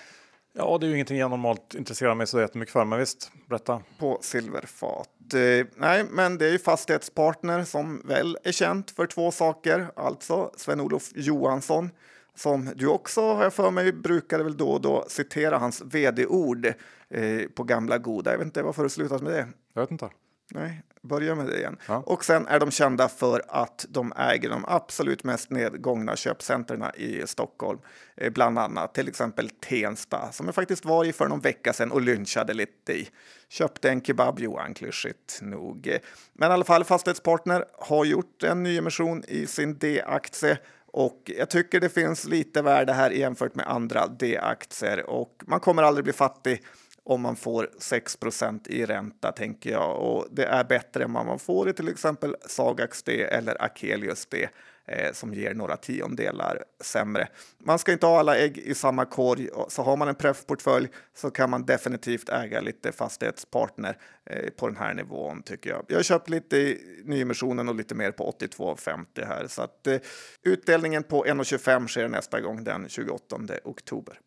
Ja, 0.53 0.77
det 0.77 0.85
är 0.85 0.87
ju 0.87 0.93
ingenting 0.93 1.17
jag 1.17 1.29
normalt 1.29 1.75
intresserar 1.75 2.15
mig 2.15 2.27
så 2.27 2.39
jättemycket 2.39 2.73
för, 2.73 2.85
men 2.85 2.99
visst, 2.99 3.31
berätta. 3.49 3.81
På 3.99 4.19
silverfat. 4.21 5.09
Eh, 5.33 5.67
nej, 5.75 6.05
men 6.09 6.37
det 6.37 6.45
är 6.45 6.51
ju 6.51 6.59
Fastighetspartner 6.59 7.63
som 7.63 8.01
väl 8.05 8.37
är 8.43 8.51
känt 8.51 8.91
för 8.91 9.07
två 9.07 9.31
saker, 9.31 9.91
alltså 9.95 10.51
Sven-Olof 10.57 11.11
Johansson 11.15 11.89
som 12.35 12.69
du 12.75 12.87
också 12.87 13.33
har 13.33 13.43
jag 13.43 13.53
för 13.53 13.71
mig 13.71 13.93
brukade 13.93 14.43
väl 14.43 14.57
då 14.57 14.69
och 14.69 14.81
då 14.81 15.05
citera 15.07 15.57
hans 15.57 15.81
vd-ord 15.81 16.65
eh, 17.09 17.41
på 17.55 17.63
gamla 17.63 17.97
goda. 17.97 18.31
Jag 18.31 18.37
vet 18.37 18.45
inte 18.45 18.63
varför 18.63 18.83
du 18.83 18.89
slutat 18.89 19.21
med 19.21 19.33
det. 19.33 19.47
Jag 19.73 19.81
vet 19.81 19.91
inte. 19.91 20.09
Nej, 20.53 20.83
börja 21.01 21.35
med 21.35 21.45
det 21.45 21.57
igen. 21.57 21.77
Ja. 21.87 22.03
Och 22.05 22.25
sen 22.25 22.47
är 22.47 22.59
de 22.59 22.71
kända 22.71 23.09
för 23.09 23.41
att 23.47 23.85
de 23.89 24.13
äger 24.17 24.49
de 24.49 24.65
absolut 24.67 25.23
mest 25.23 25.49
nedgångna 25.49 26.15
köpcentren 26.15 26.85
i 26.95 27.23
Stockholm. 27.25 27.79
Eh, 28.15 28.31
bland 28.31 28.59
annat 28.59 28.93
till 28.93 29.07
exempel 29.07 29.49
Tensta 29.49 30.31
som 30.31 30.45
jag 30.45 30.55
faktiskt 30.55 30.85
var 30.85 31.05
i 31.05 31.13
för 31.13 31.27
någon 31.27 31.39
vecka 31.39 31.73
sedan 31.73 31.91
och 31.91 32.01
lynchade 32.01 32.53
lite 32.53 32.93
i. 32.93 33.09
Köpte 33.49 33.89
en 33.89 34.01
kebab 34.01 34.39
Johan, 34.39 34.73
klyschigt 34.73 35.39
nog. 35.41 35.97
Men 36.33 36.51
i 36.51 36.53
alla 36.53 36.65
fall 36.65 36.83
Fastighetspartner 36.83 37.65
har 37.79 38.05
gjort 38.05 38.43
en 38.43 38.63
nyemission 38.63 39.23
i 39.27 39.47
sin 39.47 39.77
D-aktie 39.77 40.57
och 40.93 41.31
jag 41.37 41.49
tycker 41.49 41.79
det 41.79 41.89
finns 41.89 42.25
lite 42.25 42.61
värde 42.61 42.93
här 42.93 43.11
jämfört 43.11 43.55
med 43.55 43.67
andra 43.67 44.07
D-aktier 44.07 45.09
och 45.09 45.43
man 45.47 45.59
kommer 45.59 45.83
aldrig 45.83 46.03
bli 46.03 46.13
fattig 46.13 46.63
om 47.03 47.21
man 47.21 47.35
får 47.35 47.69
6% 47.79 48.67
i 48.67 48.85
ränta 48.85 49.31
tänker 49.31 49.71
jag 49.71 49.99
och 49.99 50.27
det 50.31 50.45
är 50.45 50.63
bättre 50.63 51.03
än 51.03 51.13
vad 51.13 51.25
man 51.25 51.39
får 51.39 51.69
i 51.69 51.73
till 51.73 51.87
exempel 51.87 52.35
Sagax 52.47 53.03
D 53.03 53.23
eller 53.23 53.61
Akelius 53.63 54.25
D 54.25 54.47
eh, 54.85 55.13
som 55.13 55.33
ger 55.33 55.53
några 55.53 55.77
tiondelar 55.77 56.63
sämre. 56.83 57.27
Man 57.57 57.79
ska 57.79 57.91
inte 57.91 58.05
ha 58.05 58.19
alla 58.19 58.37
ägg 58.37 58.57
i 58.57 58.75
samma 58.75 59.05
korg, 59.05 59.49
så 59.67 59.83
har 59.83 59.97
man 59.97 60.07
en 60.07 60.15
preffportfölj 60.15 60.87
så 61.15 61.31
kan 61.31 61.49
man 61.49 61.65
definitivt 61.65 62.29
äga 62.29 62.61
lite 62.61 62.91
fastighetspartner 62.91 63.97
eh, 64.25 64.49
på 64.49 64.67
den 64.67 64.77
här 64.77 64.93
nivån 64.93 65.43
tycker 65.43 65.69
jag. 65.69 65.85
Jag 65.87 65.95
har 65.95 66.03
köpt 66.03 66.29
lite 66.29 66.57
i 66.57 67.01
nyemissionen 67.05 67.69
och 67.69 67.75
lite 67.75 67.95
mer 67.95 68.11
på 68.11 68.31
82,50 68.39 69.27
här 69.27 69.47
så 69.47 69.61
att 69.61 69.87
eh, 69.87 69.97
utdelningen 70.43 71.03
på 71.03 71.25
1,25 71.25 71.87
sker 71.87 72.07
nästa 72.07 72.41
gång 72.41 72.63
den 72.63 72.89
28 72.89 73.37
oktober. 73.63 74.19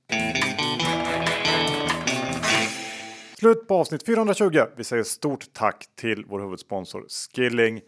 Slut 3.39 3.69
på 3.69 3.75
avsnitt 3.75 4.07
420. 4.07 4.61
Vi 4.77 4.85
säger 4.85 5.03
stort 5.03 5.53
tack 5.53 5.89
till 5.95 6.25
vår 6.29 6.41
huvudsponsor 6.41 7.07
Skilling. 7.09 7.81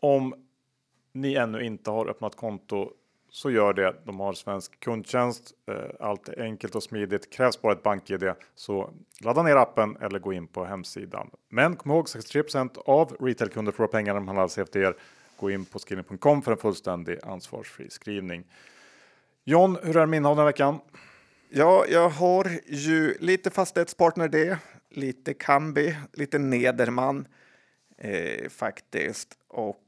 Om 0.00 0.34
ni 1.12 1.34
ännu 1.34 1.64
inte 1.64 1.90
har 1.90 2.06
öppnat 2.06 2.36
konto 2.36 2.90
så 3.30 3.50
gör 3.50 3.72
det. 3.72 3.94
De 4.04 4.20
har 4.20 4.32
svensk 4.32 4.80
kundtjänst. 4.80 5.52
Eh, 5.66 5.74
allt 6.00 6.28
är 6.28 6.42
enkelt 6.42 6.74
och 6.74 6.82
smidigt. 6.82 7.32
Krävs 7.32 7.62
bara 7.62 7.72
ett 7.72 7.82
bank-id. 7.82 8.32
Så 8.54 8.90
ladda 9.20 9.42
ner 9.42 9.56
appen 9.56 9.96
eller 10.00 10.18
gå 10.18 10.32
in 10.32 10.46
på 10.46 10.64
hemsidan. 10.64 11.30
Men 11.48 11.76
kom 11.76 11.90
ihåg 11.90 12.06
63% 12.06 12.78
av 12.86 13.16
retailkunder 13.20 13.72
förlorar 13.72 13.92
pengar 13.92 14.12
när 14.12 14.20
de 14.20 14.28
handlar 14.28 14.76
er. 14.76 14.94
Gå 15.36 15.50
in 15.50 15.64
på 15.64 15.78
skilling.com 15.78 16.42
för 16.42 16.52
en 16.52 16.58
fullständig 16.58 17.18
ansvarsfri 17.22 17.90
skrivning. 17.90 18.44
John, 19.44 19.78
hur 19.82 19.96
är 19.96 20.06
min 20.06 20.26
av 20.26 20.36
den 20.36 20.38
här 20.38 20.46
veckan? 20.46 20.78
Ja, 21.56 21.86
jag 21.88 22.08
har 22.08 22.50
ju 22.66 23.16
lite 23.20 23.50
fastighetspartner 23.50 24.28
det, 24.28 24.58
lite 24.90 25.34
Kambi, 25.34 25.96
lite 26.12 26.38
Nederman 26.38 27.26
eh, 27.98 28.48
faktiskt. 28.48 29.38
Och 29.48 29.80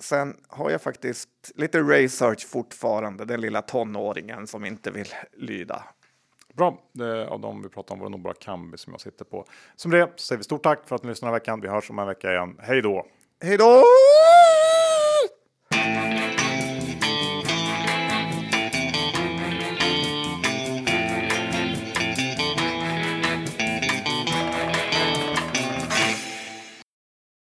sen 0.00 0.36
har 0.48 0.70
jag 0.70 0.82
faktiskt 0.82 1.28
lite 1.54 1.80
research 1.80 2.46
fortfarande, 2.46 3.24
den 3.24 3.40
lilla 3.40 3.62
tonåringen 3.62 4.46
som 4.46 4.64
inte 4.64 4.90
vill 4.90 5.08
lyda. 5.32 5.84
Bra, 6.54 6.82
det 6.92 7.28
av 7.28 7.40
dem 7.40 7.62
vi 7.62 7.68
pratar 7.68 7.94
om 7.94 7.98
var 7.98 8.06
det 8.06 8.10
nog 8.10 8.22
bara 8.22 8.34
Kambi 8.34 8.78
som 8.78 8.92
jag 8.92 9.00
sitter 9.00 9.24
på. 9.24 9.44
Som 9.76 9.90
det 9.90 10.20
säger 10.20 10.38
vi 10.38 10.44
stort 10.44 10.62
tack 10.62 10.88
för 10.88 10.96
att 10.96 11.02
ni 11.02 11.08
lyssnar 11.08 11.26
den 11.26 11.32
här 11.32 11.40
veckan. 11.40 11.60
Vi 11.60 11.68
hörs 11.68 11.90
om 11.90 11.98
en 11.98 12.06
vecka 12.06 12.32
igen. 12.32 12.56
Hej 12.58 12.82
då! 12.82 13.06
Hej 13.42 13.56
då! 13.56 13.84